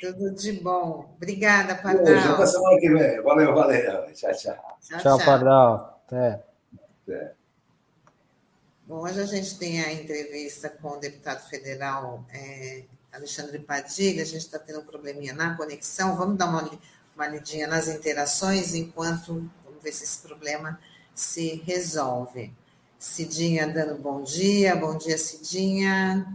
Tudo 0.00 0.30
de 0.30 0.52
bom. 0.52 1.12
Obrigada, 1.16 1.74
Pardal. 1.74 2.34
Até 2.34 2.46
semana 2.46 2.80
que 2.80 2.88
vem. 2.88 3.22
Valeu, 3.22 3.54
valeu. 3.54 4.12
Tchau, 4.12 4.32
tchau. 4.32 4.78
Tchau, 4.80 5.00
tchau, 5.00 5.18
Pardal. 5.24 6.02
Até. 6.06 6.42
Até. 7.02 7.34
Bom, 8.86 9.02
hoje 9.02 9.20
a 9.20 9.26
gente 9.26 9.58
tem 9.58 9.82
a 9.82 9.92
entrevista 9.92 10.70
com 10.70 10.90
o 10.90 10.96
deputado 10.96 11.46
federal 11.48 12.24
é, 12.32 12.84
Alexandre 13.12 13.58
Padilha. 13.58 14.22
A 14.22 14.26
gente 14.26 14.38
está 14.38 14.58
tendo 14.58 14.80
um 14.80 14.84
probleminha 14.84 15.34
na 15.34 15.56
conexão. 15.56 16.16
Vamos 16.16 16.38
dar 16.38 16.46
uma, 16.46 16.70
uma 17.14 17.26
lidinha 17.26 17.66
nas 17.66 17.88
interações 17.88 18.74
enquanto 18.74 19.50
vamos 19.64 19.82
ver 19.82 19.92
se 19.92 20.04
esse 20.04 20.22
problema 20.22 20.80
se 21.14 21.62
resolve. 21.66 22.50
Cidinha 22.98 23.66
dando 23.66 24.00
bom 24.00 24.22
dia. 24.22 24.74
Bom 24.74 24.96
dia, 24.96 25.18
Cidinha. 25.18 26.26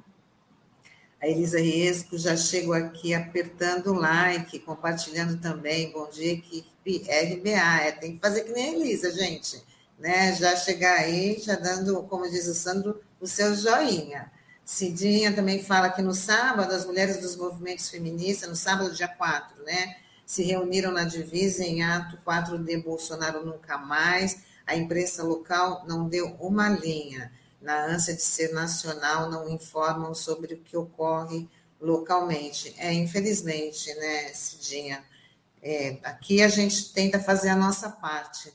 A 1.24 1.28
Elisa 1.30 1.58
Riesco 1.58 2.18
já 2.18 2.36
chegou 2.36 2.74
aqui 2.74 3.14
apertando 3.14 3.92
o 3.92 3.94
like, 3.94 4.60
compartilhando 4.60 5.40
também. 5.40 5.90
Bom 5.90 6.10
dia, 6.10 6.34
equipe 6.34 6.98
RBA. 6.98 7.82
É, 7.82 7.92
tem 7.94 8.16
que 8.16 8.20
fazer 8.20 8.42
que 8.42 8.52
nem 8.52 8.66
a 8.66 8.74
Elisa, 8.74 9.10
gente. 9.10 9.64
Né? 9.98 10.36
Já 10.36 10.54
chegar 10.58 11.00
aí, 11.00 11.40
já 11.40 11.56
dando, 11.56 12.04
como 12.10 12.30
diz 12.30 12.46
o 12.50 12.54
Sandro, 12.54 13.02
o 13.22 13.26
seu 13.26 13.56
joinha. 13.56 14.30
Cidinha 14.66 15.32
também 15.32 15.64
fala 15.64 15.90
que 15.90 16.02
no 16.02 16.14
sábado, 16.14 16.74
as 16.74 16.86
mulheres 16.86 17.22
dos 17.22 17.38
movimentos 17.38 17.90
feministas, 17.90 18.50
no 18.50 18.56
sábado, 18.58 18.94
dia 18.94 19.08
4, 19.08 19.64
né? 19.64 19.96
Se 20.26 20.44
reuniram 20.44 20.92
na 20.92 21.06
divisa 21.06 21.64
em 21.64 21.84
ato 21.84 22.18
4D 22.28 22.84
Bolsonaro 22.84 23.46
Nunca 23.46 23.78
Mais. 23.78 24.40
A 24.68 24.76
imprensa 24.76 25.24
local 25.24 25.86
não 25.88 26.06
deu 26.06 26.36
uma 26.42 26.68
linha 26.68 27.32
na 27.64 27.86
ânsia 27.86 28.14
de 28.14 28.22
ser 28.22 28.52
nacional, 28.52 29.32
não 29.32 29.50
informam 29.50 30.14
sobre 30.14 30.54
o 30.54 30.60
que 30.60 30.76
ocorre 30.76 31.50
localmente. 31.80 32.76
É, 32.78 32.94
infelizmente, 32.94 33.94
né, 33.96 34.34
Cidinha? 34.34 35.04
É, 35.62 35.98
aqui 36.04 36.44
a 36.44 36.50
gente 36.50 36.94
tenta 36.94 37.20
fazer 37.20 37.50
a 37.50 37.56
nossa 37.56 37.90
parte. 37.90 38.54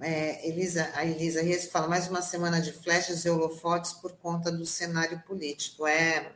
É, 0.00 0.48
Elisa, 0.48 0.88
a 0.94 1.04
Elisa 1.04 1.42
Reis 1.42 1.66
fala 1.66 1.88
mais 1.88 2.08
uma 2.08 2.22
semana 2.22 2.60
de 2.60 2.72
flechas 2.72 3.24
e 3.24 3.28
holofotes 3.28 3.92
por 3.94 4.12
conta 4.12 4.50
do 4.50 4.64
cenário 4.64 5.20
político. 5.26 5.86
É, 5.86 6.32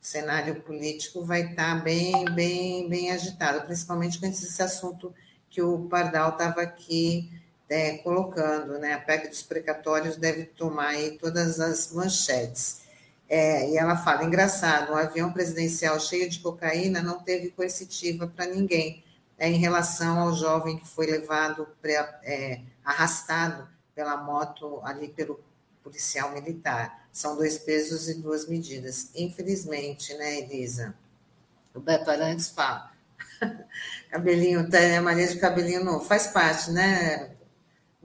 o 0.00 0.04
cenário 0.04 0.60
político 0.62 1.24
vai 1.24 1.50
estar 1.50 1.82
bem, 1.82 2.24
bem, 2.34 2.88
bem 2.88 3.10
agitado, 3.12 3.64
principalmente 3.64 4.18
com 4.18 4.26
esse 4.26 4.60
assunto 4.60 5.14
que 5.48 5.62
o 5.62 5.88
Pardal 5.88 6.30
estava 6.30 6.60
aqui 6.60 7.30
é, 7.74 7.98
colocando, 7.98 8.78
né? 8.78 8.94
A 8.94 9.00
PEC 9.00 9.28
dos 9.28 9.42
precatórios 9.42 10.16
deve 10.16 10.44
tomar 10.44 10.90
aí 10.90 11.18
todas 11.18 11.58
as 11.58 11.92
manchetes. 11.92 12.82
É, 13.28 13.68
e 13.68 13.76
ela 13.76 13.96
fala: 13.96 14.22
engraçado, 14.22 14.92
um 14.92 14.96
avião 14.96 15.32
presidencial 15.32 15.98
cheio 15.98 16.30
de 16.30 16.38
cocaína 16.38 17.02
não 17.02 17.18
teve 17.18 17.50
coercitiva 17.50 18.28
para 18.28 18.46
ninguém, 18.46 19.02
é, 19.36 19.48
em 19.48 19.58
relação 19.58 20.20
ao 20.20 20.36
jovem 20.36 20.78
que 20.78 20.86
foi 20.86 21.06
levado, 21.06 21.66
pré, 21.82 22.20
é, 22.22 22.60
arrastado 22.84 23.66
pela 23.92 24.16
moto 24.18 24.80
ali 24.84 25.08
pelo 25.08 25.40
policial 25.82 26.30
militar. 26.30 27.08
São 27.12 27.36
dois 27.36 27.58
pesos 27.58 28.08
e 28.08 28.14
duas 28.14 28.46
medidas. 28.46 29.10
Infelizmente, 29.16 30.14
né, 30.14 30.38
Elisa? 30.38 30.94
O 31.74 31.80
Beto 31.80 32.08
Arantes 32.08 32.50
fala. 32.50 32.92
cabelinho, 34.10 34.70
Tânia 34.70 35.02
Maria 35.02 35.26
de 35.26 35.38
cabelinho 35.38 35.84
novo. 35.84 36.04
Faz 36.04 36.28
parte, 36.28 36.70
né, 36.70 37.33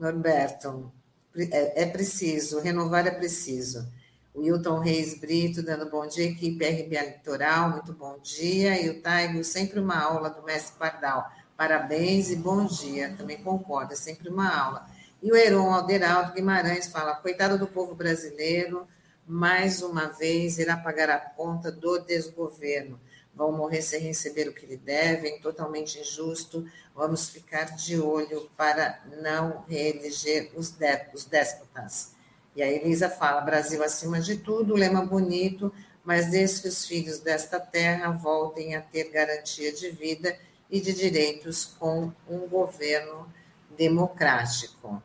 Norberto, 0.00 0.90
é, 1.36 1.82
é 1.82 1.86
preciso, 1.86 2.58
renovar 2.58 3.06
é 3.06 3.10
preciso. 3.10 3.86
O 4.34 4.42
Hilton 4.42 4.78
Reis 4.78 5.20
Brito, 5.20 5.62
dando 5.62 5.90
bom 5.90 6.06
dia, 6.06 6.24
equipe 6.24 6.64
RBA 6.64 7.02
Litoral, 7.02 7.70
muito 7.70 7.92
bom 7.92 8.18
dia. 8.18 8.80
E 8.80 8.88
o 8.88 9.02
Taigo, 9.02 9.44
sempre 9.44 9.78
uma 9.78 10.00
aula 10.02 10.30
do 10.30 10.42
mestre 10.42 10.78
Pardal. 10.78 11.30
Parabéns 11.54 12.30
e 12.30 12.36
bom 12.36 12.64
dia. 12.64 13.14
Também 13.18 13.42
concordo, 13.42 13.92
é 13.92 13.96
sempre 13.96 14.30
uma 14.30 14.48
aula. 14.48 14.86
E 15.22 15.30
o 15.30 15.36
Heron 15.36 15.70
Alderaldo 15.70 16.32
Guimarães 16.32 16.88
fala: 16.88 17.16
coitado 17.16 17.58
do 17.58 17.66
povo 17.66 17.94
brasileiro, 17.94 18.88
mais 19.26 19.82
uma 19.82 20.06
vez 20.06 20.58
irá 20.58 20.78
pagar 20.78 21.10
a 21.10 21.18
conta 21.18 21.70
do 21.70 21.98
desgoverno 21.98 22.98
vão 23.34 23.52
morrer 23.52 23.82
sem 23.82 24.00
receber 24.00 24.48
o 24.48 24.52
que 24.52 24.66
lhe 24.66 24.76
devem, 24.76 25.40
totalmente 25.40 25.98
injusto. 25.98 26.66
Vamos 26.94 27.28
ficar 27.28 27.76
de 27.76 27.98
olho 27.98 28.50
para 28.56 29.00
não 29.22 29.64
reeleger 29.68 30.50
os, 30.54 30.76
os 31.14 31.24
déspotas. 31.24 32.14
E 32.54 32.62
a 32.62 32.70
Elisa 32.70 33.08
fala: 33.08 33.40
Brasil 33.40 33.82
acima 33.82 34.20
de 34.20 34.36
tudo, 34.36 34.74
lema 34.74 35.04
bonito, 35.04 35.72
mas 36.04 36.30
desde 36.30 36.62
que 36.62 36.68
os 36.68 36.86
filhos 36.86 37.20
desta 37.20 37.60
terra 37.60 38.10
voltem 38.10 38.74
a 38.74 38.80
ter 38.80 39.10
garantia 39.10 39.72
de 39.72 39.90
vida 39.90 40.36
e 40.70 40.80
de 40.80 40.92
direitos 40.92 41.64
com 41.64 42.12
um 42.28 42.46
governo 42.48 43.32
democrático, 43.76 45.02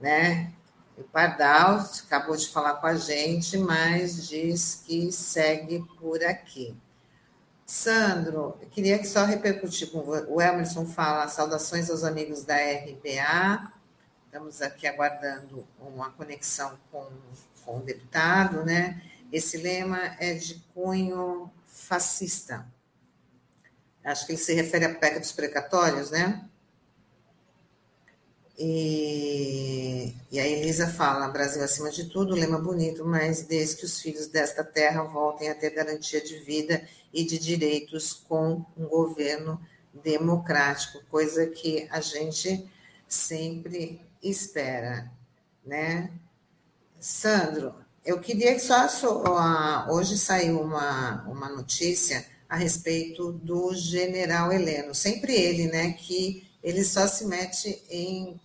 né? 0.00 0.52
O 0.96 1.02
Pardal 1.02 1.84
acabou 2.06 2.34
de 2.34 2.48
falar 2.48 2.76
com 2.76 2.86
a 2.86 2.94
gente, 2.94 3.58
mas 3.58 4.26
diz 4.28 4.82
que 4.86 5.12
segue 5.12 5.84
por 5.98 6.24
aqui. 6.24 6.74
Sandro, 7.66 8.56
queria 8.70 8.96
que 8.96 9.08
só 9.08 9.24
repercutir 9.24 9.90
com 9.90 9.98
o 9.98 10.40
Emerson 10.40 10.86
fala 10.86 11.26
saudações 11.26 11.90
aos 11.90 12.04
amigos 12.04 12.44
da 12.44 12.54
RBA. 12.54 13.72
Estamos 14.26 14.62
aqui 14.62 14.86
aguardando 14.86 15.66
uma 15.80 16.10
conexão 16.10 16.78
com, 16.92 17.08
com 17.64 17.78
o 17.78 17.82
deputado, 17.82 18.64
né? 18.64 19.02
Esse 19.32 19.56
lema 19.56 19.98
é 20.20 20.34
de 20.34 20.62
cunho 20.72 21.50
fascista. 21.66 22.64
Acho 24.04 24.24
que 24.24 24.32
ele 24.32 24.38
se 24.38 24.54
refere 24.54 24.84
à 24.84 24.94
PEC 24.94 25.18
dos 25.18 25.32
precatórios, 25.32 26.12
né? 26.12 26.48
E, 28.58 30.14
e 30.32 30.40
a 30.40 30.46
Elisa 30.46 30.88
fala: 30.88 31.28
Brasil 31.28 31.62
acima 31.62 31.90
de 31.90 32.06
tudo, 32.06 32.34
lema 32.34 32.58
bonito, 32.58 33.04
mas 33.04 33.42
desde 33.42 33.76
que 33.76 33.84
os 33.84 34.00
filhos 34.00 34.28
desta 34.28 34.64
terra 34.64 35.02
voltem 35.02 35.50
a 35.50 35.54
ter 35.54 35.70
garantia 35.70 36.22
de 36.22 36.38
vida 36.38 36.86
e 37.12 37.24
de 37.24 37.38
direitos 37.38 38.12
com 38.12 38.64
um 38.76 38.86
governo 38.86 39.60
democrático, 40.02 41.04
coisa 41.10 41.46
que 41.46 41.86
a 41.90 42.00
gente 42.00 42.66
sempre 43.06 44.00
espera, 44.22 45.10
né? 45.64 46.10
Sandro, 46.98 47.74
eu 48.04 48.20
queria 48.20 48.54
que 48.54 48.60
só 48.60 48.86
hoje 49.90 50.16
saiu 50.16 50.60
uma, 50.60 51.24
uma 51.28 51.48
notícia 51.48 52.26
a 52.48 52.56
respeito 52.56 53.32
do 53.32 53.74
general 53.74 54.52
Heleno, 54.52 54.94
sempre 54.94 55.34
ele, 55.34 55.66
né, 55.66 55.92
que 55.92 56.46
ele 56.62 56.84
só 56.84 57.06
se 57.06 57.26
mete 57.26 57.82
em 57.90 58.40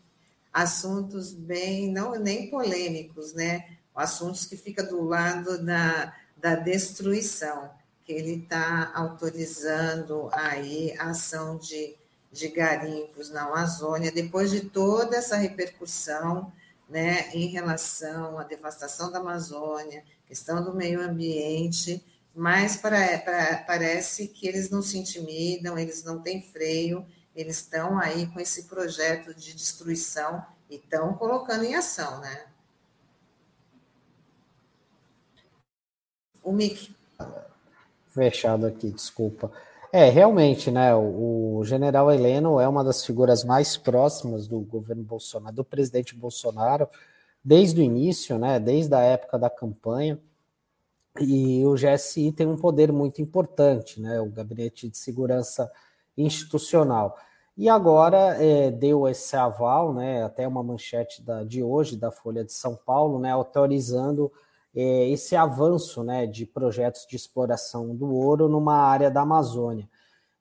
assuntos 0.51 1.33
bem, 1.33 1.91
não 1.91 2.17
nem 2.19 2.49
polêmicos, 2.49 3.33
né? 3.33 3.77
Assuntos 3.95 4.45
que 4.45 4.57
fica 4.57 4.83
do 4.83 5.03
lado 5.03 5.63
da, 5.63 6.13
da 6.37 6.55
destruição, 6.55 7.69
que 8.05 8.11
ele 8.11 8.43
está 8.43 8.91
autorizando 8.95 10.29
aí 10.31 10.93
a 10.97 11.11
ação 11.11 11.57
de, 11.57 11.95
de 12.31 12.47
garimpos 12.47 13.29
na 13.29 13.43
Amazônia, 13.43 14.11
depois 14.11 14.49
de 14.49 14.61
toda 14.61 15.17
essa 15.17 15.35
repercussão 15.35 16.51
né, 16.89 17.29
em 17.33 17.47
relação 17.47 18.37
à 18.37 18.43
devastação 18.43 19.11
da 19.11 19.19
Amazônia, 19.19 20.03
questão 20.27 20.63
do 20.63 20.73
meio 20.73 21.01
ambiente, 21.01 22.03
mas 22.35 22.75
para, 22.77 23.63
parece 23.65 24.27
que 24.27 24.47
eles 24.47 24.69
não 24.69 24.81
se 24.81 24.97
intimidam, 24.97 25.77
eles 25.77 26.03
não 26.03 26.21
têm 26.21 26.41
freio, 26.41 27.05
eles 27.35 27.57
estão 27.57 27.97
aí 27.97 28.27
com 28.27 28.39
esse 28.39 28.63
projeto 28.63 29.33
de 29.33 29.53
destruição 29.53 30.43
e 30.69 30.75
estão 30.75 31.13
colocando 31.13 31.63
em 31.63 31.75
ação, 31.75 32.19
né? 32.19 32.45
O 36.43 36.51
Mick. 36.51 36.93
Fechado 38.07 38.65
aqui, 38.65 38.89
desculpa. 38.89 39.51
É, 39.91 40.09
realmente, 40.09 40.71
né? 40.71 40.95
O, 40.95 41.57
o, 41.57 41.65
general 41.65 42.11
Heleno 42.11 42.59
é 42.59 42.67
uma 42.67 42.83
das 42.83 43.05
figuras 43.05 43.43
mais 43.43 43.77
próximas 43.77 44.47
do 44.47 44.59
governo 44.59 45.03
Bolsonaro, 45.03 45.55
do 45.55 45.63
presidente 45.63 46.15
Bolsonaro, 46.15 46.87
desde 47.43 47.81
o 47.81 47.83
início, 47.83 48.37
né? 48.37 48.59
Desde 48.59 48.93
a 48.95 49.01
época 49.01 49.37
da 49.37 49.49
campanha. 49.49 50.19
E 51.19 51.65
o 51.65 51.75
GSI 51.75 52.31
tem 52.31 52.47
um 52.47 52.55
poder 52.55 52.91
muito 52.91 53.21
importante, 53.21 53.99
né? 53.99 54.19
O 54.21 54.27
Gabinete 54.27 54.89
de 54.89 54.97
Segurança 54.97 55.69
Institucional. 56.17 57.17
E 57.57 57.69
agora 57.69 58.41
é, 58.43 58.71
deu 58.71 59.07
esse 59.07 59.35
aval, 59.35 59.93
né, 59.93 60.23
até 60.23 60.47
uma 60.47 60.63
manchete 60.63 61.21
da, 61.21 61.43
de 61.43 61.61
hoje 61.61 61.97
da 61.97 62.11
Folha 62.11 62.43
de 62.43 62.53
São 62.53 62.75
Paulo, 62.75 63.19
né, 63.19 63.31
autorizando 63.31 64.31
é, 64.75 65.09
esse 65.09 65.35
avanço 65.35 66.03
né, 66.03 66.25
de 66.25 66.45
projetos 66.45 67.05
de 67.05 67.15
exploração 67.15 67.95
do 67.95 68.13
ouro 68.13 68.47
numa 68.47 68.77
área 68.77 69.11
da 69.11 69.21
Amazônia. 69.21 69.87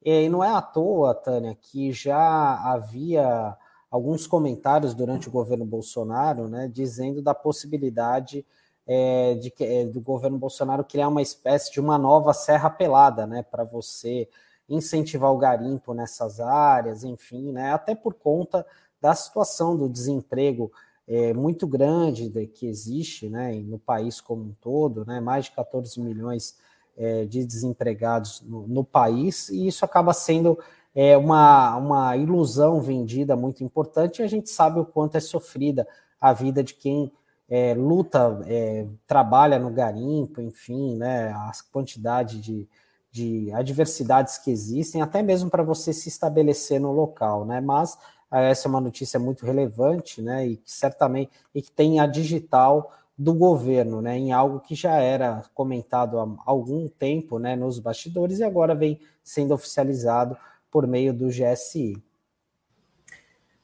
E 0.03 0.29
não 0.29 0.43
é 0.43 0.49
à 0.49 0.63
toa, 0.63 1.15
Tânia, 1.15 1.55
que 1.55 1.93
já 1.93 2.55
havia 2.73 3.57
alguns 3.91 4.27
comentários 4.27 4.95
durante 4.95 5.29
o 5.29 5.33
governo 5.33 5.65
Bolsonaro 5.65 6.49
né, 6.49 6.71
dizendo 6.73 7.21
da 7.21 7.35
possibilidade 7.35 8.47
é, 8.87 9.35
de 9.35 9.53
é, 9.61 9.85
do 9.85 10.01
governo 10.01 10.39
Bolsonaro 10.39 10.85
criar 10.85 11.09
uma 11.09 11.21
espécie 11.21 11.73
de 11.73 11.81
uma 11.81 11.99
nova 11.99 12.33
serra 12.33 12.71
pelada 12.71 13.27
né, 13.27 13.43
para 13.43 13.65
você 13.65 14.29
incentivar 14.71 15.33
o 15.33 15.39
garimpo 15.39 15.93
nessas 15.93 16.41
áreas, 16.41 17.03
enfim, 17.03 17.53
né, 17.53 17.73
até 17.73 17.95
por 17.95 18.15
conta 18.15 18.65
da 19.01 19.15
situação 19.15 19.77
do 19.77 19.89
desemprego 19.89 20.71
é, 21.09 21.35
muito 21.35 21.67
grande 21.67 22.29
de, 22.29 22.47
que 22.47 22.67
existe 22.67 23.29
né, 23.29 23.53
no 23.55 23.79
país 23.79 24.21
como 24.21 24.45
um 24.45 24.55
todo, 24.61 25.05
né, 25.05 25.21
mais 25.21 25.47
de 25.47 25.51
14 25.53 26.01
milhões 26.01 26.57
é, 26.97 27.25
de 27.25 27.45
desempregados 27.45 28.43
no, 28.43 28.69
no, 28.69 28.85
país, 28.85 29.49
e 29.49 29.67
isso 29.67 29.85
acaba 29.85 30.13
sendo 30.13 30.57
é, 30.95 31.17
uma, 31.17 31.77
uma 31.77 32.17
ilusão 32.17 32.81
vendida 32.81 33.35
muito 33.35 33.65
importante, 33.65 34.21
e 34.21 34.23
a 34.23 34.29
gente 34.29 34.51
sabe 34.51 34.79
o 34.79 34.85
quanto 34.85 35.17
é 35.17 35.21
sofrida 35.21 35.87
a 36.21 36.33
vida 36.33 36.63
de 36.63 36.75
quem 36.75 37.13
é, 37.49 37.75
luta, 37.75 38.41
é, 38.47 38.87
trabalha 39.07 39.59
no 39.59 39.71
garimpo, 39.71 40.41
enfim, 40.41 40.97
né, 40.97 41.31
a 41.33 41.51
quantidade 41.73 42.41
de, 42.41 42.69
de 43.11 43.53
adversidades 43.53 44.39
que 44.39 44.51
existem, 44.51 45.03
até 45.03 45.23
mesmo 45.23 45.51
para 45.51 45.63
você 45.63 45.93
se 45.93 46.09
estabelecer 46.09 46.81
no 46.81 46.93
local, 46.93 47.45
né? 47.45 47.61
Mas 47.61 47.99
ah, 48.31 48.41
essa 48.41 48.69
é 48.69 48.71
uma 48.71 48.81
notícia 48.81 49.19
muito 49.19 49.45
relevante, 49.45 50.23
né? 50.23 50.47
E 50.47 50.57
que 50.57 50.71
certamente 50.71 51.33
e 51.55 51.61
que 51.61 51.73
tem 51.73 51.99
a 51.99 52.07
digital 52.07 52.93
do 53.19 53.35
governo, 53.35 54.01
né? 54.01 54.17
Em 54.17 54.33
algo 54.33 54.61
que 54.61 54.75
já 54.75 54.95
era 54.95 55.43
comentado 55.53 56.19
há 56.21 56.29
algum 56.47 56.89
tempo, 56.89 57.39
né? 57.39 57.57
Nos 57.57 57.81
bastidores 57.81 58.39
e 58.39 58.45
agora 58.45 58.75
vem 58.75 59.01
sendo 59.25 59.53
oficializado 59.53 60.37
por 60.71 60.87
meio 60.87 61.13
do 61.13 61.27
GSI. 61.29 62.01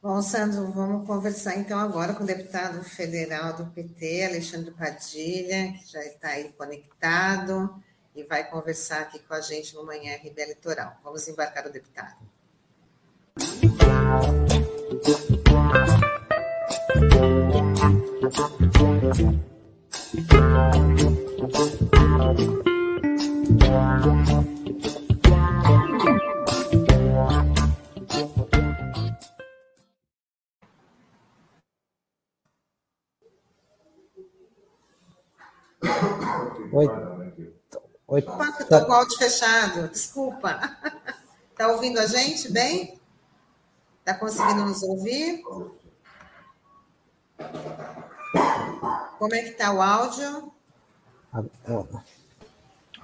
Bom, 0.02 0.20
Sandro, 0.22 0.70
vamos 0.72 1.06
conversar 1.06 1.56
então 1.56 1.78
agora 1.78 2.14
com 2.14 2.22
o 2.22 2.26
deputado 2.26 2.82
federal 2.84 3.56
do 3.56 3.66
PT, 3.66 4.24
Alexandre 4.24 4.70
Padilha, 4.72 5.72
que 5.72 5.92
já 5.92 6.04
está 6.04 6.28
aí 6.28 6.52
conectado 6.52 7.82
e 8.16 8.24
vai 8.24 8.48
conversar 8.48 9.02
aqui 9.02 9.18
com 9.18 9.34
a 9.34 9.40
gente 9.40 9.74
no 9.74 9.84
Manhã 9.84 10.16
RB 10.16 10.46
Litoral. 10.46 10.96
Vamos 11.04 11.28
embarcar 11.28 11.66
o 11.66 11.70
deputado. 11.70 12.16
Oi. 36.72 37.15
Oi. 38.08 38.22
Opa, 38.22 38.44
eu 38.44 38.62
estou 38.62 38.84
com 38.84 38.92
o 38.92 38.94
áudio 38.94 39.18
fechado, 39.18 39.88
desculpa. 39.88 40.78
Está 41.50 41.66
ouvindo 41.74 41.98
a 41.98 42.06
gente 42.06 42.52
bem? 42.52 43.00
Está 43.98 44.14
conseguindo 44.14 44.64
nos 44.64 44.80
ouvir? 44.84 45.42
Como 49.18 49.34
é 49.34 49.42
que 49.42 49.48
está 49.48 49.72
o 49.72 49.82
áudio? 49.82 50.52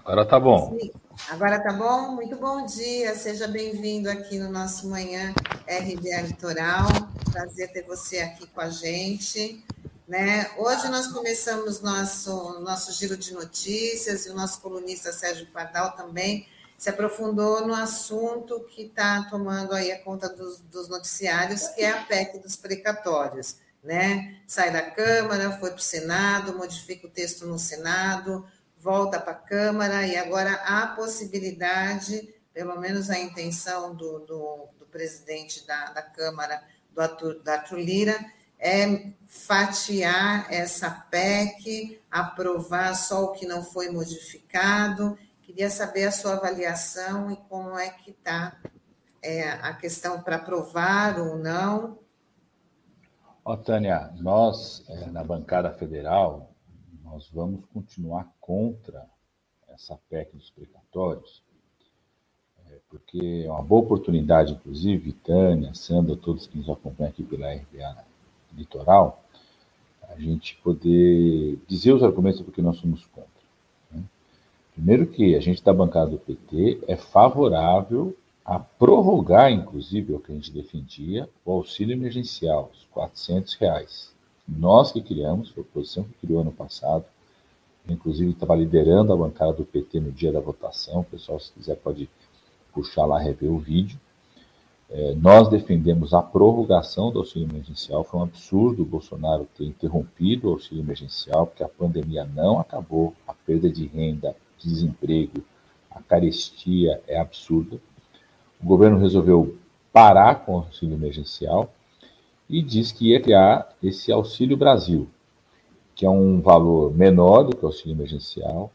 Agora 0.05 0.23
está 0.23 0.39
bom. 0.39 0.79
Sim. 0.79 0.93
Agora 1.31 1.57
está 1.57 1.73
bom? 1.73 2.13
Muito 2.13 2.37
bom 2.37 2.65
dia, 2.65 3.17
seja 3.17 3.49
bem-vindo 3.49 4.09
aqui 4.09 4.39
no 4.39 4.53
nosso 4.53 4.89
Manhã 4.89 5.35
RBA 5.67 6.21
Litoral. 6.29 6.87
Prazer 7.33 7.73
ter 7.73 7.85
você 7.85 8.21
aqui 8.21 8.47
com 8.47 8.61
a 8.61 8.69
gente. 8.71 9.65
Né? 10.13 10.51
Hoje 10.59 10.91
nós 10.91 11.07
começamos 11.07 11.81
nosso, 11.81 12.61
nosso 12.61 12.93
giro 12.93 13.17
de 13.17 13.33
notícias 13.33 14.27
e 14.27 14.29
o 14.29 14.35
nosso 14.35 14.61
colunista 14.61 15.11
Sérgio 15.11 15.47
Pardal 15.47 15.93
também 15.93 16.47
se 16.77 16.91
aprofundou 16.91 17.67
no 17.67 17.75
assunto 17.75 18.61
que 18.65 18.83
está 18.83 19.27
tomando 19.31 19.73
aí 19.73 19.91
a 19.91 19.99
conta 20.03 20.29
dos, 20.29 20.59
dos, 20.59 20.87
noticiários, 20.87 21.67
que 21.69 21.81
é 21.81 21.93
a 21.93 22.03
PEC 22.05 22.41
dos 22.41 22.57
precatórios. 22.57 23.57
Né? 23.83 24.39
Sai 24.47 24.71
da 24.71 24.83
Câmara, 24.83 25.53
foi 25.53 25.71
para 25.71 25.79
o 25.79 25.83
Senado, 25.83 26.59
modifica 26.59 27.07
o 27.07 27.11
texto 27.11 27.47
no 27.47 27.59
Senado, 27.59 28.47
volta 28.77 29.19
para 29.19 29.33
a 29.33 29.37
Câmara 29.37 30.07
e 30.07 30.15
agora 30.15 30.53
há 30.67 30.89
possibilidade, 30.89 32.35
pelo 32.53 32.79
menos 32.79 33.09
a 33.09 33.19
intenção 33.19 33.95
do, 33.95 34.19
do, 34.19 34.69
do 34.79 34.85
presidente 34.91 35.67
da, 35.67 35.87
da 35.87 36.03
Câmara, 36.03 36.63
do 36.91 37.01
Arthur, 37.01 37.41
do 37.43 37.49
Arthur 37.49 37.79
Lira, 37.79 38.31
é 38.63 39.13
fatiar 39.27 40.47
essa 40.53 40.89
PEC, 40.89 42.01
aprovar 42.09 42.95
só 42.95 43.25
o 43.25 43.33
que 43.33 43.45
não 43.45 43.61
foi 43.61 43.91
modificado. 43.91 45.19
Queria 45.43 45.69
saber 45.69 46.05
a 46.05 46.13
sua 46.13 46.35
avaliação 46.35 47.29
e 47.29 47.37
como 47.49 47.77
é 47.77 47.91
que 47.91 48.13
está 48.13 48.57
é, 49.21 49.51
a 49.51 49.75
questão 49.75 50.23
para 50.23 50.37
aprovar 50.37 51.19
ou 51.19 51.37
não. 51.37 51.99
Ó, 53.45 53.57
Tânia, 53.57 54.13
nós, 54.21 54.85
é, 54.89 55.07
na 55.07 55.25
bancada 55.25 55.73
federal, 55.73 56.55
nós 57.03 57.29
vamos 57.31 57.65
continuar 57.67 58.33
contra 58.41 59.05
essa 59.67 59.99
PEC 60.09 60.37
dos 60.37 60.51
precatórios, 60.51 61.43
é, 62.69 62.79
porque 62.89 63.43
é 63.45 63.51
uma 63.51 63.63
boa 63.63 63.83
oportunidade, 63.83 64.53
inclusive, 64.53 65.13
Tânia, 65.15 65.75
Sandra, 65.75 66.17
todos 66.17 66.47
que 66.47 66.57
nos 66.57 66.71
acompanham 66.71 67.11
aqui 67.11 67.25
pela 67.25 67.53
RBA 67.53 68.12
Litoral, 68.57 69.23
a 70.09 70.19
gente 70.21 70.57
poder 70.63 71.59
dizer 71.67 71.93
os 71.93 72.03
argumentos 72.03 72.41
porque 72.43 72.61
nós 72.63 72.77
somos 72.77 73.07
contra. 73.07 73.31
Né? 73.91 74.03
Primeiro 74.75 75.07
que 75.07 75.35
a 75.35 75.41
gente 75.41 75.63
da 75.63 75.73
bancada 75.73 76.11
do 76.11 76.19
PT 76.19 76.81
é 76.87 76.97
favorável 76.97 78.17
a 78.45 78.59
prorrogar, 78.59 79.53
inclusive, 79.53 80.13
é 80.13 80.17
o 80.17 80.21
que 80.21 80.33
a 80.33 80.35
gente 80.35 80.51
defendia, 80.51 81.29
o 81.45 81.53
auxílio 81.53 81.93
emergencial, 81.93 82.71
os 82.75 82.85
400 82.91 83.55
reais. 83.55 84.13
Nós 84.47 84.91
que 84.91 85.01
criamos, 85.01 85.51
foi 85.51 85.63
a 85.63 85.67
oposição 85.67 86.05
que 86.05 86.27
criou 86.27 86.41
ano 86.41 86.53
passado, 86.53 87.05
inclusive 87.89 88.33
estava 88.33 88.55
liderando 88.55 89.13
a 89.13 89.17
bancada 89.17 89.53
do 89.53 89.65
PT 89.65 90.01
no 90.01 90.13
dia 90.13 90.33
da 90.33 90.41
votação, 90.41 91.01
o 91.01 91.05
pessoal, 91.05 91.39
se 91.39 91.53
quiser, 91.53 91.77
pode 91.77 92.09
puxar 92.75 93.07
lá, 93.07 93.19
rever 93.19 93.51
o 93.51 93.59
vídeo. 93.59 93.99
É, 94.95 95.15
nós 95.15 95.49
defendemos 95.49 96.13
a 96.13 96.23
prorrogação 96.23 97.11
do 97.11 97.21
auxílio 97.21 97.49
emergencial. 97.49 98.05
Foi 98.05 98.21
um 98.21 98.25
absurdo 98.25 98.83
o 98.83 98.87
Bolsonaro 98.87 99.49
ter 99.57 99.65
interrompido 99.65 100.49
o 100.49 100.53
auxílio 100.53 100.83
emergencial, 100.83 101.47
porque 101.47 101.65
a 101.65 101.69
pandemia 101.69 102.25
não 102.25 102.61
acabou, 102.61 103.15
a 103.27 103.33
perda 103.33 103.71
de 103.71 103.87
renda, 103.87 104.37
desemprego, 104.59 105.43
a 105.91 106.03
carestia 106.03 107.01
é 107.09 107.19
absurda. 107.19 107.81
O 108.63 108.67
governo 108.67 108.99
resolveu 108.99 109.57
parar 109.91 110.45
com 110.45 110.53
o 110.53 110.57
auxílio 110.59 110.95
emergencial 110.95 111.73
e 112.49 112.63
diz 112.63 112.93
que 112.93 113.13
ia 113.13 113.21
criar 113.21 113.75
esse 113.83 114.13
Auxílio 114.13 114.59
Brasil, 114.59 115.09
que 115.95 116.05
é 116.05 116.11
um 116.11 116.41
valor 116.41 116.95
menor 116.95 117.45
do 117.45 117.57
que 117.57 117.65
o 117.65 117.67
auxílio 117.67 117.95
emergencial, 117.95 118.71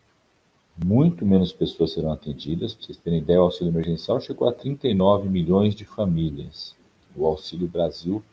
muito 0.86 1.26
menos 1.26 1.52
pessoas 1.52 1.92
serão 1.92 2.12
atendidas. 2.12 2.74
Para 2.74 2.86
vocês 2.86 2.98
terem 2.98 3.20
ideia, 3.20 3.40
o 3.40 3.46
auxílio 3.46 3.72
emergencial 3.72 4.22
chegou 4.22 4.48
a 4.48 4.54
39 4.54 5.28
milhões 5.28 5.74
de 5.74 5.86
famílias. 5.86 6.76
O 7.16 7.26
Auxílio 7.26 7.68
Brasil, 7.68 8.24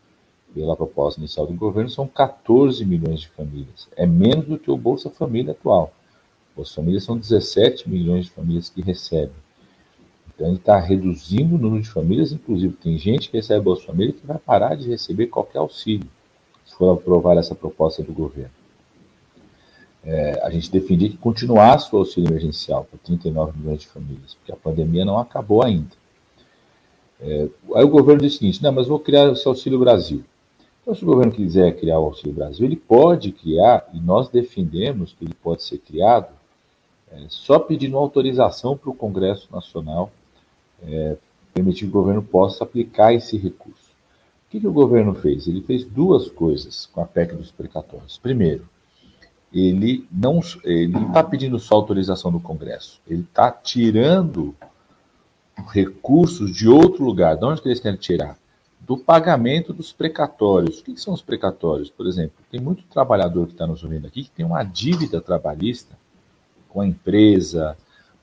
pela 0.52 0.76
proposta 0.76 1.18
inicial 1.18 1.46
do 1.46 1.54
governo, 1.54 1.88
são 1.88 2.06
14 2.06 2.84
milhões 2.84 3.20
de 3.20 3.28
famílias. 3.28 3.88
É 3.96 4.04
menos 4.04 4.46
do 4.46 4.58
que 4.58 4.70
o 4.70 4.76
Bolsa 4.76 5.08
Família 5.08 5.52
atual. 5.52 5.92
As 6.58 6.72
famílias 6.72 7.04
são 7.04 7.16
17 7.16 7.88
milhões 7.88 8.26
de 8.26 8.30
famílias 8.30 8.68
que 8.68 8.82
recebem. 8.82 9.34
Então, 10.34 10.48
ele 10.48 10.56
está 10.56 10.78
reduzindo 10.78 11.54
o 11.54 11.58
número 11.58 11.82
de 11.82 11.88
famílias, 11.88 12.32
inclusive 12.32 12.74
tem 12.74 12.98
gente 12.98 13.30
que 13.30 13.36
recebe 13.36 13.64
Bolsa 13.64 13.86
Família 13.86 14.12
que 14.12 14.26
vai 14.26 14.38
parar 14.38 14.74
de 14.74 14.88
receber 14.88 15.28
qualquer 15.28 15.58
auxílio, 15.58 16.08
se 16.66 16.74
for 16.76 16.92
aprovar 16.92 17.36
essa 17.36 17.54
proposta 17.54 18.02
do 18.02 18.12
governo 18.12 18.63
é, 20.04 20.40
a 20.42 20.50
gente 20.50 20.70
defendia 20.70 21.08
que 21.08 21.16
continuasse 21.16 21.94
o 21.94 21.98
auxílio 21.98 22.28
emergencial 22.28 22.84
para 22.84 22.98
39 22.98 23.58
milhões 23.58 23.80
de 23.80 23.86
famílias, 23.86 24.34
porque 24.34 24.52
a 24.52 24.56
pandemia 24.56 25.04
não 25.04 25.18
acabou 25.18 25.62
ainda. 25.62 25.96
É, 27.20 27.48
aí 27.74 27.84
o 27.84 27.88
governo 27.88 28.20
disse 28.20 28.36
o 28.36 28.38
seguinte: 28.40 28.62
não, 28.62 28.72
mas 28.72 28.86
vou 28.86 28.98
criar 28.98 29.32
esse 29.32 29.46
Auxílio 29.48 29.78
Brasil. 29.78 30.22
Então, 30.82 30.94
se 30.94 31.02
o 31.02 31.06
governo 31.06 31.32
quiser 31.32 31.74
criar 31.78 31.98
o 31.98 32.04
Auxílio 32.04 32.34
Brasil, 32.34 32.66
ele 32.66 32.76
pode 32.76 33.32
criar, 33.32 33.88
e 33.94 33.98
nós 33.98 34.28
defendemos 34.28 35.14
que 35.14 35.24
ele 35.24 35.34
pode 35.42 35.62
ser 35.62 35.78
criado, 35.78 36.28
é, 37.10 37.24
só 37.28 37.58
pedindo 37.58 37.96
autorização 37.96 38.76
para 38.76 38.90
o 38.90 38.94
Congresso 38.94 39.48
Nacional, 39.50 40.12
é, 40.82 41.16
permitir 41.54 41.86
que 41.86 41.90
o 41.90 41.92
governo 41.92 42.22
possa 42.22 42.64
aplicar 42.64 43.14
esse 43.14 43.38
recurso. 43.38 43.94
O 44.46 44.50
que, 44.50 44.60
que 44.60 44.68
o 44.68 44.72
governo 44.72 45.14
fez? 45.14 45.48
Ele 45.48 45.62
fez 45.62 45.84
duas 45.84 46.28
coisas 46.28 46.86
com 46.86 47.00
a 47.00 47.06
PEC 47.06 47.34
dos 47.34 47.50
precatórios. 47.50 48.18
Primeiro, 48.18 48.68
ele 49.54 50.06
não 50.10 50.40
ele 50.64 50.98
está 51.06 51.22
pedindo 51.22 51.58
só 51.60 51.76
autorização 51.76 52.32
do 52.32 52.40
Congresso, 52.40 53.00
ele 53.06 53.20
está 53.22 53.52
tirando 53.52 54.54
recursos 55.70 56.50
de 56.50 56.68
outro 56.68 57.04
lugar. 57.04 57.36
De 57.36 57.44
onde 57.44 57.62
que 57.62 57.68
eles 57.68 57.80
querem 57.80 57.98
tirar? 57.98 58.36
Do 58.80 58.98
pagamento 58.98 59.72
dos 59.72 59.92
precatórios. 59.92 60.80
O 60.80 60.84
que, 60.84 61.00
são 61.00 61.14
os 61.14 61.22
precatórios? 61.22 61.88
Por 61.88 62.06
exemplo, 62.06 62.36
tem 62.50 62.60
muito 62.60 62.82
trabalhador 62.84 63.46
que 63.46 63.52
está 63.52 63.66
nos 63.66 63.82
ouvindo 63.82 64.06
aqui 64.06 64.24
que 64.24 64.30
tem 64.30 64.44
uma 64.44 64.62
dívida 64.64 65.20
trabalhista 65.20 65.96
com 66.68 66.80
a 66.80 66.86
empresa, 66.86 67.76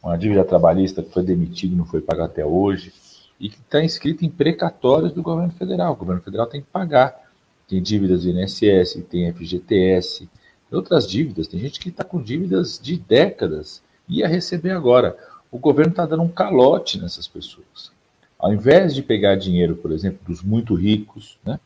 uma 0.03 0.17
dívida 0.17 0.43
trabalhista 0.43 1.01
que 1.01 1.11
foi 1.11 1.23
demitida 1.23 1.73
e 1.73 1.77
não 1.77 1.85
foi 1.85 2.01
paga 2.01 2.25
até 2.25 2.45
hoje, 2.45 2.93
e 3.39 3.49
que 3.49 3.57
está 3.57 3.83
inscrito 3.83 4.25
em 4.25 4.29
precatórios 4.29 5.13
do 5.13 5.23
governo 5.23 5.53
federal. 5.53 5.93
O 5.93 5.95
governo 5.95 6.21
federal 6.21 6.45
tem 6.45 6.61
que 6.61 6.67
pagar. 6.67 7.31
Tem 7.67 7.81
dívidas 7.81 8.23
do 8.23 8.29
INSS, 8.29 9.01
tem 9.09 9.31
FGTS, 9.31 10.29
outras 10.75 11.07
dívidas. 11.07 11.47
Tem 11.47 11.59
gente 11.59 11.79
que 11.79 11.89
está 11.89 12.03
com 12.03 12.21
dívidas 12.21 12.79
de 12.81 12.97
décadas 12.97 13.83
e 14.07 14.19
ia 14.19 14.27
receber 14.27 14.71
agora. 14.71 15.17
O 15.51 15.59
governo 15.59 15.91
está 15.91 16.05
dando 16.05 16.23
um 16.23 16.29
calote 16.29 16.99
nessas 16.99 17.27
pessoas. 17.27 17.91
Ao 18.39 18.53
invés 18.53 18.95
de 18.95 19.03
pegar 19.03 19.35
dinheiro, 19.35 19.75
por 19.75 19.91
exemplo, 19.91 20.19
dos 20.25 20.41
muito 20.41 20.73
ricos, 20.73 21.37
né, 21.45 21.59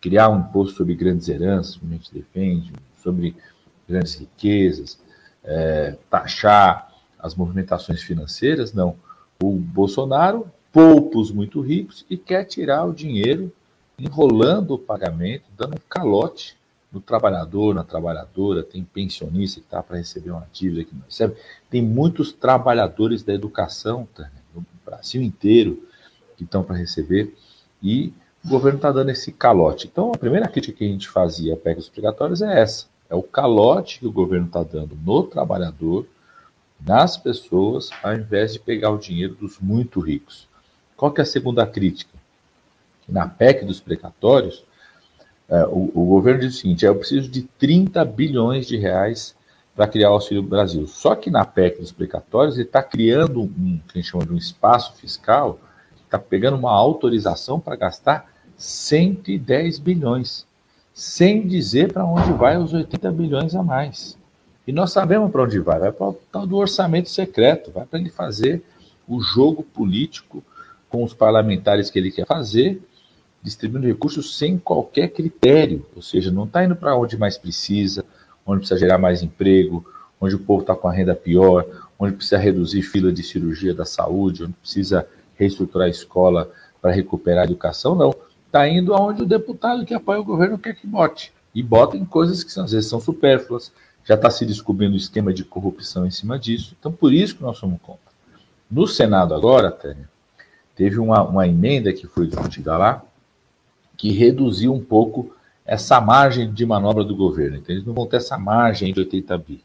criar 0.00 0.28
um 0.28 0.40
imposto 0.40 0.76
sobre 0.76 0.94
grandes 0.94 1.28
heranças, 1.28 1.76
como 1.76 1.92
a 1.92 1.96
gente 1.96 2.12
defende, 2.12 2.72
sobre 3.02 3.34
grandes 3.88 4.14
riquezas, 4.14 4.98
é, 5.44 5.96
taxar 6.10 6.92
as 7.18 7.34
movimentações 7.34 8.02
financeiras, 8.02 8.72
não. 8.72 8.96
O 9.42 9.52
Bolsonaro 9.52 10.50
poupa 10.72 11.18
os 11.18 11.30
muito 11.30 11.60
ricos 11.60 12.04
e 12.10 12.16
quer 12.16 12.44
tirar 12.44 12.84
o 12.84 12.92
dinheiro 12.92 13.52
enrolando 13.98 14.74
o 14.74 14.78
pagamento, 14.78 15.44
dando 15.56 15.76
um 15.76 15.80
calote 15.88 16.57
no 16.90 17.00
trabalhador, 17.00 17.74
na 17.74 17.84
trabalhadora, 17.84 18.62
tem 18.62 18.82
pensionista 18.82 19.60
que 19.60 19.66
está 19.66 19.82
para 19.82 19.98
receber 19.98 20.30
uma 20.30 20.46
dívida 20.52 20.84
que 20.84 20.94
não 20.94 21.02
recebe. 21.02 21.36
Tem 21.68 21.82
muitos 21.82 22.32
trabalhadores 22.32 23.22
da 23.22 23.34
educação 23.34 24.08
no 24.54 24.64
Brasil 24.84 25.22
inteiro 25.22 25.86
que 26.36 26.44
estão 26.44 26.62
para 26.62 26.76
receber 26.76 27.34
e 27.82 28.12
o 28.44 28.48
governo 28.48 28.78
está 28.78 28.90
dando 28.90 29.10
esse 29.10 29.32
calote. 29.32 29.88
Então, 29.90 30.12
a 30.12 30.18
primeira 30.18 30.48
crítica 30.48 30.78
que 30.78 30.84
a 30.84 30.88
gente 30.88 31.08
fazia 31.08 31.54
a 31.54 31.56
PEC 31.56 31.86
obrigatórios 31.88 32.40
é 32.40 32.60
essa: 32.60 32.86
é 33.10 33.14
o 33.14 33.22
calote 33.22 33.98
que 33.98 34.06
o 34.06 34.12
governo 34.12 34.46
está 34.46 34.62
dando 34.62 34.96
no 35.04 35.22
trabalhador, 35.24 36.06
nas 36.80 37.16
pessoas, 37.16 37.90
ao 38.02 38.14
invés 38.14 38.52
de 38.52 38.60
pegar 38.60 38.90
o 38.90 38.98
dinheiro 38.98 39.34
dos 39.34 39.58
muito 39.58 40.00
ricos. 40.00 40.48
Qual 40.96 41.12
que 41.12 41.20
é 41.20 41.22
a 41.22 41.26
segunda 41.26 41.66
crítica? 41.66 42.16
Na 43.08 43.26
PEC 43.26 43.64
dos 43.64 43.80
precatórios, 43.80 44.64
o, 45.48 45.90
o, 45.94 46.04
governo 46.04 46.40
diz 46.40 46.54
o 46.54 46.58
seguinte: 46.58 46.84
é, 46.84 46.88
eu 46.88 46.96
preciso 46.96 47.28
de 47.28 47.42
30 47.42 48.04
bilhões 48.04 48.66
de 48.66 48.76
reais 48.76 49.34
para 49.74 49.86
criar 49.86 50.10
o 50.10 50.14
Auxílio 50.14 50.42
Brasil. 50.42 50.86
Só 50.86 51.14
que 51.14 51.30
na 51.30 51.44
PEC 51.44 51.80
dos 51.80 51.92
precatórios 51.92 52.56
ele 52.56 52.66
está 52.66 52.82
criando 52.82 53.42
um 53.42 53.80
que 53.88 53.98
a 53.98 54.00
gente 54.00 54.10
chama 54.10 54.26
de 54.26 54.32
um 54.32 54.36
espaço 54.36 54.94
fiscal, 54.96 55.58
está 56.04 56.18
pegando 56.18 56.56
uma 56.56 56.72
autorização 56.72 57.58
para 57.58 57.76
gastar 57.76 58.30
110 58.56 59.78
bilhões, 59.78 60.46
sem 60.92 61.46
dizer 61.46 61.92
para 61.92 62.04
onde 62.04 62.32
vai 62.32 62.58
os 62.58 62.74
80 62.74 63.10
bilhões 63.12 63.54
a 63.54 63.62
mais. 63.62 64.18
E 64.66 64.72
nós 64.72 64.92
sabemos 64.92 65.30
para 65.30 65.44
onde 65.44 65.60
vai, 65.60 65.78
vai 65.78 65.92
para 65.92 66.08
o 66.08 66.12
tal 66.30 66.46
do 66.46 66.56
orçamento 66.56 67.08
secreto, 67.08 67.70
vai 67.70 67.86
para 67.86 67.98
ele 67.98 68.10
fazer 68.10 68.62
o 69.06 69.20
jogo 69.20 69.62
político 69.62 70.42
com 70.90 71.02
os 71.02 71.14
parlamentares 71.14 71.88
que 71.88 71.98
ele 71.98 72.10
quer 72.10 72.26
fazer 72.26 72.82
distribuindo 73.42 73.86
recursos 73.86 74.36
sem 74.36 74.58
qualquer 74.58 75.08
critério, 75.08 75.86
ou 75.94 76.02
seja, 76.02 76.30
não 76.30 76.44
está 76.44 76.64
indo 76.64 76.76
para 76.76 76.96
onde 76.96 77.16
mais 77.16 77.38
precisa, 77.38 78.04
onde 78.46 78.60
precisa 78.60 78.80
gerar 78.80 78.98
mais 78.98 79.22
emprego, 79.22 79.84
onde 80.20 80.34
o 80.34 80.38
povo 80.38 80.62
está 80.62 80.74
com 80.74 80.88
a 80.88 80.92
renda 80.92 81.14
pior, 81.14 81.66
onde 81.98 82.14
precisa 82.14 82.38
reduzir 82.38 82.82
fila 82.82 83.12
de 83.12 83.22
cirurgia 83.22 83.74
da 83.74 83.84
saúde, 83.84 84.44
onde 84.44 84.52
precisa 84.54 85.06
reestruturar 85.36 85.86
a 85.86 85.90
escola 85.90 86.50
para 86.80 86.92
recuperar 86.92 87.42
a 87.42 87.46
educação, 87.46 87.94
não. 87.94 88.14
Está 88.46 88.66
indo 88.66 88.94
aonde 88.94 89.22
o 89.22 89.26
deputado 89.26 89.84
que 89.84 89.94
apoia 89.94 90.20
o 90.20 90.24
governo 90.24 90.58
quer 90.58 90.74
que 90.74 90.86
bote. 90.86 91.32
E 91.54 91.62
bota 91.62 91.96
em 91.96 92.04
coisas 92.04 92.42
que 92.42 92.58
às 92.58 92.72
vezes 92.72 92.88
são 92.88 93.00
supérfluas, 93.00 93.72
já 94.04 94.14
está 94.14 94.30
se 94.30 94.46
descobrindo 94.46 94.94
o 94.94 94.96
esquema 94.96 95.34
de 95.34 95.44
corrupção 95.44 96.06
em 96.06 96.10
cima 96.10 96.38
disso. 96.38 96.74
Então, 96.78 96.90
por 96.90 97.12
isso 97.12 97.36
que 97.36 97.42
nós 97.42 97.58
somos 97.58 97.78
contra. 97.82 98.08
No 98.70 98.86
Senado 98.86 99.34
agora, 99.34 99.70
Tânia, 99.70 100.08
teve 100.74 100.98
uma, 100.98 101.22
uma 101.22 101.46
emenda 101.46 101.92
que 101.92 102.06
foi 102.06 102.26
discutida 102.26 102.76
lá, 102.76 103.04
que 103.98 104.10
reduziu 104.12 104.72
um 104.72 104.82
pouco 104.82 105.34
essa 105.66 106.00
margem 106.00 106.50
de 106.50 106.64
manobra 106.64 107.04
do 107.04 107.14
governo. 107.14 107.58
Então, 107.58 107.74
eles 107.74 107.84
não 107.84 107.92
vão 107.92 108.06
ter 108.06 108.16
essa 108.16 108.38
margem 108.38 108.94
de 108.94 109.00
80 109.00 109.36
bi. 109.36 109.62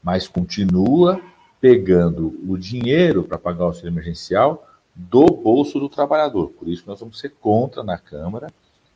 Mas 0.00 0.28
continua 0.28 1.20
pegando 1.60 2.38
o 2.46 2.56
dinheiro 2.56 3.24
para 3.24 3.38
pagar 3.38 3.64
o 3.64 3.66
auxílio 3.68 3.88
emergencial 3.88 4.68
do 4.94 5.26
bolso 5.26 5.80
do 5.80 5.88
trabalhador. 5.88 6.50
Por 6.50 6.68
isso, 6.68 6.84
nós 6.86 7.00
vamos 7.00 7.18
ser 7.18 7.30
contra 7.40 7.82
na 7.82 7.98
Câmara. 7.98 8.46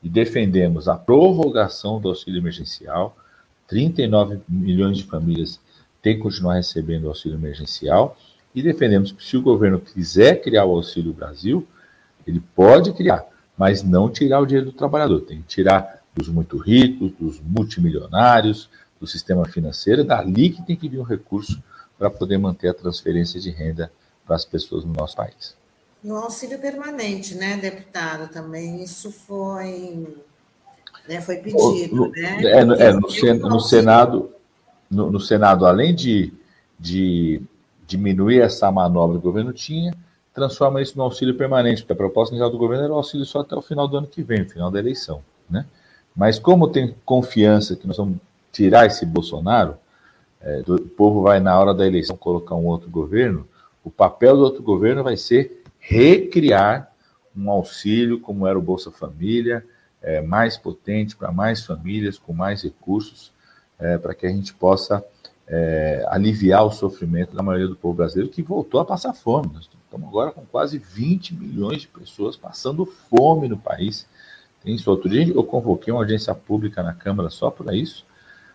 e 0.00 0.08
defendemos 0.08 0.86
a 0.86 0.94
prorrogação 0.94 2.00
do 2.00 2.08
auxílio 2.08 2.38
emergencial. 2.38 3.16
39 3.66 4.38
milhões 4.48 4.96
de 4.96 5.02
famílias 5.02 5.58
têm 6.00 6.14
que 6.14 6.22
continuar 6.22 6.54
recebendo 6.54 7.06
o 7.06 7.08
auxílio 7.08 7.36
emergencial 7.36 8.16
e 8.54 8.62
defendemos 8.62 9.12
que 9.12 9.24
se 9.24 9.36
o 9.36 9.42
governo 9.42 9.78
quiser 9.78 10.40
criar 10.40 10.64
o 10.64 10.74
Auxílio 10.74 11.12
Brasil, 11.12 11.66
ele 12.26 12.42
pode 12.54 12.92
criar, 12.92 13.24
mas 13.58 13.82
não 13.82 14.08
tirar 14.08 14.40
o 14.40 14.46
dinheiro 14.46 14.70
do 14.70 14.76
trabalhador, 14.76 15.20
tem 15.22 15.42
que 15.42 15.48
tirar 15.48 16.00
dos 16.14 16.28
muito 16.28 16.56
ricos, 16.56 17.12
dos 17.18 17.40
multimilionários, 17.40 18.70
do 19.00 19.06
sistema 19.06 19.44
financeiro, 19.44 20.04
dali 20.04 20.50
que 20.50 20.62
tem 20.62 20.76
que 20.76 20.88
vir 20.88 20.98
um 20.98 21.04
recurso 21.04 21.62
para 21.98 22.10
poder 22.10 22.38
manter 22.38 22.68
a 22.68 22.74
transferência 22.74 23.40
de 23.40 23.50
renda 23.50 23.92
para 24.26 24.36
as 24.36 24.44
pessoas 24.44 24.84
no 24.84 24.92
nosso 24.92 25.16
país. 25.16 25.56
No 26.02 26.16
auxílio 26.16 26.58
permanente, 26.58 27.34
né, 27.34 27.56
deputado, 27.56 28.30
também 28.30 28.82
isso 28.82 29.10
foi, 29.10 30.06
né, 31.08 31.20
foi 31.20 31.38
pedido, 31.38 31.96
no, 31.96 32.10
né? 32.10 32.40
É, 32.44 32.64
no, 32.64 32.74
é, 32.74 32.92
no, 32.92 33.10
sen, 33.10 33.34
no 33.38 33.60
Senado, 33.60 34.30
no, 34.88 35.18
Senado, 35.18 35.66
além 35.66 35.94
de, 35.94 36.32
de 36.78 37.42
diminuir 37.86 38.40
essa 38.40 38.70
manobra 38.70 39.18
que 39.18 39.26
o 39.26 39.30
governo 39.30 39.52
tinha, 39.52 39.92
transforma 40.38 40.80
isso 40.80 40.96
no 40.96 41.02
auxílio 41.02 41.34
permanente, 41.34 41.82
porque 41.82 41.92
a 41.92 41.96
proposta 41.96 42.34
inicial 42.34 42.50
do 42.50 42.58
governo 42.58 42.84
era 42.84 42.92
o 42.92 42.96
auxílio 42.96 43.26
só 43.26 43.40
até 43.40 43.56
o 43.56 43.62
final 43.62 43.88
do 43.88 43.96
ano 43.98 44.06
que 44.06 44.22
vem, 44.22 44.48
final 44.48 44.70
da 44.70 44.78
eleição, 44.78 45.22
né? 45.50 45.66
Mas 46.14 46.38
como 46.38 46.68
tem 46.68 46.94
confiança 47.04 47.76
que 47.76 47.86
nós 47.86 47.96
vamos 47.96 48.18
tirar 48.52 48.86
esse 48.86 49.04
Bolsonaro, 49.04 49.76
é, 50.40 50.62
o 50.66 50.78
povo 50.80 51.22
vai 51.22 51.40
na 51.40 51.58
hora 51.58 51.74
da 51.74 51.86
eleição 51.86 52.16
colocar 52.16 52.54
um 52.54 52.66
outro 52.66 52.88
governo, 52.88 53.46
o 53.84 53.90
papel 53.90 54.36
do 54.36 54.42
outro 54.42 54.62
governo 54.62 55.02
vai 55.02 55.16
ser 55.16 55.62
recriar 55.78 56.92
um 57.36 57.50
auxílio 57.50 58.20
como 58.20 58.46
era 58.46 58.58
o 58.58 58.62
Bolsa 58.62 58.90
Família, 58.90 59.64
é, 60.02 60.20
mais 60.20 60.56
potente 60.56 61.16
para 61.16 61.32
mais 61.32 61.64
famílias, 61.64 62.18
com 62.18 62.32
mais 62.32 62.62
recursos, 62.62 63.32
é, 63.78 63.98
para 63.98 64.14
que 64.14 64.26
a 64.26 64.30
gente 64.30 64.54
possa 64.54 65.04
é, 65.48 66.04
aliviar 66.08 66.64
o 66.64 66.70
sofrimento 66.70 67.34
da 67.34 67.42
maioria 67.42 67.68
do 67.68 67.76
povo 67.76 67.94
brasileiro 67.94 68.30
que 68.30 68.42
voltou 68.42 68.80
a 68.80 68.84
passar 68.84 69.14
fome. 69.14 69.50
Nós 69.54 69.68
estamos 69.84 70.08
agora 70.08 70.30
com 70.30 70.44
quase 70.44 70.78
20 70.78 71.34
milhões 71.34 71.80
de 71.82 71.88
pessoas 71.88 72.36
passando 72.36 72.84
fome 72.84 73.48
no 73.48 73.56
país. 73.56 74.06
Tem. 74.62 74.76
Outro 74.86 75.08
dia 75.08 75.26
eu 75.26 75.42
convoquei 75.42 75.92
uma 75.92 76.00
audiência 76.00 76.34
pública 76.34 76.82
na 76.82 76.92
Câmara 76.92 77.30
só 77.30 77.50
para 77.50 77.74
isso, 77.74 78.04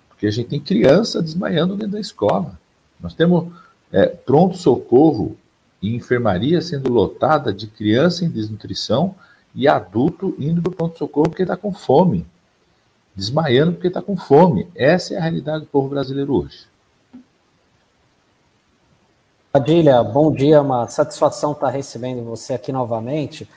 porque 0.08 0.28
a 0.28 0.32
gente 0.32 0.50
tem 0.50 0.60
criança 0.60 1.22
desmaiando 1.22 1.76
dentro 1.76 1.94
da 1.94 2.00
escola. 2.00 2.60
Nós 3.00 3.16
temos 3.16 3.52
é, 3.92 4.06
pronto-socorro 4.06 5.36
e 5.82 5.96
enfermaria 5.96 6.62
sendo 6.62 6.92
lotada 6.92 7.52
de 7.52 7.68
criança 7.68 8.24
em 8.24 8.30
desnutrição 8.30 9.16
e 9.56 9.68
adulto 9.68 10.36
indo 10.38 10.62
para 10.62 10.72
o 10.72 10.76
pronto-socorro 10.76 11.30
porque 11.30 11.42
está 11.42 11.58
com 11.58 11.74
fome. 11.74 12.26
Desmaiando 13.16 13.74
porque 13.74 13.88
está 13.88 14.02
com 14.02 14.16
fome. 14.16 14.68
Essa 14.76 15.16
é 15.16 15.18
a 15.18 15.22
realidade 15.22 15.62
do 15.62 15.70
povo 15.70 15.90
brasileiro 15.90 16.34
hoje. 16.34 16.73
Padilha, 19.56 20.04
bom 20.04 20.32
dia, 20.32 20.64
uma 20.64 20.88
satisfação 20.88 21.52
estar 21.52 21.70
recebendo 21.70 22.24
você 22.24 22.56
aqui 22.56 22.72
novamente. 22.72 23.48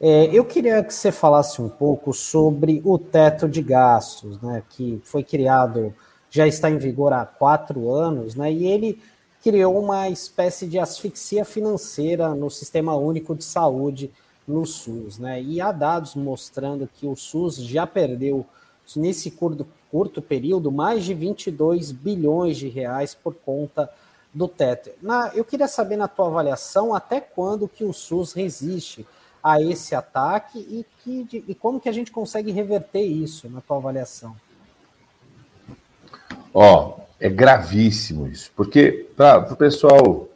É, 0.00 0.26
eu 0.26 0.44
queria 0.44 0.80
que 0.84 0.94
você 0.94 1.10
falasse 1.10 1.60
um 1.60 1.68
pouco 1.68 2.12
sobre 2.14 2.80
o 2.84 2.96
teto 2.96 3.48
de 3.48 3.60
gastos, 3.60 4.40
né, 4.40 4.62
que 4.70 5.00
foi 5.02 5.24
criado, 5.24 5.92
já 6.30 6.46
está 6.46 6.70
em 6.70 6.78
vigor 6.78 7.12
há 7.12 7.26
quatro 7.26 7.92
anos, 7.92 8.36
né, 8.36 8.52
e 8.52 8.64
ele 8.64 9.02
criou 9.42 9.76
uma 9.76 10.08
espécie 10.08 10.68
de 10.68 10.78
asfixia 10.78 11.44
financeira 11.44 12.32
no 12.32 12.48
Sistema 12.48 12.94
Único 12.94 13.34
de 13.34 13.42
Saúde 13.42 14.08
no 14.46 14.64
SUS, 14.64 15.18
né, 15.18 15.42
e 15.42 15.60
há 15.60 15.72
dados 15.72 16.14
mostrando 16.14 16.88
que 16.94 17.08
o 17.08 17.16
SUS 17.16 17.56
já 17.56 17.88
perdeu, 17.88 18.46
nesse 18.94 19.32
curto, 19.32 19.66
curto 19.90 20.22
período, 20.22 20.70
mais 20.70 21.04
de 21.04 21.12
22 21.12 21.90
bilhões 21.90 22.56
de 22.56 22.68
reais 22.68 23.16
por 23.16 23.34
conta 23.34 23.90
do 24.32 24.46
teto. 24.46 24.90
Na, 25.02 25.30
eu 25.34 25.44
queria 25.44 25.68
saber, 25.68 25.96
na 25.96 26.08
tua 26.08 26.28
avaliação, 26.28 26.94
até 26.94 27.20
quando 27.20 27.68
que 27.68 27.84
o 27.84 27.92
SUS 27.92 28.32
resiste 28.32 29.06
a 29.42 29.60
esse 29.60 29.94
ataque 29.94 30.58
e, 30.58 30.86
que, 31.02 31.44
e 31.48 31.54
como 31.54 31.80
que 31.80 31.88
a 31.88 31.92
gente 31.92 32.12
consegue 32.12 32.50
reverter 32.52 33.02
isso, 33.02 33.48
na 33.48 33.60
tua 33.60 33.78
avaliação? 33.78 34.36
Ó, 36.52 36.98
oh, 36.98 37.02
é 37.18 37.28
gravíssimo 37.28 38.26
isso, 38.26 38.50
porque 38.54 39.08
para 39.16 39.52
o 39.52 39.56
pessoal 39.56 40.28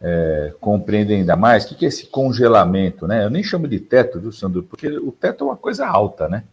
é, 0.00 0.54
compreender 0.60 1.14
ainda 1.14 1.36
mais, 1.36 1.64
o 1.64 1.68
que, 1.68 1.74
que 1.74 1.84
é 1.84 1.88
esse 1.88 2.06
congelamento, 2.06 3.06
né? 3.06 3.24
Eu 3.24 3.30
nem 3.30 3.42
chamo 3.42 3.66
de 3.66 3.80
teto, 3.80 4.20
viu, 4.20 4.32
Sandro? 4.32 4.62
Porque 4.62 4.88
o 4.88 5.10
teto 5.10 5.44
é 5.44 5.46
uma 5.48 5.56
coisa 5.56 5.86
alta, 5.86 6.28
né? 6.28 6.44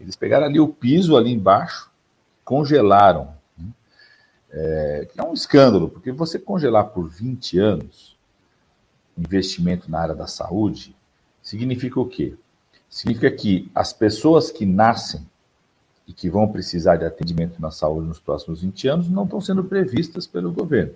Eles 0.00 0.16
pegaram 0.16 0.46
ali 0.46 0.60
o 0.60 0.68
piso 0.68 1.16
ali 1.16 1.32
embaixo, 1.32 1.90
congelaram 2.44 3.34
é, 4.52 5.08
é 5.16 5.22
um 5.22 5.32
escândalo, 5.32 5.88
porque 5.88 6.12
você 6.12 6.38
congelar 6.38 6.88
por 6.88 7.08
20 7.08 7.58
anos 7.58 8.16
investimento 9.16 9.90
na 9.90 10.00
área 10.00 10.14
da 10.14 10.26
saúde 10.26 10.94
significa 11.42 12.00
o 12.00 12.06
quê? 12.06 12.34
Significa 12.88 13.30
que 13.30 13.70
as 13.74 13.92
pessoas 13.92 14.50
que 14.50 14.66
nascem 14.66 15.26
e 16.06 16.12
que 16.12 16.28
vão 16.28 16.48
precisar 16.48 16.96
de 16.96 17.04
atendimento 17.04 17.60
na 17.60 17.70
saúde 17.70 18.08
nos 18.08 18.18
próximos 18.18 18.62
20 18.62 18.88
anos 18.88 19.08
não 19.08 19.24
estão 19.24 19.40
sendo 19.40 19.64
previstas 19.64 20.26
pelo 20.26 20.52
governo. 20.52 20.94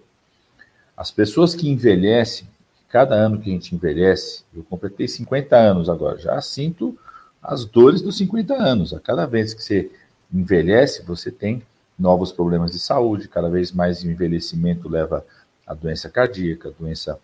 As 0.97 1.11
pessoas 1.11 1.55
que 1.55 1.69
envelhecem, 1.69 2.49
cada 2.89 3.15
ano 3.15 3.39
que 3.41 3.51
a 3.51 3.53
gente 3.53 3.75
envelhece, 3.75 4.45
eu 4.55 4.65
completei 4.65 5.07
50 5.09 5.57
anos 5.57 5.89
agora, 5.89 6.19
já 6.19 6.41
sinto 6.41 6.99
as 7.43 7.65
dores 7.65 8.03
dos 8.03 8.17
50 8.17 8.55
anos. 8.55 8.93
A 8.93 9.01
cada 9.01 9.27
vez 9.27 9.55
que 9.55 9.63
você 9.63 9.91
envelhece, 10.33 11.03
você 11.03 11.31
tem 11.31 11.63
novos 11.99 12.31
problemas 12.31 12.73
de 12.73 12.79
saúde, 12.79 13.29
cada 13.29 13.49
vez 13.49 13.73
mais 13.73 14.05
envelhecimento 14.05 14.89
leva 14.89 15.25
a 15.67 15.75
doença 15.75 16.09
cardíaca, 16.11 16.73
doença 16.79 17.19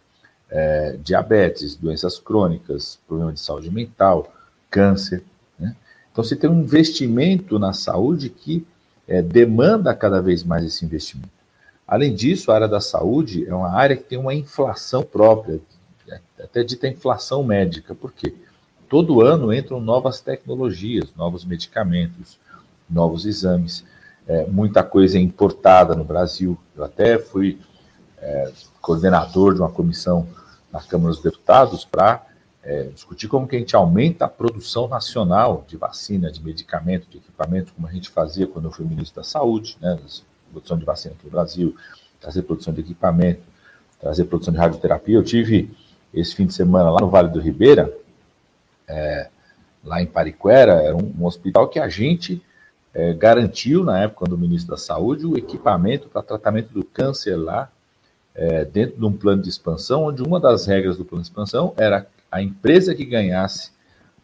é, 0.51 0.97
diabetes, 1.03 1.77
doenças 1.77 2.19
crônicas, 2.19 2.99
problema 3.07 3.33
de 3.33 3.41
saúde 3.41 3.71
mental, 3.71 4.33
câncer. 4.71 5.23
Né? 5.59 5.77
Então, 6.11 6.25
você 6.25 6.37
tem 6.37 6.49
um 6.49 6.61
investimento 6.61 7.59
na 7.59 7.73
saúde 7.73 8.29
que 8.29 8.67
é, 9.07 9.23
demanda 9.23 9.95
cada 9.95 10.21
vez 10.21 10.43
mais 10.43 10.65
esse 10.65 10.85
investimento. 10.85 11.31
Além 11.87 12.15
disso, 12.15 12.51
a 12.51 12.55
área 12.55 12.69
da 12.69 12.81
saúde 12.81 13.47
é 13.47 13.55
uma 13.55 13.71
área 13.71 13.97
que 13.97 14.05
tem 14.05 14.19
uma 14.19 14.35
inflação 14.35 15.03
própria, 15.03 15.61
até 16.43 16.63
dita 16.63 16.89
inflação 16.89 17.43
médica. 17.45 17.95
Por 17.95 18.13
quê? 18.13 18.35
Todo 18.89 19.23
ano 19.23 19.53
entram 19.53 19.81
novas 19.81 20.21
tecnologias, 20.21 21.13
novos 21.17 21.45
medicamentos, 21.45 22.39
novos 22.89 23.25
exames 23.25 23.85
é, 24.27 24.47
muita 24.47 24.83
coisa 24.83 25.19
importada 25.19 25.95
no 25.95 26.05
Brasil. 26.05 26.59
Eu 26.77 26.85
até 26.85 27.19
fui 27.19 27.59
é, 28.19 28.51
coordenador 28.81 29.55
de 29.55 29.61
uma 29.61 29.71
comissão 29.71 30.27
na 30.73 30.81
Câmara 30.81 31.11
dos 31.11 31.23
Deputados 31.23 31.85
para 31.85 32.25
é, 32.63 32.85
discutir 32.85 33.29
como 33.29 33.47
que 33.47 33.57
a 33.57 33.59
gente 33.59 33.75
aumenta 33.75 34.25
a 34.25 34.29
produção 34.29 34.87
nacional 34.87 35.65
de 35.67 35.77
vacina, 35.77 36.31
de 36.31 36.43
medicamento, 36.43 37.09
de 37.11 37.19
equipamento, 37.19 37.73
como 37.75 37.87
a 37.89 37.93
gente 37.93 38.09
fazia 38.09 38.47
quando 38.47 38.67
eu 38.67 38.71
fui 38.71 38.87
ministro 38.87 39.21
da 39.21 39.25
Saúde, 39.25 39.77
né, 39.81 39.99
produção 40.51 40.79
de 40.79 40.85
vacina 40.85 41.15
aqui 41.15 41.25
no 41.25 41.31
Brasil, 41.31 41.75
trazer 42.21 42.43
produção 42.43 42.73
de 42.73 42.81
equipamento, 42.81 43.43
trazer 44.01 44.25
produção 44.25 44.53
de 44.53 44.61
radioterapia. 44.61 45.17
Eu 45.17 45.25
tive 45.25 45.71
esse 46.15 46.35
fim 46.35 46.47
de 46.47 46.55
semana 46.55 46.91
lá 46.91 47.01
no 47.01 47.09
Vale 47.09 47.29
do 47.29 47.41
Ribeira, 47.41 47.93
é, 48.87 49.29
lá 49.85 50.01
em 50.01 50.07
Pariquera, 50.07 50.75
era 50.75 50.97
um, 50.97 51.13
um 51.19 51.25
hospital 51.25 51.69
que 51.69 51.81
a 51.81 51.89
gente 51.89 52.41
é, 52.95 53.13
garantiu, 53.13 53.85
na 53.85 54.01
época 54.01 54.27
do 54.27 54.37
ministro 54.37 54.73
da 54.73 54.77
Saúde, 54.77 55.27
o 55.27 55.37
equipamento 55.37 56.09
para 56.09 56.23
tratamento 56.23 56.73
do 56.73 56.85
câncer 56.85 57.37
lá, 57.37 57.71
é, 58.35 58.65
dentro 58.65 58.99
de 58.99 59.05
um 59.05 59.13
plano 59.13 59.43
de 59.43 59.49
expansão, 59.49 60.05
onde 60.05 60.23
uma 60.23 60.41
das 60.41 60.67
regras 60.67 60.97
do 60.97 61.05
plano 61.05 61.23
de 61.23 61.29
expansão 61.29 61.75
era 61.77 62.07
a 62.31 62.43
empresa 62.43 62.95
que 62.95 63.05
ganhasse 63.05 63.73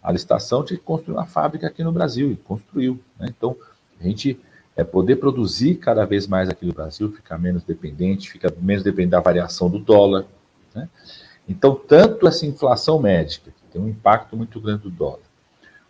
a 0.02 0.12
licitação 0.12 0.64
tinha 0.64 0.78
que 0.78 0.84
construir 0.84 1.16
uma 1.16 1.26
fábrica 1.26 1.66
aqui 1.66 1.82
no 1.82 1.92
Brasil, 1.92 2.30
e 2.32 2.36
construiu. 2.36 2.98
Né? 3.18 3.26
Então, 3.28 3.56
a 4.00 4.04
gente 4.04 4.40
é 4.76 4.84
poder 4.84 5.16
produzir 5.16 5.74
cada 5.74 6.04
vez 6.04 6.26
mais 6.26 6.48
aqui 6.48 6.64
no 6.64 6.72
Brasil, 6.72 7.12
ficar 7.12 7.36
menos 7.36 7.64
dependente, 7.64 8.30
fica 8.30 8.52
menos 8.60 8.82
dependente 8.82 9.10
da 9.10 9.20
variação 9.20 9.68
do 9.68 9.78
dólar. 9.78 10.24
Né? 10.74 10.88
Então, 11.48 11.74
tanto 11.74 12.26
essa 12.28 12.46
inflação 12.46 13.00
médica, 13.00 13.50
que 13.50 13.72
tem 13.72 13.82
um 13.82 13.88
impacto 13.88 14.36
muito 14.36 14.60
grande 14.60 14.84
do 14.84 14.90
dólar, 14.90 15.20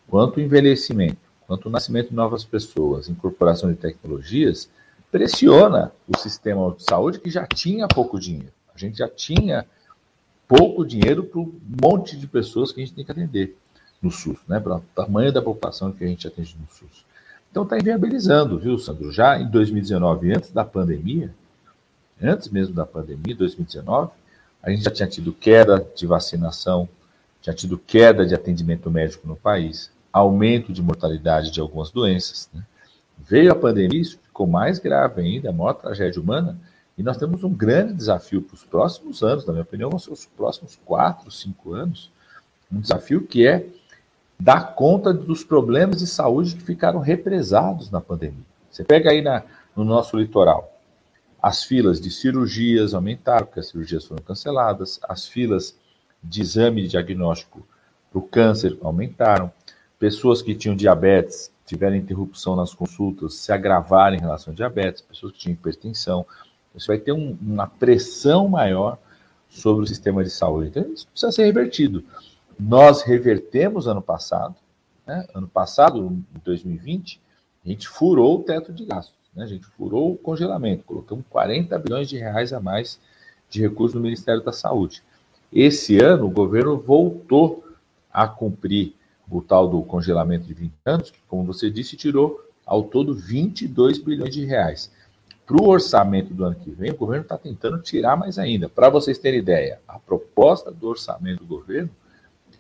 quanto 0.09 0.39
o 0.39 0.41
envelhecimento, 0.41 1.28
quanto 1.49 1.67
o 1.67 1.71
nascimento 1.71 2.11
de 2.11 2.15
novas 2.15 2.45
pessoas, 2.45 3.09
incorporação 3.09 3.71
de 3.71 3.79
tecnologias, 3.79 4.69
pressiona 5.11 5.91
o 6.07 6.19
sistema 6.19 6.71
de 6.77 6.85
saúde 6.85 7.19
que 7.19 7.31
já 7.31 7.47
tinha 7.47 7.89
pouco 7.89 8.21
dinheiro. 8.21 8.53
A 8.73 8.79
gente 8.79 8.99
já 8.99 9.09
tinha 9.09 9.65
pouco 10.47 10.85
dinheiro 10.85 11.25
para 11.25 11.41
um 11.41 11.51
monte 11.83 12.19
de 12.19 12.27
pessoas 12.27 12.71
que 12.71 12.83
a 12.83 12.85
gente 12.85 12.95
tem 12.95 13.03
que 13.03 13.11
atender 13.11 13.57
no 14.03 14.11
SUS, 14.11 14.39
né? 14.47 14.61
para 14.61 14.77
o 14.77 14.81
tamanho 14.95 15.33
da 15.33 15.41
população 15.41 15.91
que 15.91 16.05
a 16.05 16.07
gente 16.07 16.29
atende 16.29 16.55
no 16.61 16.69
SUS. 16.71 17.07
Então 17.51 17.63
está 17.63 17.79
inviabilizando, 17.79 18.59
viu, 18.59 18.79
Sandro? 18.79 19.11
Já 19.11 19.41
em 19.41 19.49
2019, 19.49 20.35
antes 20.35 20.51
da 20.51 20.67
pandemia, 20.67 21.35
antes 22.23 22.51
mesmo 22.51 22.75
da 22.75 22.85
pandemia, 22.85 23.35
2019, 23.35 24.11
a 24.63 24.71
gente 24.71 24.85
já 24.85 24.91
tinha 24.91 25.09
tido 25.09 25.33
queda 25.33 25.87
de 25.97 26.07
vacinação, 26.07 26.87
tinha 27.41 27.55
tido 27.55 27.79
queda 27.79 28.27
de 28.27 28.35
atendimento 28.35 28.91
médico 28.91 29.27
no 29.27 29.35
país, 29.35 29.91
aumento 30.13 30.73
de 30.73 30.83
mortalidade 30.83 31.51
de 31.51 31.61
algumas 31.61 31.91
doenças. 31.91 32.49
Né? 32.53 32.63
Veio 33.19 33.53
a 33.53 33.55
pandemia, 33.55 34.01
isso 34.01 34.19
ficou 34.23 34.47
mais 34.47 34.79
grave 34.79 35.21
ainda, 35.21 35.51
a 35.51 35.53
maior 35.53 35.75
tragédia 35.75 36.21
humana, 36.21 36.59
e 36.97 37.03
nós 37.03 37.17
temos 37.17 37.45
um 37.45 37.53
grande 37.53 37.95
desafio 37.95 38.43
para 38.43 38.55
os 38.55 38.65
próximos 38.65 39.23
anos, 39.23 39.47
na 39.47 39.53
minha 39.53 39.63
opinião, 39.63 39.91
vão 39.91 39.99
ser 39.99 40.13
os 40.13 40.27
próximos 40.27 40.79
quatro, 40.85 41.31
cinco 41.31 41.73
anos, 41.73 42.11
um 42.71 42.81
desafio 42.81 43.23
que 43.23 43.47
é 43.47 43.67
dar 44.39 44.75
conta 44.75 45.13
dos 45.13 45.45
problemas 45.45 45.99
de 45.99 46.07
saúde 46.07 46.57
que 46.57 46.63
ficaram 46.63 47.01
represados 47.01 47.91
na 47.91 48.01
pandemia. 48.01 48.45
Você 48.71 48.85
pega 48.85 49.11
aí 49.11 49.23
na, 49.23 49.43
no 49.77 49.85
nosso 49.85 50.17
litoral, 50.17 50.79
as 51.41 51.63
filas 51.63 52.01
de 52.01 52.11
cirurgias 52.11 52.95
aumentaram, 52.95 53.47
porque 53.47 53.61
as 53.61 53.69
cirurgias 53.69 54.05
foram 54.05 54.23
canceladas, 54.23 54.99
as 55.09 55.27
filas 55.27 55.77
de 56.23 56.43
exame 56.43 56.83
de 56.83 56.89
diagnóstico 56.89 57.67
para 58.11 58.19
o 58.19 58.23
câncer 58.23 58.77
aumentaram, 58.83 59.53
pessoas 59.99 60.41
que 60.41 60.55
tinham 60.55 60.77
diabetes 60.77 61.53
tiveram 61.67 61.97
interrupção 61.97 62.57
nas 62.57 62.73
consultas, 62.73 63.35
se 63.35 63.53
agravaram 63.53 64.17
em 64.17 64.21
relação 64.21 64.53
a 64.53 64.57
diabetes, 64.57 65.03
pessoas 65.03 65.33
que 65.33 65.39
tinham 65.39 65.55
hipertensão. 65.55 66.25
Você 66.73 66.87
vai 66.87 66.99
ter 66.99 67.13
um, 67.13 67.37
uma 67.43 67.67
pressão 67.67 68.49
maior 68.49 68.99
sobre 69.49 69.85
o 69.85 69.87
sistema 69.87 70.25
de 70.25 70.31
saúde. 70.31 70.69
Então, 70.69 70.93
isso 70.93 71.07
precisa 71.09 71.33
ser 71.33 71.45
revertido. 71.45 72.05
Nós 72.59 73.03
revertemos 73.03 73.87
ano 73.87 74.01
passado, 74.01 74.57
né? 75.07 75.27
ano 75.35 75.49
passado, 75.49 75.99
em 75.99 76.25
2020, 76.45 77.21
a 77.65 77.69
gente 77.69 77.89
furou 77.89 78.41
o 78.41 78.43
teto 78.43 78.73
de 78.73 78.85
gastos, 78.85 79.15
né? 79.35 79.45
a 79.45 79.47
gente 79.47 79.67
furou 79.67 80.13
o 80.13 80.17
congelamento, 80.17 80.85
colocamos 80.85 81.25
40 81.29 81.79
bilhões 81.79 82.09
de 82.09 82.17
reais 82.17 82.53
a 82.53 82.61
mais 82.61 82.99
de 83.51 83.61
recursos 83.61 83.95
no 83.95 84.01
Ministério 84.01 84.43
da 84.43 84.53
Saúde. 84.53 85.03
Esse 85.53 85.99
ano, 85.99 86.27
o 86.27 86.31
governo 86.31 86.79
voltou 86.79 87.65
a 88.11 88.27
cumprir 88.27 88.95
o 89.31 89.43
tal 89.43 89.69
do 89.69 89.83
congelamento 89.83 90.47
de 90.47 90.55
20 90.55 90.73
anos, 90.87 91.11
que, 91.11 91.19
como 91.29 91.45
você 91.45 91.71
disse, 91.71 91.97
tirou 91.97 92.41
ao 92.65 92.83
todo 92.83 93.15
22 93.15 93.99
bilhões 93.99 94.35
de 94.35 94.45
reais. 94.45 94.91
Para 95.47 95.63
o 95.63 95.69
orçamento 95.69 96.35
do 96.35 96.45
ano 96.45 96.57
que 96.57 96.71
vem, 96.71 96.91
o 96.91 96.97
governo 96.97 97.23
está 97.23 97.39
tentando 97.39 97.81
tirar 97.81 98.17
mais 98.17 98.39
ainda. 98.39 98.69
Para 98.69 98.91
vocês 98.91 99.19
terem 99.19 99.39
ideia, 99.39 99.81
a 99.89 99.99
proposta 99.99 100.71
do 100.71 100.89
orçamento 100.89 101.41
do 101.41 101.47
governo 101.47 101.91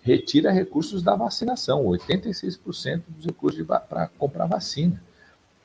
retira 0.02 0.50
recursos 0.50 1.02
da 1.02 1.14
vacinação, 1.14 1.84
86% 1.84 3.02
dos 3.08 3.26
recursos 3.26 3.66
para 3.66 4.08
comprar 4.18 4.46
vacina. 4.46 5.02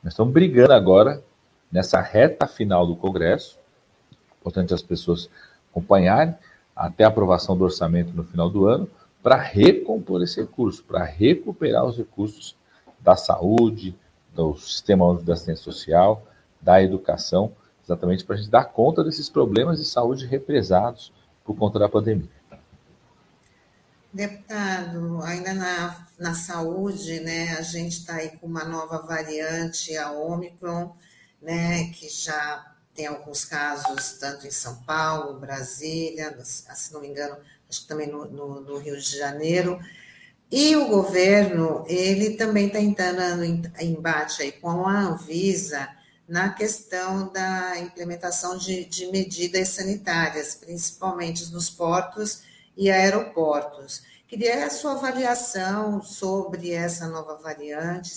Nós 0.02 0.12
estamos 0.12 0.34
brigando 0.34 0.74
agora 0.74 1.22
nessa 1.72 2.00
reta 2.00 2.46
final 2.46 2.86
do 2.86 2.94
Congresso, 2.94 3.58
importante 4.38 4.74
as 4.74 4.82
pessoas 4.82 5.30
acompanharem 5.70 6.34
até 6.76 7.04
a 7.04 7.08
aprovação 7.08 7.56
do 7.56 7.64
orçamento 7.64 8.12
no 8.12 8.22
final 8.22 8.50
do 8.50 8.66
ano, 8.66 8.86
para 9.24 9.36
recompor 9.36 10.22
esse 10.22 10.38
recurso, 10.38 10.84
para 10.84 11.02
recuperar 11.02 11.82
os 11.86 11.96
recursos 11.96 12.54
da 13.00 13.16
saúde, 13.16 13.98
do 14.34 14.54
sistema 14.54 15.18
da 15.22 15.32
assistência 15.32 15.64
social, 15.64 16.26
da 16.60 16.82
educação, 16.82 17.56
exatamente 17.82 18.22
para 18.22 18.34
a 18.34 18.38
gente 18.38 18.50
dar 18.50 18.66
conta 18.66 19.02
desses 19.02 19.30
problemas 19.30 19.78
de 19.78 19.86
saúde 19.86 20.26
represados 20.26 21.10
por 21.42 21.56
conta 21.56 21.78
da 21.78 21.88
pandemia. 21.88 22.28
Deputado, 24.12 25.22
ainda 25.22 25.54
na, 25.54 26.06
na 26.18 26.34
saúde, 26.34 27.20
né, 27.20 27.56
a 27.56 27.62
gente 27.62 27.92
está 27.92 28.16
aí 28.16 28.36
com 28.36 28.46
uma 28.46 28.64
nova 28.64 28.98
variante, 28.98 29.96
a 29.96 30.12
Omicron, 30.12 30.94
né, 31.40 31.84
que 31.94 32.10
já 32.10 32.74
tem 32.94 33.06
alguns 33.06 33.46
casos 33.46 34.18
tanto 34.20 34.46
em 34.46 34.50
São 34.50 34.76
Paulo, 34.82 35.40
Brasília, 35.40 36.38
se 36.44 36.92
não 36.92 37.00
me 37.00 37.08
engano, 37.08 37.36
acho 37.68 37.82
que 37.82 37.88
também 37.88 38.06
no, 38.08 38.26
no, 38.26 38.60
no 38.60 38.78
Rio 38.78 38.96
de 38.96 39.18
Janeiro. 39.18 39.78
E 40.50 40.76
o 40.76 40.88
governo, 40.88 41.84
ele 41.88 42.36
também 42.36 42.68
está 42.68 42.80
entrando 42.80 43.42
em 43.44 43.62
embate 43.80 44.42
aí 44.42 44.52
com 44.52 44.86
a 44.86 45.00
Anvisa 45.00 45.88
na 46.28 46.50
questão 46.50 47.30
da 47.32 47.78
implementação 47.78 48.56
de, 48.56 48.84
de 48.84 49.06
medidas 49.10 49.68
sanitárias, 49.68 50.54
principalmente 50.54 51.50
nos 51.52 51.68
portos 51.68 52.42
e 52.76 52.90
aeroportos. 52.90 54.02
Queria 54.26 54.66
a 54.66 54.70
sua 54.70 54.92
avaliação 54.92 56.02
sobre 56.02 56.72
essa 56.72 57.06
nova 57.08 57.36
variante, 57.36 58.10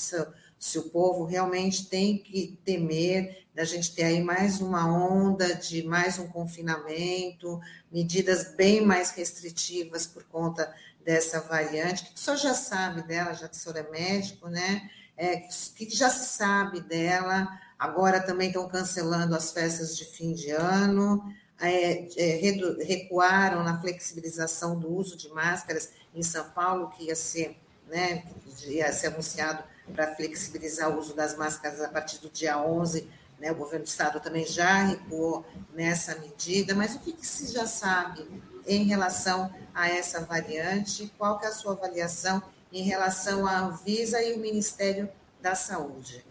se, 0.59 0.79
o 0.79 0.89
povo 0.89 1.25
realmente 1.25 1.87
tem 1.87 2.17
que 2.17 2.57
temer 2.65 3.45
da 3.53 3.63
gente 3.63 3.95
ter 3.95 4.03
aí 4.03 4.23
mais 4.23 4.61
uma 4.61 4.85
onda 4.85 5.55
de 5.55 5.83
mais 5.83 6.19
um 6.19 6.27
confinamento, 6.27 7.59
medidas 7.91 8.55
bem 8.55 8.85
mais 8.85 9.11
restritivas 9.11 10.05
por 10.05 10.23
conta 10.25 10.71
dessa 11.03 11.41
variante, 11.41 12.05
que 12.05 12.15
o 12.15 12.17
senhor 12.19 12.37
já 12.37 12.53
sabe 12.53 13.01
dela, 13.01 13.33
já 13.33 13.47
que 13.47 13.55
o 13.55 13.59
senhor 13.59 13.77
é 13.77 13.89
médico, 13.89 14.47
né? 14.47 14.89
É, 15.15 15.37
que 15.37 15.89
já 15.89 16.09
se 16.09 16.37
sabe 16.37 16.81
dela, 16.81 17.47
agora 17.79 18.19
também 18.19 18.49
estão 18.49 18.67
cancelando 18.67 19.35
as 19.35 19.51
festas 19.51 19.97
de 19.97 20.05
fim 20.05 20.33
de 20.33 20.51
ano, 20.51 21.23
é, 21.59 22.07
é, 22.15 22.83
recuaram 22.83 23.63
na 23.63 23.79
flexibilização 23.81 24.79
do 24.79 24.93
uso 24.93 25.17
de 25.17 25.29
máscaras 25.29 25.89
em 26.13 26.21
São 26.21 26.47
Paulo, 26.51 26.89
que 26.89 27.05
ia 27.05 27.15
ser, 27.15 27.57
né, 27.87 28.23
ia 28.67 28.91
ser 28.91 29.07
anunciado 29.07 29.63
para 29.93 30.15
flexibilizar 30.15 30.89
o 30.89 30.99
uso 30.99 31.15
das 31.15 31.35
máscaras 31.37 31.81
a 31.81 31.89
partir 31.89 32.19
do 32.19 32.29
dia 32.29 32.57
11 32.59 33.07
né, 33.39 33.51
o 33.51 33.55
governo 33.55 33.85
do 33.85 33.87
estado 33.87 34.19
também 34.19 34.45
já 34.45 34.83
recuou 34.83 35.45
nessa 35.73 36.19
medida, 36.19 36.73
mas 36.73 36.95
o 36.95 36.99
que, 36.99 37.13
que 37.13 37.25
se 37.25 37.53
já 37.53 37.65
sabe 37.65 38.25
em 38.65 38.83
relação 38.83 39.51
a 39.73 39.89
essa 39.89 40.25
variante? 40.25 41.11
Qual 41.17 41.37
que 41.37 41.45
é 41.45 41.49
a 41.49 41.53
sua 41.53 41.73
avaliação 41.73 42.41
em 42.71 42.83
relação 42.83 43.45
à 43.45 43.59
Anvisa 43.59 44.21
e 44.21 44.33
o 44.33 44.39
Ministério 44.39 45.07
da 45.41 45.55
Saúde? 45.55 46.25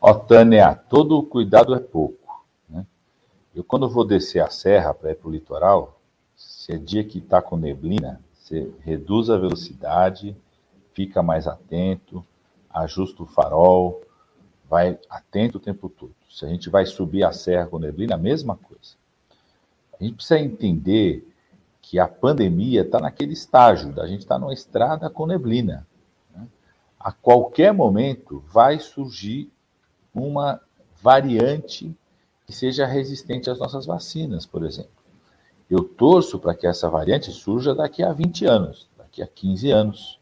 Ó, 0.00 0.12
Tânia, 0.14 0.74
todo 0.74 1.22
cuidado 1.22 1.74
é 1.74 1.80
pouco. 1.80 2.44
Né? 2.68 2.84
Eu, 3.54 3.62
quando 3.62 3.88
vou 3.88 4.04
descer 4.04 4.40
a 4.40 4.50
serra 4.50 4.92
para 4.92 5.12
ir 5.12 5.14
para 5.14 5.28
o 5.28 5.32
litoral, 5.32 6.00
se 6.36 6.72
é 6.72 6.76
dia 6.76 7.04
que 7.04 7.18
está 7.18 7.40
com 7.40 7.56
neblina, 7.56 8.20
você 8.34 8.68
reduz 8.80 9.30
a 9.30 9.38
velocidade, 9.38 10.36
fica 10.92 11.22
mais 11.22 11.46
atento, 11.46 12.26
ajusta 12.72 13.22
o 13.22 13.26
farol, 13.26 14.02
vai 14.68 14.98
atento 15.10 15.58
o 15.58 15.60
tempo 15.60 15.88
todo. 15.88 16.14
Se 16.30 16.44
a 16.44 16.48
gente 16.48 16.70
vai 16.70 16.86
subir 16.86 17.24
a 17.24 17.32
serra 17.32 17.66
com 17.66 17.78
neblina, 17.78 18.14
a 18.14 18.18
mesma 18.18 18.56
coisa. 18.56 18.94
A 20.00 20.02
gente 20.02 20.16
precisa 20.16 20.40
entender 20.40 21.28
que 21.80 21.98
a 21.98 22.08
pandemia 22.08 22.82
está 22.82 22.98
naquele 22.98 23.32
estágio, 23.32 23.92
da 23.92 24.06
gente 24.06 24.20
estar 24.20 24.36
tá 24.36 24.40
numa 24.40 24.54
estrada 24.54 25.10
com 25.10 25.26
neblina. 25.26 25.86
Né? 26.34 26.46
A 26.98 27.12
qualquer 27.12 27.72
momento 27.74 28.42
vai 28.48 28.78
surgir 28.78 29.52
uma 30.14 30.60
variante 31.02 31.94
que 32.46 32.52
seja 32.52 32.86
resistente 32.86 33.50
às 33.50 33.58
nossas 33.58 33.84
vacinas, 33.84 34.46
por 34.46 34.64
exemplo. 34.64 34.90
Eu 35.68 35.84
torço 35.84 36.38
para 36.38 36.54
que 36.54 36.66
essa 36.66 36.88
variante 36.88 37.30
surja 37.30 37.74
daqui 37.74 38.02
a 38.02 38.12
20 38.12 38.44
anos, 38.46 38.88
daqui 38.96 39.22
a 39.22 39.26
15 39.26 39.70
anos. 39.70 40.20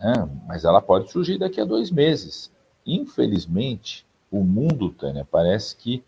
Né? 0.00 0.28
Mas 0.48 0.64
ela 0.64 0.80
pode 0.80 1.12
surgir 1.12 1.38
daqui 1.38 1.60
a 1.60 1.64
dois 1.64 1.90
meses. 1.90 2.50
Infelizmente, 2.86 4.06
o 4.30 4.42
mundo, 4.42 4.90
Tânia, 4.90 5.26
parece 5.30 5.76
que 5.76 6.02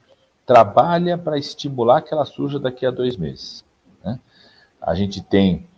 trabalha 0.47 1.19
para 1.19 1.39
estimular 1.39 2.01
que 2.03 2.13
ela 2.13 2.25
surja 2.25 2.59
daqui 2.59 2.87
a 2.87 2.91
dois 2.91 3.17
meses. 3.17 3.65
Né? 4.03 4.19
A 4.81 4.95
gente 4.95 5.23
tem, 5.23 5.69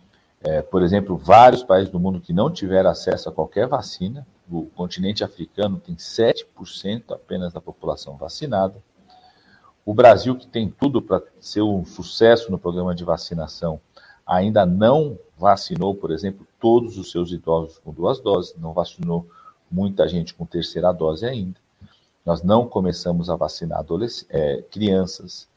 é, 0.41 0.61
por 0.61 0.81
exemplo, 0.81 1.17
vários 1.17 1.63
países 1.63 1.91
do 1.91 1.99
mundo 1.99 2.21
que 2.21 2.33
não 2.33 2.49
tiveram 2.49 2.89
acesso 2.89 3.29
a 3.29 3.31
qualquer 3.31 3.67
vacina. 3.67 4.25
O 4.49 4.65
continente 4.67 5.23
africano 5.23 5.79
tem 5.79 5.95
7% 5.95 7.11
apenas 7.11 7.51
da 7.51 7.59
população 7.59 8.15
vacinada. 8.15 8.81
O 9.85 9.93
Brasil, 9.93 10.35
que 10.35 10.47
tem 10.47 10.69
tudo 10.69 11.01
para 11.01 11.21
ser 11.39 11.61
um 11.61 11.85
sucesso 11.85 12.49
no 12.51 12.57
programa 12.57 12.95
de 12.95 13.03
vacinação, 13.03 13.79
ainda 14.25 14.65
não 14.65 15.19
vacinou, 15.37 15.95
por 15.95 16.11
exemplo, 16.11 16.47
todos 16.59 16.97
os 16.97 17.11
seus 17.11 17.31
idosos 17.31 17.79
com 17.79 17.91
duas 17.91 18.19
doses, 18.19 18.55
não 18.57 18.73
vacinou 18.73 19.27
muita 19.69 20.07
gente 20.07 20.33
com 20.33 20.45
terceira 20.45 20.91
dose 20.91 21.25
ainda. 21.25 21.59
Nós 22.25 22.41
não 22.41 22.67
começamos 22.67 23.29
a 23.29 23.35
vacinar 23.35 23.85
é, 24.29 24.61
crianças, 24.71 25.47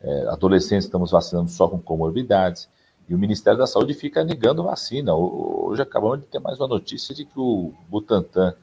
é, 0.00 0.28
adolescentes 0.28 0.86
estamos 0.86 1.10
vacinando 1.10 1.50
só 1.50 1.68
com 1.68 1.78
comorbidades, 1.78 2.68
e 3.08 3.14
o 3.14 3.18
Ministério 3.18 3.58
da 3.58 3.66
Saúde 3.66 3.92
fica 3.92 4.22
negando 4.22 4.62
vacina. 4.62 5.14
Hoje 5.14 5.82
acabamos 5.82 6.20
de 6.20 6.26
ter 6.26 6.38
mais 6.38 6.60
uma 6.60 6.68
notícia 6.68 7.12
de 7.14 7.24
que 7.24 7.40
o 7.40 7.72
Butantan 7.88 8.54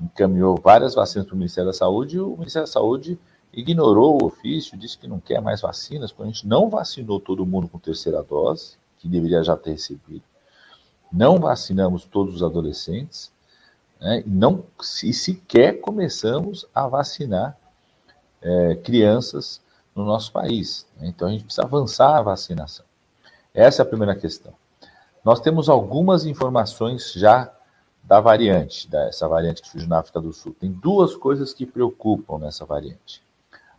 encaminhou 0.00 0.58
várias 0.58 0.94
vacinas 0.94 1.26
para 1.26 1.34
o 1.34 1.38
Ministério 1.38 1.68
da 1.68 1.76
Saúde 1.76 2.16
e 2.16 2.20
o 2.20 2.34
Ministério 2.36 2.66
da 2.66 2.72
Saúde 2.72 3.18
ignorou 3.52 4.22
o 4.22 4.26
ofício, 4.26 4.78
disse 4.78 4.96
que 4.96 5.06
não 5.06 5.20
quer 5.20 5.42
mais 5.42 5.60
vacinas, 5.60 6.12
porque 6.12 6.30
a 6.30 6.32
gente 6.32 6.46
não 6.46 6.70
vacinou 6.70 7.20
todo 7.20 7.44
mundo 7.44 7.68
com 7.68 7.78
terceira 7.78 8.22
dose, 8.22 8.78
que 9.00 9.08
deveria 9.08 9.42
já 9.42 9.56
ter 9.56 9.72
recebido. 9.72 10.22
Não 11.10 11.38
vacinamos 11.38 12.04
todos 12.04 12.36
os 12.36 12.42
adolescentes 12.42 13.32
né, 14.00 14.22
e, 14.24 14.30
não, 14.30 14.64
sequer 14.80 15.80
começamos 15.80 16.66
a 16.74 16.86
vacinar 16.86 17.56
é, 18.40 18.76
crianças 18.76 19.60
no 19.94 20.04
nosso 20.04 20.30
país. 20.30 20.86
Né? 20.96 21.08
Então 21.08 21.26
a 21.26 21.32
gente 21.32 21.44
precisa 21.44 21.66
avançar 21.66 22.16
a 22.16 22.22
vacinação. 22.22 22.84
Essa 23.52 23.82
é 23.82 23.84
a 23.84 23.88
primeira 23.88 24.14
questão. 24.14 24.52
Nós 25.24 25.40
temos 25.40 25.68
algumas 25.68 26.24
informações 26.24 27.12
já 27.12 27.52
da 28.02 28.20
variante, 28.20 28.88
dessa 28.88 29.28
variante 29.28 29.60
que 29.60 29.68
surgiu 29.68 29.88
na 29.88 29.98
África 29.98 30.20
do 30.20 30.32
Sul. 30.32 30.54
Tem 30.58 30.70
duas 30.70 31.14
coisas 31.16 31.52
que 31.52 31.66
preocupam 31.66 32.38
nessa 32.38 32.64
variante. 32.64 33.22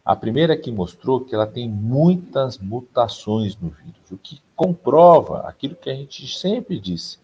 A 0.04 0.16
primeira 0.16 0.58
que 0.58 0.72
mostrou 0.72 1.22
que 1.22 1.36
ela 1.36 1.46
tem 1.46 1.70
muitas 1.70 2.58
mutações 2.58 3.56
no 3.56 3.70
vírus, 3.70 4.12
o 4.12 4.18
que 4.18 4.42
comprova 4.56 5.42
aquilo 5.42 5.76
que 5.76 5.90
a 5.90 5.96
gente 5.96 6.28
sempre 6.28 6.80
disse, 6.80 7.20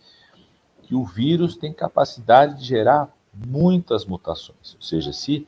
que 0.83 0.95
o 0.95 1.03
vírus 1.03 1.57
tem 1.57 1.73
capacidade 1.73 2.59
de 2.59 2.65
gerar 2.65 3.09
muitas 3.33 4.05
mutações. 4.05 4.75
Ou 4.75 4.81
seja, 4.81 5.11
se 5.11 5.47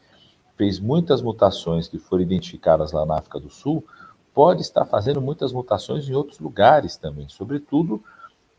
fez 0.57 0.80
muitas 0.80 1.21
mutações 1.21 1.88
que 1.88 1.97
foram 1.97 2.23
identificadas 2.23 2.91
lá 2.91 3.05
na 3.05 3.17
África 3.17 3.39
do 3.39 3.49
Sul, 3.49 3.86
pode 4.34 4.61
estar 4.61 4.86
fazendo 4.86 5.21
muitas 5.21 5.53
mutações 5.53 6.09
em 6.09 6.13
outros 6.13 6.39
lugares 6.39 6.97
também, 6.97 7.30
sobretudo 7.30 8.03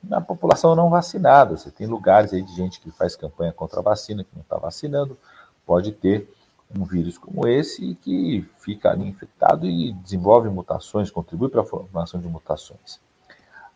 na 0.03 0.21
população 0.21 0.75
não 0.75 0.89
vacinada. 0.89 1.57
Você 1.57 1.71
tem 1.71 1.87
lugares 1.87 2.33
aí 2.33 2.43
de 2.43 2.55
gente 2.55 2.81
que 2.81 2.91
faz 2.91 3.17
campanha 3.17 3.53
contra 3.53 3.81
a 3.81 3.83
vacina, 3.83 4.25
que 4.25 4.31
não 4.35 4.43
está 4.43 4.57
vacinando, 4.57 5.19
pode 5.67 5.93
ter 5.93 6.33
um 6.79 6.85
vírus 6.85 7.19
como 7.19 7.49
esse 7.49 7.95
que 7.97 8.47
fica 8.59 8.91
ali 8.91 9.09
infectado 9.09 9.67
e 9.67 9.93
desenvolve 9.93 10.49
mutações, 10.49 11.11
contribui 11.11 11.49
para 11.49 11.63
a 11.63 11.65
formação 11.65 12.21
de 12.21 12.29
mutações. 12.29 13.01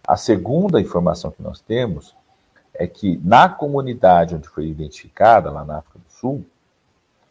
A 0.06 0.16
segunda 0.16 0.80
informação 0.80 1.30
que 1.30 1.42
nós 1.42 1.60
temos 1.60 2.14
é 2.72 2.86
que 2.86 3.20
na 3.24 3.48
comunidade 3.48 4.34
onde 4.34 4.48
foi 4.48 4.68
identificada, 4.68 5.50
lá 5.50 5.64
na 5.64 5.78
África 5.78 5.98
do 5.98 6.12
Sul, 6.12 6.44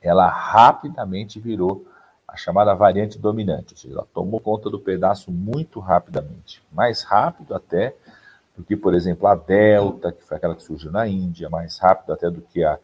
ela 0.01 0.27
rapidamente 0.27 1.39
virou 1.39 1.85
a 2.27 2.35
chamada 2.35 2.73
variante 2.73 3.19
dominante, 3.19 3.73
ou 3.73 3.77
seja, 3.77 3.93
ela 3.93 4.07
tomou 4.13 4.39
conta 4.39 4.69
do 4.69 4.79
pedaço 4.79 5.31
muito 5.31 5.79
rapidamente, 5.79 6.63
mais 6.71 7.03
rápido 7.03 7.53
até 7.53 7.95
do 8.57 8.63
que, 8.63 8.75
por 8.75 8.93
exemplo, 8.93 9.27
a 9.27 9.35
Delta, 9.35 10.11
que 10.11 10.23
foi 10.23 10.37
aquela 10.37 10.55
que 10.55 10.63
surgiu 10.63 10.91
na 10.91 11.07
Índia, 11.07 11.49
mais 11.49 11.77
rápido 11.77 12.11
até 12.11 12.29
do 12.29 12.41
que 12.41 12.63
a, 12.63 12.79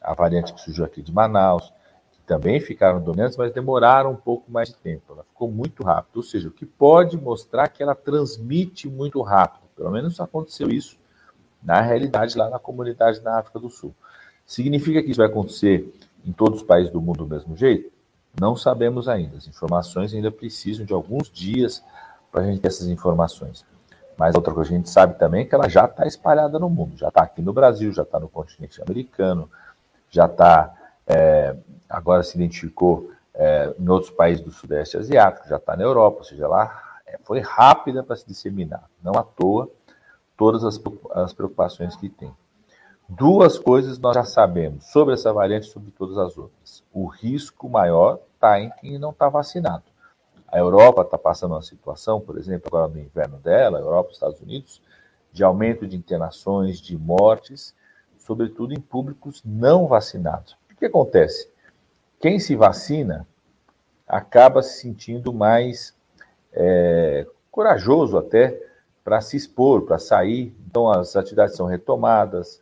a 0.00 0.14
variante 0.14 0.52
que 0.52 0.60
surgiu 0.60 0.84
aqui 0.84 1.02
de 1.02 1.12
Manaus 1.12 1.72
também 2.26 2.60
ficaram 2.60 3.00
dominantes, 3.00 3.36
mas 3.36 3.52
demoraram 3.52 4.12
um 4.12 4.16
pouco 4.16 4.50
mais 4.50 4.68
de 4.68 4.76
tempo. 4.76 5.12
Ela 5.12 5.24
ficou 5.24 5.50
muito 5.50 5.82
rápido, 5.82 6.16
ou 6.16 6.22
seja, 6.22 6.48
o 6.48 6.50
que 6.50 6.64
pode 6.64 7.16
mostrar 7.16 7.68
que 7.68 7.82
ela 7.82 7.94
transmite 7.94 8.88
muito 8.88 9.20
rápido. 9.20 9.64
Pelo 9.76 9.90
menos 9.90 10.20
aconteceu 10.20 10.68
isso 10.70 10.96
na 11.62 11.80
realidade 11.80 12.36
lá 12.36 12.48
na 12.50 12.58
comunidade 12.58 13.20
na 13.22 13.38
África 13.38 13.58
do 13.58 13.70
Sul. 13.70 13.94
Significa 14.46 15.02
que 15.02 15.10
isso 15.10 15.18
vai 15.18 15.26
acontecer 15.26 15.92
em 16.24 16.32
todos 16.32 16.60
os 16.60 16.66
países 16.66 16.92
do 16.92 17.00
mundo 17.00 17.24
do 17.24 17.34
mesmo 17.34 17.56
jeito? 17.56 17.90
Não 18.38 18.56
sabemos 18.56 19.08
ainda. 19.08 19.36
As 19.36 19.46
informações 19.46 20.12
ainda 20.12 20.30
precisam 20.30 20.84
de 20.84 20.92
alguns 20.92 21.30
dias 21.30 21.82
para 22.30 22.42
a 22.42 22.44
gente 22.46 22.60
ter 22.60 22.68
essas 22.68 22.88
informações. 22.88 23.64
Mas 24.16 24.34
outra 24.34 24.52
coisa 24.52 24.68
que 24.68 24.74
a 24.74 24.78
gente 24.78 24.90
sabe 24.90 25.18
também 25.18 25.42
é 25.42 25.44
que 25.44 25.54
ela 25.54 25.68
já 25.68 25.86
está 25.86 26.06
espalhada 26.06 26.58
no 26.58 26.68
mundo. 26.68 26.96
Já 26.96 27.08
está 27.08 27.22
aqui 27.22 27.42
no 27.42 27.52
Brasil, 27.52 27.92
já 27.92 28.02
está 28.02 28.20
no 28.20 28.28
continente 28.28 28.80
americano, 28.82 29.50
já 30.10 30.26
está 30.26 30.72
é, 31.06 31.56
agora 31.88 32.22
se 32.22 32.36
identificou 32.36 33.10
é, 33.34 33.74
em 33.78 33.88
outros 33.88 34.10
países 34.10 34.44
do 34.44 34.50
Sudeste 34.50 34.96
Asiático, 34.96 35.48
já 35.48 35.56
está 35.56 35.76
na 35.76 35.82
Europa, 35.82 36.18
ou 36.18 36.24
seja, 36.24 36.46
lá 36.46 37.00
é, 37.06 37.18
foi 37.22 37.40
rápida 37.40 38.02
para 38.02 38.16
se 38.16 38.26
disseminar. 38.26 38.88
Não 39.02 39.12
à 39.12 39.22
toa 39.22 39.70
todas 40.36 40.64
as, 40.64 40.80
as 41.12 41.32
preocupações 41.32 41.96
que 41.96 42.08
tem. 42.08 42.32
Duas 43.08 43.58
coisas 43.58 43.98
nós 43.98 44.14
já 44.14 44.24
sabemos 44.24 44.86
sobre 44.86 45.14
essa 45.14 45.32
variante 45.32 45.68
e 45.68 45.70
sobre 45.70 45.90
todas 45.90 46.16
as 46.16 46.38
outras. 46.38 46.82
O 46.92 47.06
risco 47.06 47.68
maior 47.68 48.20
está 48.34 48.58
em 48.58 48.70
quem 48.80 48.98
não 48.98 49.10
está 49.10 49.28
vacinado. 49.28 49.84
A 50.48 50.58
Europa 50.58 51.02
está 51.02 51.18
passando 51.18 51.52
uma 51.52 51.62
situação, 51.62 52.20
por 52.20 52.38
exemplo, 52.38 52.68
agora 52.68 52.88
no 52.88 52.98
inverno 52.98 53.38
dela, 53.38 53.78
Europa 53.78 54.08
e 54.08 54.12
os 54.12 54.16
Estados 54.16 54.40
Unidos, 54.40 54.80
de 55.32 55.42
aumento 55.42 55.86
de 55.86 55.96
internações, 55.96 56.80
de 56.80 56.96
mortes, 56.96 57.74
sobretudo 58.16 58.72
em 58.72 58.80
públicos 58.80 59.42
não 59.44 59.86
vacinados. 59.86 60.56
Que 60.84 60.88
acontece? 60.88 61.50
Quem 62.20 62.38
se 62.38 62.54
vacina 62.54 63.26
acaba 64.06 64.62
se 64.62 64.82
sentindo 64.82 65.32
mais 65.32 65.96
é, 66.52 67.26
corajoso 67.50 68.18
até 68.18 68.62
para 69.02 69.22
se 69.22 69.34
expor, 69.34 69.86
para 69.86 69.98
sair. 69.98 70.54
Então, 70.68 70.90
as 70.90 71.16
atividades 71.16 71.56
são 71.56 71.64
retomadas, 71.64 72.60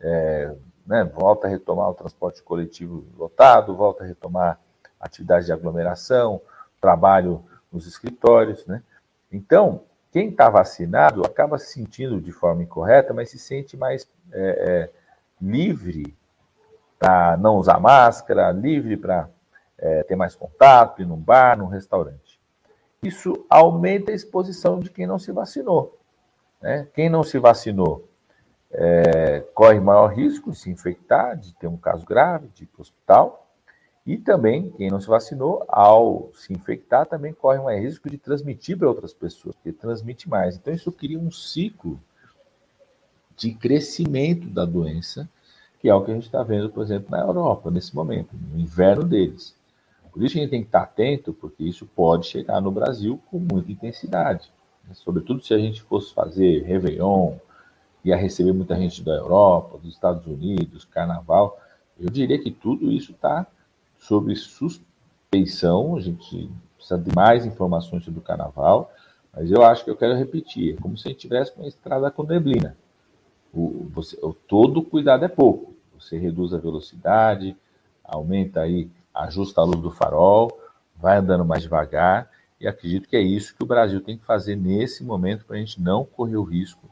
é, 0.00 0.52
né, 0.84 1.04
volta 1.04 1.46
a 1.46 1.50
retomar 1.50 1.88
o 1.88 1.94
transporte 1.94 2.42
coletivo 2.42 3.06
lotado, 3.16 3.76
volta 3.76 4.02
a 4.02 4.06
retomar 4.08 4.58
atividades 4.98 5.46
de 5.46 5.52
aglomeração, 5.52 6.42
trabalho 6.80 7.44
nos 7.70 7.86
escritórios. 7.86 8.66
Né? 8.66 8.82
Então, 9.30 9.84
quem 10.10 10.30
está 10.30 10.50
vacinado 10.50 11.24
acaba 11.24 11.56
se 11.56 11.72
sentindo 11.72 12.20
de 12.20 12.32
forma 12.32 12.64
incorreta, 12.64 13.14
mas 13.14 13.30
se 13.30 13.38
sente 13.38 13.76
mais 13.76 14.08
é, 14.32 14.40
é, 14.42 14.90
livre 15.40 16.18
para 17.00 17.34
não 17.38 17.56
usar 17.56 17.80
máscara, 17.80 18.52
livre 18.52 18.94
para 18.94 19.26
é, 19.78 20.02
ter 20.02 20.14
mais 20.14 20.34
contato, 20.34 21.00
ir 21.00 21.06
num 21.06 21.16
bar, 21.16 21.56
num 21.56 21.66
restaurante. 21.66 22.38
Isso 23.02 23.46
aumenta 23.48 24.12
a 24.12 24.14
exposição 24.14 24.78
de 24.78 24.90
quem 24.90 25.06
não 25.06 25.18
se 25.18 25.32
vacinou. 25.32 25.98
Né? 26.60 26.86
Quem 26.92 27.08
não 27.08 27.22
se 27.22 27.38
vacinou 27.38 28.06
é, 28.70 29.40
corre 29.54 29.80
maior 29.80 30.08
risco 30.08 30.50
de 30.50 30.58
se 30.58 30.70
infectar, 30.70 31.38
de 31.38 31.54
ter 31.54 31.66
um 31.66 31.78
caso 31.78 32.04
grave, 32.04 32.48
de 32.48 32.64
ir 32.64 32.66
para 32.66 32.80
o 32.80 32.82
hospital. 32.82 33.46
E 34.04 34.18
também, 34.18 34.70
quem 34.72 34.90
não 34.90 35.00
se 35.00 35.08
vacinou, 35.08 35.64
ao 35.68 36.30
se 36.34 36.52
infectar, 36.52 37.06
também 37.06 37.32
corre 37.32 37.60
mais 37.60 37.82
risco 37.82 38.10
de 38.10 38.18
transmitir 38.18 38.76
para 38.76 38.88
outras 38.88 39.14
pessoas, 39.14 39.54
porque 39.54 39.72
transmite 39.72 40.28
mais. 40.28 40.56
Então, 40.56 40.74
isso 40.74 40.92
cria 40.92 41.18
um 41.18 41.30
ciclo 41.30 41.98
de 43.34 43.54
crescimento 43.54 44.46
da 44.50 44.66
doença 44.66 45.26
que 45.80 45.88
é 45.88 45.94
o 45.94 46.04
que 46.04 46.10
a 46.10 46.14
gente 46.14 46.26
está 46.26 46.42
vendo, 46.42 46.68
por 46.68 46.82
exemplo, 46.82 47.10
na 47.10 47.20
Europa, 47.20 47.70
nesse 47.70 47.94
momento, 47.94 48.36
no 48.52 48.60
inverno 48.60 49.04
deles. 49.04 49.56
Por 50.12 50.22
isso 50.22 50.36
a 50.36 50.40
gente 50.40 50.50
tem 50.50 50.60
que 50.60 50.68
estar 50.68 50.82
atento, 50.82 51.32
porque 51.32 51.64
isso 51.64 51.86
pode 51.86 52.26
chegar 52.26 52.60
no 52.60 52.70
Brasil 52.70 53.20
com 53.30 53.38
muita 53.38 53.72
intensidade. 53.72 54.50
Sobretudo 54.92 55.42
se 55.42 55.54
a 55.54 55.58
gente 55.58 55.82
fosse 55.82 56.12
fazer 56.12 56.64
Réveillon, 56.64 57.36
ia 58.04 58.16
receber 58.16 58.52
muita 58.52 58.76
gente 58.76 59.02
da 59.02 59.14
Europa, 59.14 59.78
dos 59.78 59.92
Estados 59.92 60.26
Unidos, 60.26 60.84
Carnaval. 60.84 61.58
Eu 61.98 62.10
diria 62.10 62.38
que 62.38 62.50
tudo 62.50 62.90
isso 62.90 63.12
está 63.12 63.46
sob 63.98 64.34
suspeição. 64.34 65.96
A 65.96 66.00
gente 66.00 66.50
precisa 66.76 66.98
de 66.98 67.14
mais 67.14 67.46
informações 67.46 68.04
sobre 68.04 68.20
o 68.20 68.22
Carnaval, 68.22 68.92
mas 69.32 69.50
eu 69.50 69.62
acho 69.62 69.84
que 69.84 69.90
eu 69.90 69.96
quero 69.96 70.16
repetir: 70.16 70.74
é 70.74 70.80
como 70.80 70.96
se 70.96 71.06
a 71.06 71.10
gente 71.10 71.20
tivesse 71.20 71.52
uma 71.56 71.68
estrada 71.68 72.10
com 72.10 72.24
neblina. 72.24 72.76
O, 73.52 73.86
você, 73.92 74.18
o, 74.22 74.32
todo 74.32 74.82
cuidado 74.82 75.24
é 75.24 75.28
pouco. 75.28 75.69
Você 76.00 76.18
reduz 76.18 76.54
a 76.54 76.58
velocidade, 76.58 77.56
aumenta 78.04 78.60
aí, 78.60 78.90
ajusta 79.14 79.60
a 79.60 79.64
luz 79.64 79.80
do 79.80 79.90
farol, 79.90 80.50
vai 80.96 81.18
andando 81.18 81.44
mais 81.44 81.62
devagar, 81.62 82.30
e 82.60 82.68
acredito 82.68 83.08
que 83.08 83.16
é 83.16 83.20
isso 83.20 83.54
que 83.54 83.62
o 83.62 83.66
Brasil 83.66 84.00
tem 84.00 84.18
que 84.18 84.24
fazer 84.24 84.56
nesse 84.56 85.02
momento 85.02 85.44
para 85.44 85.56
a 85.56 85.58
gente 85.58 85.80
não 85.80 86.04
correr 86.04 86.36
o 86.36 86.42
risco 86.42 86.88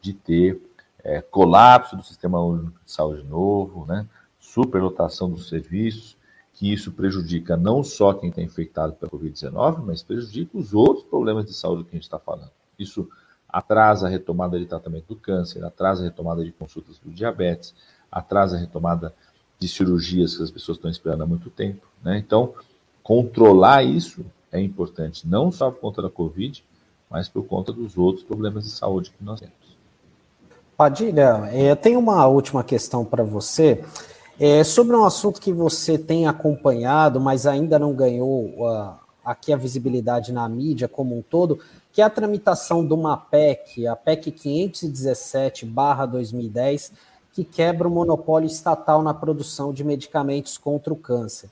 de 0.00 0.12
ter 0.12 0.60
é, 1.02 1.22
colapso 1.22 1.96
do 1.96 2.02
sistema 2.02 2.40
único 2.40 2.80
de 2.84 2.90
saúde 2.90 3.22
novo, 3.22 3.86
né? 3.86 4.06
superlotação 4.38 5.30
dos 5.30 5.48
serviços, 5.48 6.16
que 6.52 6.72
isso 6.72 6.92
prejudica 6.92 7.56
não 7.56 7.84
só 7.84 8.14
quem 8.14 8.30
está 8.30 8.40
infectado 8.40 8.94
pela 8.94 9.10
Covid-19, 9.10 9.84
mas 9.84 10.02
prejudica 10.02 10.56
os 10.56 10.72
outros 10.72 11.04
problemas 11.04 11.44
de 11.44 11.52
saúde 11.52 11.84
que 11.84 11.90
a 11.90 11.94
gente 11.94 12.04
está 12.04 12.18
falando. 12.18 12.50
Isso 12.78 13.08
atrasa 13.48 14.06
a 14.06 14.10
retomada 14.10 14.58
de 14.58 14.66
tratamento 14.66 15.06
do 15.08 15.16
câncer, 15.16 15.64
atrasa 15.64 16.02
a 16.02 16.04
retomada 16.04 16.44
de 16.44 16.52
consultas 16.52 16.98
do 16.98 17.10
diabetes, 17.10 17.74
atrasa 18.10 18.56
a 18.56 18.60
retomada 18.60 19.14
de 19.58 19.68
cirurgias 19.68 20.36
que 20.36 20.42
as 20.42 20.50
pessoas 20.50 20.78
estão 20.78 20.90
esperando 20.90 21.22
há 21.22 21.26
muito 21.26 21.50
tempo. 21.50 21.86
Né? 22.02 22.18
Então, 22.18 22.54
controlar 23.02 23.82
isso 23.82 24.24
é 24.52 24.60
importante, 24.60 25.26
não 25.26 25.50
só 25.50 25.70
por 25.70 25.80
conta 25.80 26.02
da 26.02 26.10
Covid, 26.10 26.62
mas 27.10 27.28
por 27.28 27.44
conta 27.44 27.72
dos 27.72 27.96
outros 27.96 28.24
problemas 28.24 28.64
de 28.64 28.70
saúde 28.70 29.12
que 29.16 29.24
nós 29.24 29.40
temos. 29.40 29.54
Padilha, 30.76 31.48
é, 31.52 31.70
eu 31.70 31.76
tenho 31.76 31.98
uma 31.98 32.26
última 32.26 32.62
questão 32.62 33.04
para 33.04 33.24
você. 33.24 33.82
É, 34.38 34.62
sobre 34.62 34.94
um 34.94 35.06
assunto 35.06 35.40
que 35.40 35.50
você 35.50 35.96
tem 35.96 36.26
acompanhado, 36.26 37.18
mas 37.18 37.46
ainda 37.46 37.78
não 37.78 37.94
ganhou 37.94 38.50
uh, 38.58 38.92
aqui 39.24 39.50
a 39.52 39.56
visibilidade 39.56 40.32
na 40.32 40.46
mídia 40.46 40.86
como 40.86 41.16
um 41.16 41.22
todo, 41.22 41.58
que 41.90 42.02
é 42.02 42.04
a 42.04 42.10
tramitação 42.10 42.86
de 42.86 42.92
uma 42.92 43.16
PEC, 43.16 43.86
a 43.86 43.96
PEC 43.96 44.30
517-2010, 44.30 46.92
que 47.36 47.44
quebra 47.44 47.86
o 47.86 47.90
monopólio 47.90 48.46
estatal 48.46 49.02
na 49.02 49.12
produção 49.12 49.70
de 49.70 49.84
medicamentos 49.84 50.56
contra 50.56 50.90
o 50.90 50.96
câncer. 50.96 51.50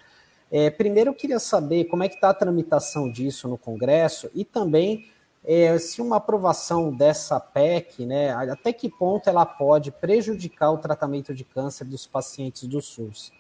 É, 0.51 0.71
primeiro, 0.71 1.11
eu 1.11 1.15
queria 1.15 1.39
saber 1.39 1.85
como 1.85 2.03
é 2.03 2.09
que 2.09 2.15
está 2.15 2.31
a 2.31 2.35
tramitação 2.35 3.13
disso 3.13 3.47
no 3.47 3.59
Congresso 3.59 4.31
e 4.35 4.47
também 4.47 5.11
é, 5.45 5.77
se 5.79 6.01
uma 6.01 6.17
aprovação 6.17 6.91
dessa 6.91 7.39
PEC, 7.39 8.07
né, 8.07 8.33
até 8.33 8.73
que 8.73 8.89
ponto 8.89 9.29
ela 9.29 9.45
pode 9.45 9.91
prejudicar 9.91 10.71
o 10.71 10.79
tratamento 10.79 11.35
de 11.35 11.45
câncer 11.45 11.85
dos 11.85 12.07
pacientes 12.07 12.67
do 12.67 12.81
SUS 12.81 13.31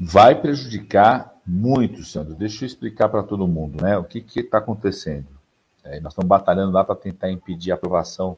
vai 0.00 0.34
prejudicar 0.34 1.32
muito, 1.46 2.02
Sandro. 2.02 2.34
Deixa 2.34 2.64
eu 2.64 2.66
explicar 2.66 3.08
para 3.08 3.22
todo 3.22 3.46
mundo 3.46 3.80
né, 3.80 3.96
o 3.96 4.02
que 4.02 4.24
está 4.40 4.58
acontecendo. 4.58 5.28
É, 5.84 6.00
nós 6.00 6.12
estamos 6.12 6.28
batalhando 6.28 6.72
lá 6.72 6.82
para 6.82 6.96
tentar 6.96 7.30
impedir 7.30 7.70
a 7.70 7.74
aprovação 7.74 8.36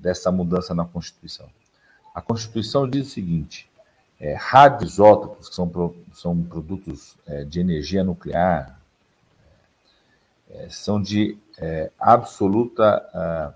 dessa 0.00 0.32
mudança 0.32 0.74
na 0.74 0.84
Constituição. 0.84 1.48
a 2.14 2.20
Constituição 2.20 2.88
diz 2.88 3.08
o 3.08 3.10
seguinte: 3.10 3.70
é, 4.18 4.34
radioisótopos, 4.34 5.48
que 5.48 5.54
são, 5.54 5.94
são 6.12 6.42
produtos 6.42 7.16
é, 7.26 7.44
de 7.44 7.60
energia 7.60 8.02
nuclear, 8.02 8.80
é, 10.50 10.68
são 10.68 11.00
de 11.00 11.38
é, 11.58 11.90
absoluta 11.98 13.08
ah, 13.14 13.54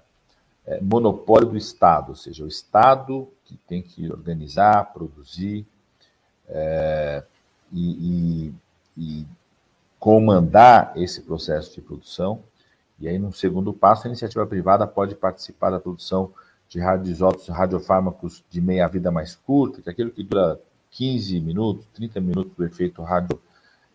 é, 0.66 0.80
monopólio 0.80 1.51
do 1.51 1.57
Estado, 1.57 2.11
ou 2.11 2.16
seja, 2.16 2.45
o 2.45 2.49
Estado 2.49 3.28
que 3.45 3.57
tem 3.57 3.82
que 3.82 4.11
organizar, 4.11 4.92
produzir 4.92 5.66
é, 6.49 7.22
e, 7.72 8.49
e, 8.49 8.55
e 8.97 9.26
comandar 9.99 10.92
esse 10.97 11.22
processo 11.22 11.74
de 11.74 11.80
produção. 11.80 12.42
E 12.99 13.09
aí, 13.09 13.18
num 13.18 13.32
segundo 13.32 13.72
passo, 13.72 14.07
a 14.07 14.09
iniciativa 14.09 14.47
privada 14.47 14.86
pode 14.86 15.14
participar 15.14 15.70
da 15.70 15.80
produção 15.80 16.32
de 16.68 16.78
radioisótopos, 16.80 17.49
radiofármacos 17.49 18.45
de 18.49 18.61
meia-vida 18.61 19.11
mais 19.11 19.34
curta, 19.34 19.82
que 19.82 19.88
é 19.88 19.92
aquilo 19.92 20.11
que 20.11 20.22
dura 20.22 20.59
15 20.90 21.40
minutos, 21.40 21.86
30 21.95 22.20
minutos 22.20 22.53
do 22.57 22.64
efeito 22.64 23.03
radio, 23.03 23.40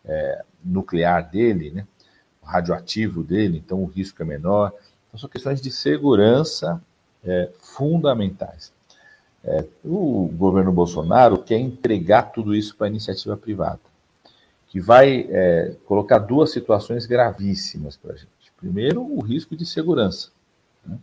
é, 0.05 0.43
nuclear 0.63 1.29
dele, 1.29 1.71
né? 1.71 1.87
radioativo 2.43 3.23
dele, 3.23 3.57
então 3.57 3.81
o 3.83 3.85
risco 3.85 4.21
é 4.21 4.25
menor. 4.25 4.73
Então, 5.07 5.19
são 5.19 5.29
questões 5.29 5.61
de 5.61 5.71
segurança 5.71 6.81
é, 7.23 7.49
fundamentais. 7.59 8.73
É, 9.43 9.65
o 9.85 10.27
governo 10.35 10.71
Bolsonaro 10.71 11.41
quer 11.41 11.57
entregar 11.57 12.31
tudo 12.31 12.53
isso 12.53 12.75
para 12.75 12.87
a 12.87 12.89
iniciativa 12.89 13.37
privada 13.37 13.79
que 14.69 14.79
vai 14.79 15.27
é, 15.29 15.75
colocar 15.85 16.19
duas 16.19 16.51
situações 16.51 17.05
gravíssimas 17.05 17.97
para 17.97 18.13
a 18.13 18.15
gente. 18.15 18.29
Primeiro, 18.59 19.01
o 19.01 19.21
risco 19.21 19.55
de 19.55 19.65
segurança. 19.65 20.29
Né? 20.85 20.97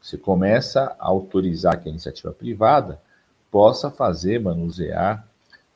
Você 0.00 0.16
começa 0.16 0.96
a 0.98 1.06
autorizar 1.08 1.80
que 1.80 1.88
a 1.88 1.90
iniciativa 1.90 2.32
privada 2.32 3.00
possa 3.50 3.90
fazer, 3.90 4.40
manusear, 4.40 5.26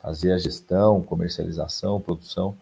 fazer 0.01 0.31
a 0.31 0.37
gestão, 0.37 1.01
comercialização, 1.01 1.99
produção 1.99 2.55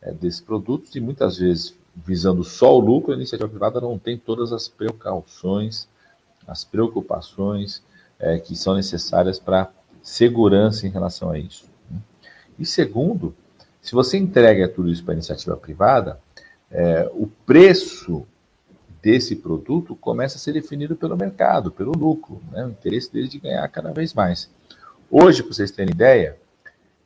é, 0.00 0.12
desses 0.12 0.40
produtos 0.40 0.94
e 0.94 1.00
muitas 1.00 1.38
vezes 1.38 1.74
visando 1.94 2.42
só 2.42 2.74
o 2.74 2.80
lucro, 2.80 3.12
a 3.12 3.16
iniciativa 3.16 3.48
privada 3.48 3.80
não 3.80 3.98
tem 3.98 4.16
todas 4.16 4.52
as 4.52 4.68
precauções, 4.68 5.88
as 6.46 6.64
preocupações 6.64 7.82
é, 8.18 8.38
que 8.38 8.56
são 8.56 8.74
necessárias 8.74 9.38
para 9.38 9.70
segurança 10.02 10.86
em 10.86 10.90
relação 10.90 11.30
a 11.30 11.38
isso. 11.38 11.66
Né? 11.90 12.00
E 12.58 12.66
segundo, 12.66 13.34
se 13.80 13.94
você 13.94 14.16
entrega 14.16 14.68
tudo 14.68 14.90
isso 14.90 15.04
para 15.04 15.12
a 15.12 15.16
iniciativa 15.16 15.56
privada, 15.56 16.20
é, 16.72 17.10
o 17.12 17.26
preço 17.46 18.26
desse 19.02 19.36
produto 19.36 19.94
começa 19.96 20.36
a 20.36 20.38
ser 20.38 20.52
definido 20.52 20.96
pelo 20.96 21.16
mercado, 21.16 21.70
pelo 21.70 21.92
lucro, 21.92 22.40
né? 22.50 22.64
o 22.64 22.70
interesse 22.70 23.12
dele 23.12 23.28
de 23.28 23.38
ganhar 23.38 23.66
cada 23.68 23.92
vez 23.92 24.14
mais. 24.14 24.48
Hoje, 25.10 25.42
para 25.42 25.52
vocês 25.52 25.70
terem 25.70 25.92
ideia, 25.92 26.38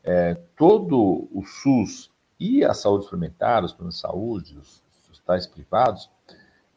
é, 0.05 0.37
todo 0.57 1.27
o 1.33 1.45
SUS 1.45 2.11
e 2.39 2.65
a 2.65 2.73
saúde 2.73 3.05
suplementar, 3.05 3.65
os 3.65 3.73
planos 3.73 3.97
de 3.97 4.01
saúde, 4.01 4.57
os 4.59 4.83
hospitais 5.11 5.47
privados, 5.47 6.09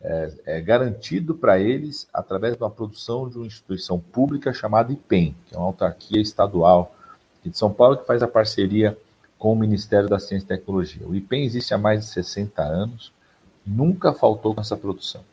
é, 0.01 0.31
é 0.45 0.61
garantido 0.61 1.35
para 1.35 1.59
eles 1.59 2.07
através 2.13 2.55
da 2.55 2.69
produção 2.69 3.29
de 3.29 3.37
uma 3.37 3.45
instituição 3.45 3.99
pública 3.99 4.53
chamada 4.53 4.93
IPEM, 4.93 5.35
que 5.45 5.53
é 5.53 5.57
uma 5.57 5.67
autarquia 5.67 6.21
estadual 6.21 6.95
de 7.43 7.55
São 7.55 7.71
Paulo, 7.71 7.97
que 7.97 8.07
faz 8.07 8.23
a 8.23 8.27
parceria 8.27 8.97
com 9.39 9.53
o 9.53 9.55
Ministério 9.55 10.09
da 10.09 10.19
Ciência 10.19 10.43
e 10.43 10.47
Tecnologia. 10.49 11.07
O 11.07 11.15
IPEM 11.15 11.45
existe 11.45 11.73
há 11.73 11.77
mais 11.77 12.01
de 12.01 12.07
60 12.07 12.61
anos, 12.61 13.13
nunca 13.65 14.13
faltou 14.13 14.53
com 14.53 14.59
essa 14.59 14.75
produção. 14.75 15.23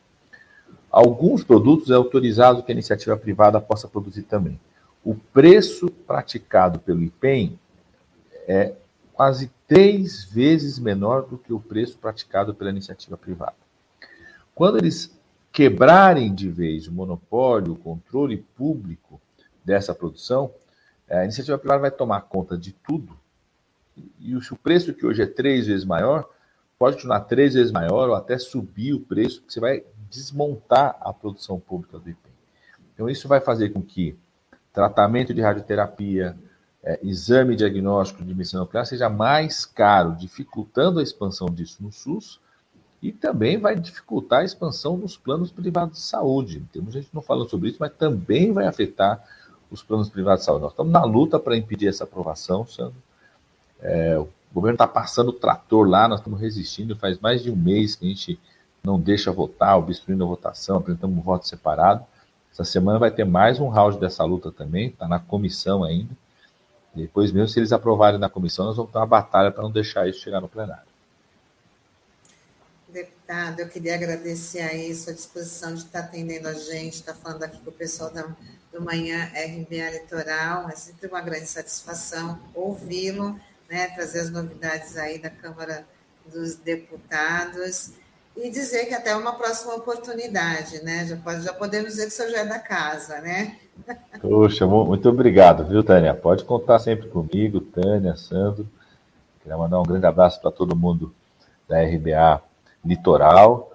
Alguns 0.89 1.43
produtos 1.43 1.91
é 1.91 1.93
autorizado 1.93 2.63
que 2.63 2.71
a 2.71 2.73
iniciativa 2.73 3.17
privada 3.17 3.59
possa 3.59 3.87
produzir 3.87 4.23
também. 4.23 4.57
O 5.03 5.13
preço 5.13 5.89
praticado 6.07 6.79
pelo 6.79 7.03
IPEM 7.03 7.59
é 8.47 8.73
quase 9.11 9.51
três 9.67 10.23
vezes 10.23 10.79
menor 10.79 11.23
do 11.23 11.37
que 11.37 11.51
o 11.51 11.59
preço 11.59 11.97
praticado 11.97 12.55
pela 12.55 12.69
iniciativa 12.69 13.17
privada. 13.17 13.55
Quando 14.55 14.77
eles 14.77 15.13
quebrarem 15.51 16.33
de 16.33 16.49
vez 16.49 16.87
o 16.87 16.93
monopólio, 16.93 17.73
o 17.73 17.77
controle 17.77 18.37
público 18.55 19.19
dessa 19.65 19.93
produção, 19.93 20.49
a 21.09 21.25
iniciativa 21.25 21.57
privada 21.57 21.81
vai 21.81 21.91
tomar 21.91 22.21
conta 22.21 22.57
de 22.57 22.71
tudo 22.71 23.17
e 24.19 24.35
o 24.35 24.55
preço 24.55 24.93
que 24.93 25.05
hoje 25.05 25.21
é 25.21 25.25
três 25.25 25.67
vezes 25.67 25.85
maior, 25.85 26.29
pode 26.77 26.97
tornar 26.97 27.21
três 27.21 27.53
vezes 27.53 27.71
maior 27.71 28.09
ou 28.09 28.15
até 28.15 28.37
subir 28.37 28.93
o 28.93 28.99
preço, 28.99 29.41
porque 29.41 29.53
você 29.53 29.59
vai 29.59 29.83
desmontar 30.09 30.97
a 31.01 31.11
produção 31.11 31.59
pública 31.59 31.97
do 31.97 32.09
IPEM. 32.09 32.33
Então, 32.93 33.09
isso 33.09 33.27
vai 33.27 33.39
fazer 33.39 33.69
com 33.69 33.81
que 33.81 34.17
tratamento 34.71 35.33
de 35.33 35.41
radioterapia, 35.41 36.37
é, 36.83 36.99
exame 37.03 37.55
diagnóstico 37.55 38.23
de 38.23 38.33
medicina 38.33 38.61
nuclear 38.61 38.85
seja 38.85 39.09
mais 39.09 39.65
caro, 39.65 40.15
dificultando 40.15 40.99
a 40.99 41.03
expansão 41.03 41.47
disso 41.47 41.81
no 41.81 41.91
SUS 41.91 42.39
e 43.01 43.11
também 43.11 43.57
vai 43.57 43.75
dificultar 43.75 44.41
a 44.41 44.43
expansão 44.45 44.97
dos 44.97 45.17
planos 45.17 45.51
privados 45.51 45.97
de 45.97 46.03
saúde. 46.05 46.63
Temos 46.71 46.93
gente 46.93 47.09
não 47.13 47.21
falando 47.21 47.49
sobre 47.49 47.69
isso, 47.69 47.77
mas 47.79 47.91
também 47.93 48.51
vai 48.51 48.67
afetar 48.67 49.23
os 49.69 49.83
planos 49.83 50.09
privados 50.09 50.41
de 50.41 50.45
saúde. 50.45 50.63
Nós 50.63 50.71
estamos 50.71 50.93
na 50.93 51.03
luta 51.03 51.39
para 51.39 51.57
impedir 51.57 51.87
essa 51.87 52.03
aprovação, 52.03 52.65
Sandro. 52.65 52.95
É, 53.81 54.17
o 54.17 54.27
governo 54.53 54.75
está 54.75 54.87
passando 54.87 55.29
o 55.29 55.33
trator 55.33 55.87
lá, 55.87 56.07
nós 56.07 56.19
estamos 56.19 56.39
resistindo. 56.39 56.95
Faz 56.95 57.19
mais 57.19 57.43
de 57.43 57.51
um 57.51 57.55
mês 57.55 57.95
que 57.95 58.05
a 58.05 58.09
gente 58.09 58.39
não 58.83 58.99
deixa 58.99 59.31
votar, 59.31 59.77
obstruindo 59.77 60.23
a 60.23 60.27
votação, 60.27 60.77
apresentamos 60.77 61.17
um 61.17 61.21
voto 61.21 61.47
separado. 61.47 62.05
Essa 62.51 62.63
semana 62.63 62.97
vai 62.97 63.11
ter 63.11 63.25
mais 63.25 63.59
um 63.59 63.67
round 63.67 63.99
dessa 63.99 64.23
luta 64.23 64.51
também, 64.51 64.87
está 64.87 65.07
na 65.07 65.19
comissão 65.19 65.83
ainda. 65.83 66.15
Depois, 66.95 67.31
mesmo 67.31 67.49
se 67.49 67.59
eles 67.59 67.71
aprovarem 67.71 68.19
na 68.19 68.29
comissão, 68.29 68.65
nós 68.65 68.75
vamos 68.75 68.91
ter 68.91 68.97
uma 68.97 69.05
batalha 69.05 69.51
para 69.51 69.61
não 69.61 69.71
deixar 69.71 70.07
isso 70.07 70.21
chegar 70.21 70.41
no 70.41 70.47
plenário. 70.47 70.87
Deputado, 72.87 73.59
eu 73.59 73.67
queria 73.67 73.93
agradecer 73.93 74.61
aí 74.61 74.95
sua 74.95 75.13
disposição 75.13 75.75
de 75.75 75.81
estar 75.81 75.99
atendendo 75.99 76.47
a 76.47 76.53
gente, 76.53 76.93
estar 76.93 77.13
falando 77.13 77.43
aqui 77.43 77.59
com 77.59 77.69
o 77.69 77.73
pessoal 77.73 78.09
da, 78.09 78.25
do 78.71 78.81
Manhã 78.81 79.25
RBA 79.25 79.91
Litoral. 79.91 80.69
É 80.69 80.75
sempre 80.75 81.07
uma 81.07 81.21
grande 81.21 81.45
satisfação 81.45 82.39
ouvi-lo 82.55 83.39
né, 83.69 83.87
trazer 83.87 84.21
as 84.21 84.29
novidades 84.29 84.97
aí 84.97 85.19
da 85.19 85.29
Câmara 85.29 85.85
dos 86.25 86.55
Deputados 86.55 87.93
e 88.35 88.49
dizer 88.49 88.85
que 88.85 88.93
até 88.93 89.15
uma 89.15 89.33
próxima 89.33 89.75
oportunidade, 89.75 90.83
né? 90.83 91.05
Já, 91.07 91.17
pode, 91.17 91.41
já 91.41 91.53
podemos 91.53 91.89
dizer 91.89 92.03
que 92.03 92.09
o 92.09 92.11
senhor 92.11 92.31
já 92.31 92.39
é 92.39 92.45
da 92.45 92.59
casa, 92.59 93.19
né? 93.19 93.57
Poxa, 94.21 94.67
muito 94.67 95.09
obrigado, 95.09 95.65
viu, 95.65 95.83
Tânia? 95.83 96.13
Pode 96.13 96.43
contar 96.43 96.79
sempre 96.79 97.09
comigo, 97.09 97.59
Tânia, 97.59 98.15
Sandro. 98.15 98.67
Queria 99.41 99.57
mandar 99.57 99.79
um 99.79 99.83
grande 99.83 100.05
abraço 100.05 100.39
para 100.39 100.51
todo 100.51 100.75
mundo 100.75 101.13
da 101.67 101.81
RBA 101.81 102.41
Litoral. 102.85 103.71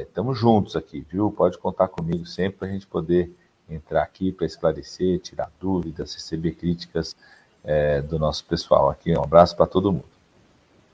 Estamos 0.00 0.36
é, 0.36 0.40
juntos 0.40 0.76
aqui, 0.76 1.06
viu? 1.10 1.30
Pode 1.30 1.56
contar 1.56 1.88
comigo 1.88 2.26
sempre 2.26 2.58
para 2.58 2.68
a 2.68 2.70
gente 2.70 2.86
poder 2.86 3.34
entrar 3.68 4.02
aqui 4.02 4.32
para 4.32 4.46
esclarecer, 4.46 5.18
tirar 5.20 5.50
dúvidas, 5.58 6.14
receber 6.14 6.52
críticas 6.52 7.16
é, 7.64 8.00
do 8.00 8.18
nosso 8.18 8.44
pessoal 8.44 8.90
aqui. 8.90 9.16
Um 9.16 9.22
abraço 9.22 9.56
para 9.56 9.66
todo 9.66 9.92
mundo. 9.92 10.12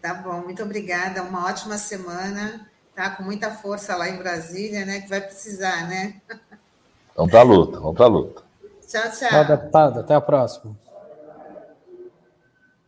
Tá 0.01 0.15
bom, 0.15 0.41
muito 0.41 0.63
obrigada. 0.63 1.23
Uma 1.23 1.47
ótima 1.47 1.79
semana. 1.79 2.69
Tá 2.95 3.11
com 3.11 3.23
muita 3.23 3.51
força 3.51 3.97
lá 3.97 4.09
em 4.09 4.17
Brasília, 4.17 4.85
né? 4.85 5.01
Que 5.01 5.09
vai 5.09 5.21
precisar, 5.21 5.89
né? 5.89 6.21
Vamos 7.17 7.31
para 7.31 7.41
a 7.41 7.45
luta, 7.45 7.81
vamos 7.81 7.97
para 7.97 8.07
a 8.07 8.09
luta. 8.09 8.43
Tchau, 8.87 9.03
tchau. 9.03 9.29
Tchau, 9.29 9.45
deputado. 9.45 10.01
Até 10.01 10.15
a 10.15 10.21
próxima. 10.21 10.77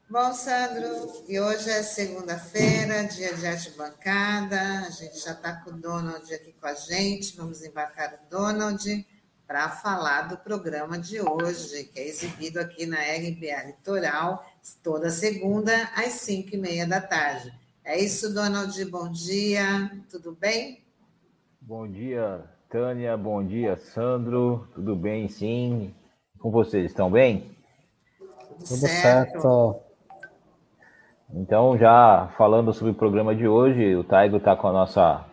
Bom, 0.08 0.32
Sandro, 0.32 1.22
e 1.28 1.38
hoje 1.38 1.70
é 1.70 1.84
segunda-feira, 1.84 3.04
dia 3.04 3.32
de 3.32 3.46
arte 3.46 3.70
bancada. 3.76 4.60
A 4.86 4.90
gente 4.90 5.20
já 5.20 5.30
está 5.30 5.52
com 5.52 5.70
o 5.70 5.74
Donald 5.74 6.34
aqui 6.34 6.52
com 6.60 6.66
a 6.66 6.74
gente. 6.74 7.36
Vamos 7.36 7.62
embarcar 7.62 8.14
o 8.14 8.30
Donald 8.30 9.06
para 9.50 9.68
falar 9.68 10.28
do 10.28 10.36
programa 10.36 10.96
de 10.96 11.20
hoje, 11.20 11.82
que 11.92 11.98
é 11.98 12.06
exibido 12.06 12.60
aqui 12.60 12.86
na 12.86 12.98
RBA 12.98 13.66
Litoral, 13.66 14.44
toda 14.80 15.10
segunda, 15.10 15.72
às 15.96 16.12
cinco 16.12 16.54
e 16.54 16.56
meia 16.56 16.86
da 16.86 17.00
tarde. 17.00 17.52
É 17.84 17.98
isso, 17.98 18.32
Donald, 18.32 18.84
bom 18.84 19.10
dia, 19.10 19.90
tudo 20.08 20.36
bem? 20.40 20.84
Bom 21.60 21.88
dia, 21.88 22.44
Tânia, 22.68 23.16
bom 23.16 23.44
dia, 23.44 23.76
Sandro, 23.76 24.68
tudo 24.72 24.94
bem, 24.94 25.28
sim? 25.28 25.92
Com 26.38 26.52
vocês, 26.52 26.84
estão 26.84 27.10
bem? 27.10 27.50
Tudo, 28.20 28.54
tudo 28.58 28.78
certo. 28.78 29.32
certo. 29.32 29.80
Então, 31.34 31.76
já 31.76 32.32
falando 32.38 32.72
sobre 32.72 32.92
o 32.92 32.94
programa 32.96 33.34
de 33.34 33.48
hoje, 33.48 33.96
o 33.96 34.04
Taigo 34.04 34.36
está 34.36 34.54
com 34.54 34.68
a 34.68 34.72
nossa 34.72 35.26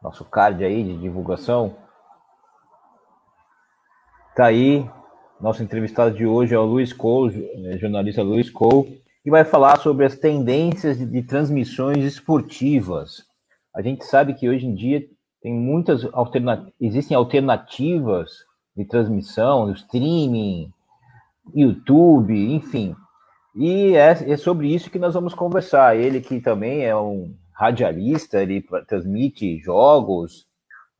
nosso 0.00 0.24
card 0.24 0.64
aí 0.64 0.84
de 0.84 0.96
divulgação. 0.98 1.84
Tá 4.36 4.48
aí, 4.48 4.86
nosso 5.40 5.62
entrevistado 5.62 6.14
de 6.14 6.26
hoje 6.26 6.54
é 6.54 6.58
o 6.58 6.64
Luiz 6.66 6.92
Cole, 6.92 7.50
né, 7.56 7.78
jornalista 7.78 8.22
Luiz 8.22 8.50
Cole, 8.50 9.02
que 9.24 9.30
vai 9.30 9.46
falar 9.46 9.78
sobre 9.78 10.04
as 10.04 10.14
tendências 10.14 10.98
de, 10.98 11.06
de 11.06 11.22
transmissões 11.22 12.04
esportivas. 12.04 13.24
A 13.74 13.80
gente 13.80 14.04
sabe 14.04 14.34
que 14.34 14.46
hoje 14.46 14.66
em 14.66 14.74
dia 14.74 15.06
tem 15.40 15.54
muitas 15.54 16.04
alternativas, 16.12 16.70
existem 16.78 17.16
alternativas 17.16 18.44
de 18.76 18.84
transmissão, 18.84 19.72
streaming, 19.72 20.70
YouTube, 21.54 22.34
enfim. 22.54 22.94
E 23.54 23.94
é, 23.96 24.32
é, 24.32 24.36
sobre 24.36 24.68
isso 24.68 24.90
que 24.90 24.98
nós 24.98 25.14
vamos 25.14 25.32
conversar. 25.32 25.96
Ele 25.96 26.20
que 26.20 26.42
também 26.42 26.84
é 26.84 26.94
um 26.94 27.34
radialista, 27.54 28.42
ele 28.42 28.62
transmite 28.86 29.58
jogos, 29.60 30.46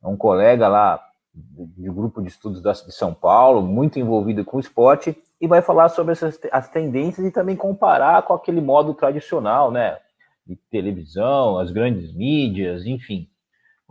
é 0.03 0.07
um 0.07 0.17
colega 0.17 0.67
lá 0.67 1.06
do 1.37 1.93
grupo 1.93 2.21
de 2.21 2.29
estudos 2.29 2.61
de 2.61 2.91
São 2.91 3.13
Paulo, 3.13 3.61
muito 3.61 3.99
envolvido 3.99 4.43
com 4.43 4.57
o 4.57 4.59
esporte, 4.59 5.15
e 5.39 5.47
vai 5.47 5.61
falar 5.61 5.89
sobre 5.89 6.13
essas, 6.13 6.39
as 6.51 6.67
tendências 6.69 7.25
e 7.25 7.31
também 7.31 7.55
comparar 7.55 8.23
com 8.23 8.33
aquele 8.33 8.59
modo 8.59 8.93
tradicional, 8.93 9.71
né? 9.71 9.97
De 10.45 10.55
televisão, 10.71 11.59
as 11.59 11.71
grandes 11.71 12.13
mídias, 12.13 12.85
enfim. 12.85 13.29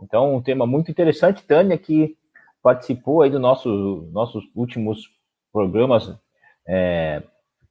Então, 0.01 0.35
um 0.35 0.41
tema 0.41 0.67
muito 0.67 0.91
interessante. 0.91 1.43
Tânia, 1.43 1.77
que 1.77 2.17
participou 2.61 3.21
aí 3.21 3.29
dos 3.29 3.39
nosso, 3.39 4.09
nossos 4.11 4.43
últimos 4.53 5.09
programas, 5.53 6.13
é, 6.67 7.23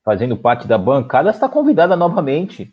fazendo 0.05 0.37
parte 0.37 0.67
da 0.67 0.79
bancada, 0.79 1.31
está 1.31 1.49
convidada 1.49 1.97
novamente 1.97 2.73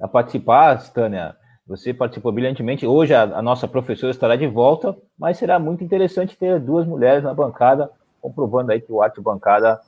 a 0.00 0.06
participar, 0.06 0.76
Tânia. 0.92 1.36
Você 1.66 1.94
participou 1.94 2.32
brilhantemente. 2.32 2.86
Hoje 2.86 3.14
a, 3.14 3.22
a, 3.22 3.42
nossa 3.42 3.66
professora 3.66 4.10
estará 4.10 4.36
de 4.36 4.46
volta, 4.46 4.96
mas 5.18 5.38
será 5.38 5.58
muito 5.58 5.82
interessante 5.82 6.36
ter 6.36 6.60
duas 6.60 6.86
mulheres 6.86 7.24
na 7.24 7.32
bancada, 7.32 7.90
comprovando 8.20 8.72
aí 8.72 8.80
que 8.80 8.92
o 8.92 9.02
Arte 9.02 9.20
Bancada 9.20 9.80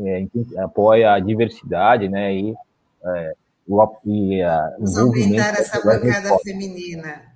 é, 0.00 0.26
apoia 0.58 1.14
a 1.14 1.20
diversidade, 1.20 2.08
né? 2.08 2.34
E, 2.34 2.54
é, 3.04 3.34
o, 3.66 3.96
e 4.04 4.42
a, 4.42 4.70
Vamos 4.78 4.98
aumentar 4.98 5.54
essa 5.58 5.80
bancada 5.80 6.38
feminina 6.40 7.32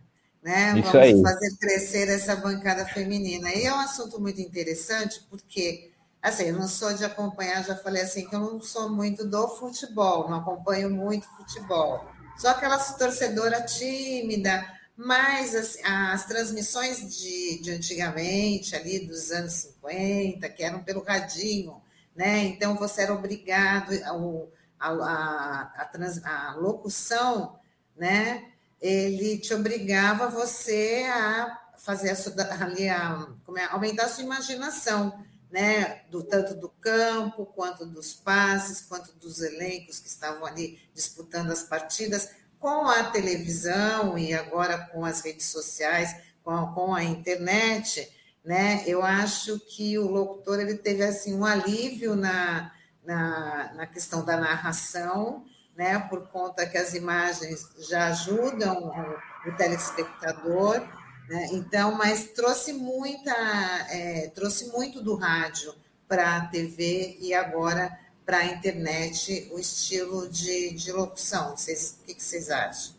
né? 0.46 0.78
Isso 0.78 0.92
Vamos 0.92 0.94
aí. 0.94 1.22
fazer 1.22 1.56
crescer 1.58 2.08
essa 2.08 2.36
bancada 2.36 2.86
feminina. 2.86 3.52
E 3.52 3.64
é 3.64 3.72
um 3.72 3.80
assunto 3.80 4.20
muito 4.20 4.40
interessante, 4.40 5.20
porque, 5.28 5.90
assim, 6.22 6.44
eu 6.44 6.54
não 6.54 6.68
sou 6.68 6.94
de 6.94 7.04
acompanhar, 7.04 7.64
já 7.64 7.74
falei 7.74 8.02
assim, 8.02 8.28
que 8.28 8.36
eu 8.36 8.38
não 8.38 8.60
sou 8.60 8.88
muito 8.88 9.26
do 9.26 9.48
futebol, 9.48 10.30
não 10.30 10.38
acompanho 10.38 10.88
muito 10.88 11.26
futebol. 11.36 12.06
Sou 12.38 12.50
aquela 12.50 12.78
torcedora 12.78 13.62
tímida, 13.62 14.64
mas 14.96 15.54
as, 15.54 15.78
as 15.84 16.24
transmissões 16.26 17.16
de, 17.16 17.62
de 17.62 17.70
antigamente, 17.72 18.74
ali 18.74 19.06
dos 19.06 19.30
anos 19.30 19.52
50, 19.52 20.48
que 20.50 20.62
eram 20.62 20.82
pelo 20.82 21.02
radinho, 21.02 21.80
né? 22.14 22.44
Então 22.44 22.76
você 22.76 23.02
era 23.02 23.14
obrigado, 23.14 23.92
a, 24.78 24.86
a, 24.86 24.92
a, 24.92 25.72
a, 25.76 25.84
trans, 25.86 26.22
a 26.24 26.54
locução, 26.54 27.58
né? 27.96 28.52
ele 28.80 29.38
te 29.38 29.54
obrigava 29.54 30.28
você 30.28 31.06
a 31.10 31.58
fazer 31.78 32.10
a, 32.10 32.64
ali 32.64 32.88
a, 32.88 33.26
é, 33.56 33.64
aumentar 33.64 34.04
a 34.04 34.08
sua 34.08 34.24
imaginação, 34.24 35.24
né? 35.56 36.02
Do 36.10 36.22
tanto 36.22 36.54
do 36.54 36.68
campo, 36.68 37.46
quanto 37.46 37.86
dos 37.86 38.12
passes, 38.12 38.82
quanto 38.82 39.14
dos 39.14 39.40
elencos 39.40 39.98
que 39.98 40.06
estavam 40.06 40.44
ali 40.44 40.78
disputando 40.92 41.50
as 41.50 41.62
partidas, 41.62 42.28
com 42.58 42.86
a 42.86 43.04
televisão 43.04 44.18
e 44.18 44.34
agora 44.34 44.76
com 44.92 45.02
as 45.02 45.22
redes 45.22 45.46
sociais, 45.46 46.14
com 46.44 46.50
a, 46.50 46.74
com 46.74 46.94
a 46.94 47.02
internet, 47.02 48.06
né? 48.44 48.84
Eu 48.86 49.02
acho 49.02 49.58
que 49.60 49.96
o 49.96 50.06
locutor 50.06 50.60
ele 50.60 50.74
teve 50.74 51.02
assim 51.02 51.34
um 51.34 51.46
alívio 51.46 52.14
na, 52.14 52.70
na, 53.02 53.72
na 53.76 53.86
questão 53.86 54.22
da 54.22 54.36
narração 54.36 55.46
né, 55.74 55.98
por 55.98 56.28
conta 56.28 56.66
que 56.66 56.76
as 56.76 56.92
imagens 56.92 57.70
já 57.78 58.08
ajudam 58.08 58.74
o, 58.78 59.48
o 59.48 59.56
telespectador, 59.56 60.86
né, 61.28 61.48
então, 61.52 61.92
mas 61.92 62.28
trouxe 62.28 62.72
muita, 62.72 63.32
é, 63.90 64.28
trouxe 64.34 64.70
muito 64.70 65.02
do 65.02 65.14
rádio 65.14 65.74
para 66.08 66.36
a 66.36 66.46
TV 66.46 67.18
e 67.20 67.34
agora 67.34 67.90
para 68.24 68.38
a 68.38 68.46
internet 68.46 69.50
o 69.52 69.58
estilo 69.58 70.28
de, 70.28 70.74
de 70.74 70.92
locução. 70.92 71.56
Vocês, 71.56 71.98
o 72.00 72.06
que, 72.06 72.14
que 72.14 72.22
vocês 72.22 72.50
acham? 72.50 72.94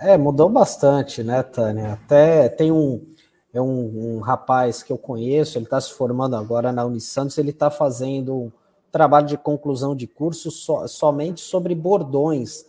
É, 0.00 0.16
mudou 0.16 0.48
bastante, 0.48 1.22
né, 1.24 1.42
Tânia? 1.42 1.94
Até 1.94 2.48
tem 2.48 2.70
um, 2.70 3.04
é 3.52 3.60
um, 3.60 4.16
um 4.16 4.20
rapaz 4.20 4.82
que 4.82 4.92
eu 4.92 4.98
conheço, 4.98 5.58
ele 5.58 5.64
está 5.64 5.80
se 5.80 5.92
formando 5.92 6.36
agora 6.36 6.72
na 6.72 6.84
Unisantos, 6.84 7.36
ele 7.36 7.50
está 7.50 7.70
fazendo 7.70 8.52
trabalho 8.92 9.26
de 9.26 9.36
conclusão 9.36 9.96
de 9.96 10.06
curso 10.06 10.50
so, 10.50 10.86
somente 10.86 11.40
sobre 11.40 11.74
bordões 11.74 12.64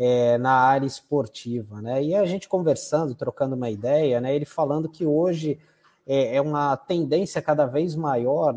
é, 0.00 0.38
na 0.38 0.52
área 0.52 0.86
esportiva, 0.86 1.82
né? 1.82 2.02
E 2.02 2.14
a 2.14 2.24
gente 2.24 2.48
conversando, 2.48 3.14
trocando 3.14 3.54
uma 3.54 3.68
ideia, 3.68 4.18
né? 4.18 4.34
Ele 4.34 4.46
falando 4.46 4.88
que 4.88 5.04
hoje 5.04 5.58
é, 6.06 6.36
é 6.36 6.40
uma 6.40 6.74
tendência 6.74 7.42
cada 7.42 7.66
vez 7.66 7.94
maior, 7.94 8.56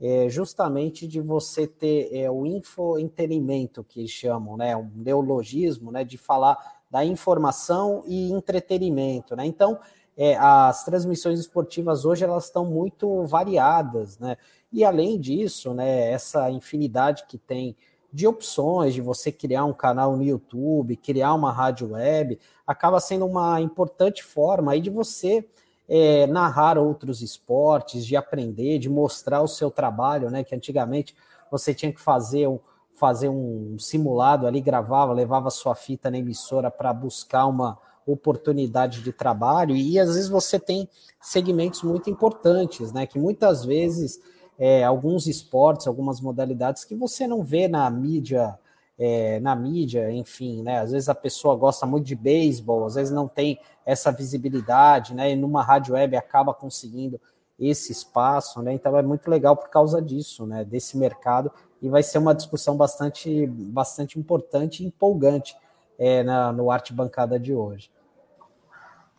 é, 0.00 0.28
justamente 0.28 1.08
de 1.08 1.20
você 1.20 1.66
ter 1.66 2.16
é, 2.16 2.30
o 2.30 2.46
infoentendimento 2.46 3.82
que 3.82 4.06
chamam, 4.06 4.56
né? 4.56 4.76
Um 4.76 4.88
neologismo, 4.94 5.90
né? 5.90 6.04
De 6.04 6.16
falar 6.16 6.56
da 6.88 7.04
informação 7.04 8.04
e 8.06 8.30
entretenimento, 8.30 9.34
né? 9.34 9.44
Então 9.44 9.80
é, 10.16 10.36
as 10.36 10.84
transmissões 10.84 11.40
esportivas 11.40 12.04
hoje 12.04 12.22
elas 12.22 12.44
estão 12.44 12.64
muito 12.64 13.24
variadas, 13.24 14.20
né? 14.20 14.36
E 14.72 14.84
além 14.84 15.18
disso, 15.18 15.74
né, 15.74 16.10
essa 16.12 16.48
infinidade 16.50 17.24
que 17.26 17.38
tem 17.38 17.76
de 18.12 18.26
opções 18.26 18.94
de 18.94 19.00
você 19.00 19.30
criar 19.30 19.64
um 19.64 19.72
canal 19.72 20.16
no 20.16 20.22
YouTube, 20.22 20.96
criar 20.96 21.34
uma 21.34 21.52
rádio 21.52 21.92
web, 21.92 22.38
acaba 22.66 23.00
sendo 23.00 23.26
uma 23.26 23.60
importante 23.60 24.22
forma 24.22 24.72
aí 24.72 24.80
de 24.80 24.90
você 24.90 25.46
é, 25.88 26.26
narrar 26.26 26.78
outros 26.78 27.22
esportes, 27.22 28.04
de 28.04 28.16
aprender, 28.16 28.78
de 28.78 28.88
mostrar 28.88 29.42
o 29.42 29.48
seu 29.48 29.70
trabalho, 29.70 30.30
né? 30.30 30.42
Que 30.42 30.54
antigamente 30.54 31.14
você 31.50 31.72
tinha 31.72 31.92
que 31.92 32.00
fazer 32.00 32.48
um, 32.48 32.58
fazer 32.94 33.28
um 33.28 33.78
simulado 33.78 34.46
ali, 34.46 34.60
gravava, 34.60 35.12
levava 35.12 35.50
sua 35.50 35.74
fita 35.74 36.10
na 36.10 36.18
emissora 36.18 36.70
para 36.70 36.92
buscar 36.92 37.46
uma 37.46 37.78
oportunidade 38.06 39.02
de 39.02 39.12
trabalho, 39.12 39.74
e 39.74 39.98
às 39.98 40.14
vezes 40.14 40.28
você 40.28 40.60
tem 40.60 40.88
segmentos 41.20 41.82
muito 41.82 42.08
importantes, 42.08 42.92
né? 42.92 43.06
Que 43.06 43.18
muitas 43.18 43.64
vezes 43.64 44.20
é, 44.58 44.84
alguns 44.84 45.26
esportes, 45.26 45.86
algumas 45.86 46.20
modalidades 46.20 46.84
que 46.84 46.94
você 46.94 47.26
não 47.26 47.42
vê 47.42 47.68
na 47.68 47.88
mídia, 47.90 48.58
é, 48.98 49.38
na 49.40 49.54
mídia, 49.54 50.10
enfim, 50.10 50.62
né? 50.62 50.80
Às 50.80 50.92
vezes 50.92 51.08
a 51.08 51.14
pessoa 51.14 51.54
gosta 51.54 51.84
muito 51.84 52.06
de 52.06 52.14
beisebol, 52.14 52.86
às 52.86 52.94
vezes 52.94 53.12
não 53.12 53.28
tem 53.28 53.58
essa 53.84 54.10
visibilidade, 54.10 55.14
né? 55.14 55.30
E 55.32 55.36
numa 55.36 55.62
rádio 55.62 55.94
web 55.94 56.16
acaba 56.16 56.54
conseguindo 56.54 57.20
esse 57.58 57.92
espaço, 57.92 58.62
né? 58.62 58.72
Então 58.72 58.96
é 58.96 59.02
muito 59.02 59.30
legal 59.30 59.56
por 59.56 59.68
causa 59.68 60.00
disso, 60.00 60.46
né? 60.46 60.64
Desse 60.64 60.96
mercado 60.96 61.50
e 61.80 61.88
vai 61.88 62.02
ser 62.02 62.18
uma 62.18 62.34
discussão 62.34 62.76
bastante, 62.76 63.46
bastante 63.46 64.18
importante 64.18 64.82
e 64.82 64.86
empolgante 64.86 65.56
é, 65.98 66.22
na, 66.22 66.52
no 66.52 66.70
Arte 66.70 66.92
Bancada 66.92 67.38
de 67.38 67.54
hoje. 67.54 67.90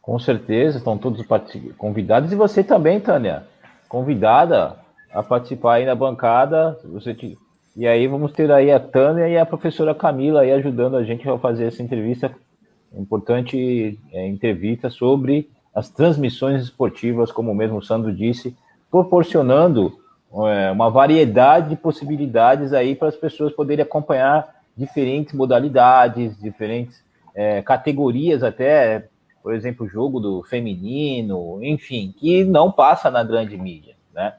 Com 0.01 0.17
certeza, 0.17 0.77
estão 0.77 0.97
todos 0.97 1.23
convidados 1.77 2.31
e 2.31 2.35
você 2.35 2.63
também, 2.63 2.99
Tânia, 2.99 3.45
convidada 3.89 4.77
a 5.13 5.23
participar 5.23 5.75
aí 5.75 5.85
na 5.85 5.95
bancada. 5.95 6.77
Você 6.85 7.13
te... 7.13 7.37
E 7.75 7.87
aí 7.87 8.07
vamos 8.07 8.31
ter 8.31 8.51
aí 8.51 8.71
a 8.71 8.79
Tânia 8.79 9.27
e 9.27 9.37
a 9.37 9.45
professora 9.45 9.93
Camila 9.93 10.41
aí 10.41 10.51
ajudando 10.51 10.97
a 10.97 11.03
gente 11.03 11.27
a 11.29 11.37
fazer 11.37 11.65
essa 11.65 11.83
entrevista, 11.83 12.33
importante 12.95 13.99
é, 14.11 14.27
entrevista 14.27 14.89
sobre 14.89 15.49
as 15.75 15.89
transmissões 15.89 16.63
esportivas, 16.63 17.31
como 17.31 17.53
mesmo 17.53 17.77
o 17.77 17.83
Sandro 17.83 18.11
disse, 18.11 18.57
proporcionando 18.89 19.93
é, 20.47 20.71
uma 20.71 20.89
variedade 20.89 21.69
de 21.69 21.75
possibilidades 21.75 22.73
aí 22.73 22.95
para 22.95 23.09
as 23.09 23.15
pessoas 23.15 23.53
poderem 23.53 23.83
acompanhar 23.83 24.55
diferentes 24.75 25.33
modalidades, 25.33 26.39
diferentes 26.39 27.03
é, 27.35 27.61
categorias 27.61 28.41
até, 28.41 29.07
por 29.43 29.53
exemplo, 29.53 29.87
jogo 29.87 30.19
do 30.19 30.43
feminino, 30.43 31.59
enfim, 31.61 32.13
que 32.17 32.43
não 32.43 32.71
passa 32.71 33.11
na 33.11 33.23
grande 33.23 33.55
mídia, 33.55 33.95
né? 34.13 34.33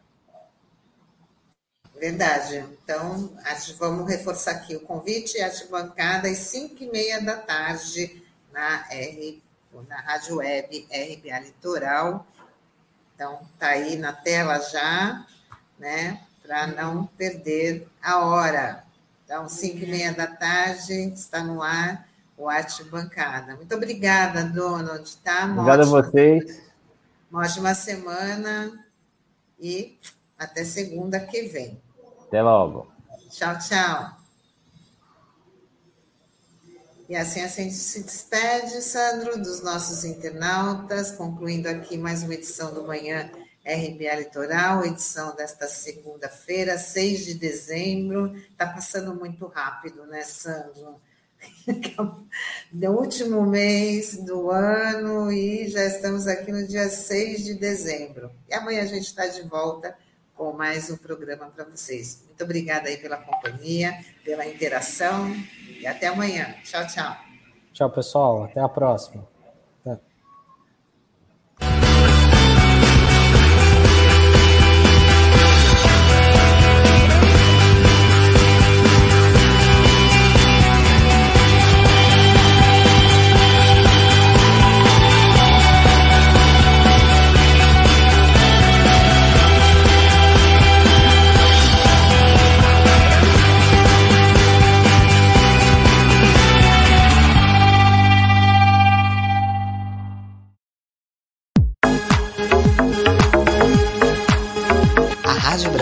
Verdade. 1.98 2.64
Então, 2.82 3.32
acho, 3.44 3.76
vamos 3.76 4.08
reforçar 4.08 4.52
aqui 4.52 4.76
o 4.76 4.80
convite, 4.80 5.40
a 5.40 5.50
bancada 5.68 6.28
às 6.28 6.38
5 6.38 6.84
e 6.84 6.90
meia 6.90 7.20
da 7.20 7.36
tarde 7.36 8.22
na, 8.52 8.86
R, 8.90 9.42
na 9.88 9.96
Rádio 10.00 10.36
Web 10.36 10.86
RBA 10.90 11.40
Litoral. 11.40 12.26
Então, 13.14 13.40
está 13.52 13.70
aí 13.70 13.96
na 13.96 14.12
tela 14.12 14.60
já, 14.60 15.26
né? 15.78 16.22
Para 16.40 16.68
não 16.68 17.06
perder 17.06 17.88
a 18.00 18.24
hora. 18.24 18.84
Então, 19.24 19.48
5 19.48 19.84
e 19.84 19.86
meia 19.86 20.12
da 20.12 20.28
tarde, 20.28 20.92
está 21.12 21.42
no 21.42 21.62
ar 21.62 22.08
o 22.36 22.48
Arte 22.48 22.84
Bancada. 22.84 23.56
Muito 23.56 23.74
obrigada, 23.74 24.44
Donald. 24.44 25.16
Tá? 25.18 25.46
Obrigada 25.46 25.82
a 25.82 25.86
vocês. 25.86 26.62
Uma 27.30 27.42
ótima 27.42 27.74
semana 27.74 28.86
e 29.58 29.98
até 30.38 30.64
segunda 30.64 31.18
que 31.18 31.42
vem. 31.42 31.82
Até 32.28 32.42
logo. 32.42 32.86
Tchau, 33.30 33.59
tchau. 33.59 34.18
E 37.09 37.16
assim 37.16 37.40
a 37.40 37.46
gente 37.46 37.72
se 37.72 38.02
despede, 38.02 38.82
Sandro, 38.82 39.38
dos 39.38 39.62
nossos 39.62 40.05
internautas, 40.05 41.10
concluindo 41.10 41.70
aqui 41.70 41.96
mais 41.96 42.22
uma 42.22 42.34
edição 42.34 42.74
do 42.74 42.86
Manhã 42.86 43.30
RBA 43.64 44.14
Litoral, 44.16 44.84
edição 44.84 45.34
desta 45.34 45.66
segunda-feira, 45.66 46.76
6 46.76 47.24
de 47.24 47.34
dezembro. 47.34 48.36
Está 48.36 48.66
passando 48.66 49.14
muito 49.14 49.46
rápido, 49.46 50.05
né, 50.06 50.22
Sandro? 50.22 51.00
No 52.72 52.92
último 52.92 53.46
mês 53.46 54.16
do 54.18 54.50
ano 54.50 55.30
e 55.32 55.68
já 55.68 55.84
estamos 55.84 56.26
aqui 56.26 56.52
no 56.52 56.66
dia 56.66 56.90
6 56.90 57.44
de 57.44 57.55
dezembro. 57.55 58.30
E 58.48 58.55
amanhã 58.55 58.82
a 58.82 58.86
gente 58.86 59.06
está 59.06 59.26
de 59.26 59.42
volta 59.42 59.96
com 60.39 60.52
mais 60.52 60.89
um 60.89 60.97
programa 60.97 61.47
para 61.47 61.65
vocês. 61.65 62.23
Muito 62.24 62.44
obrigada 62.44 62.89
aí 62.89 62.97
pela 62.97 63.16
companhia, 63.16 63.93
pela 64.24 64.47
interação 64.47 65.35
e 65.81 65.85
até 65.85 66.06
amanhã. 66.06 66.55
Tchau, 66.62 66.86
tchau. 66.86 67.16
Tchau, 67.73 67.90
pessoal. 67.90 68.44
Até 68.44 68.60
a 68.60 68.69
próxima. 68.69 69.27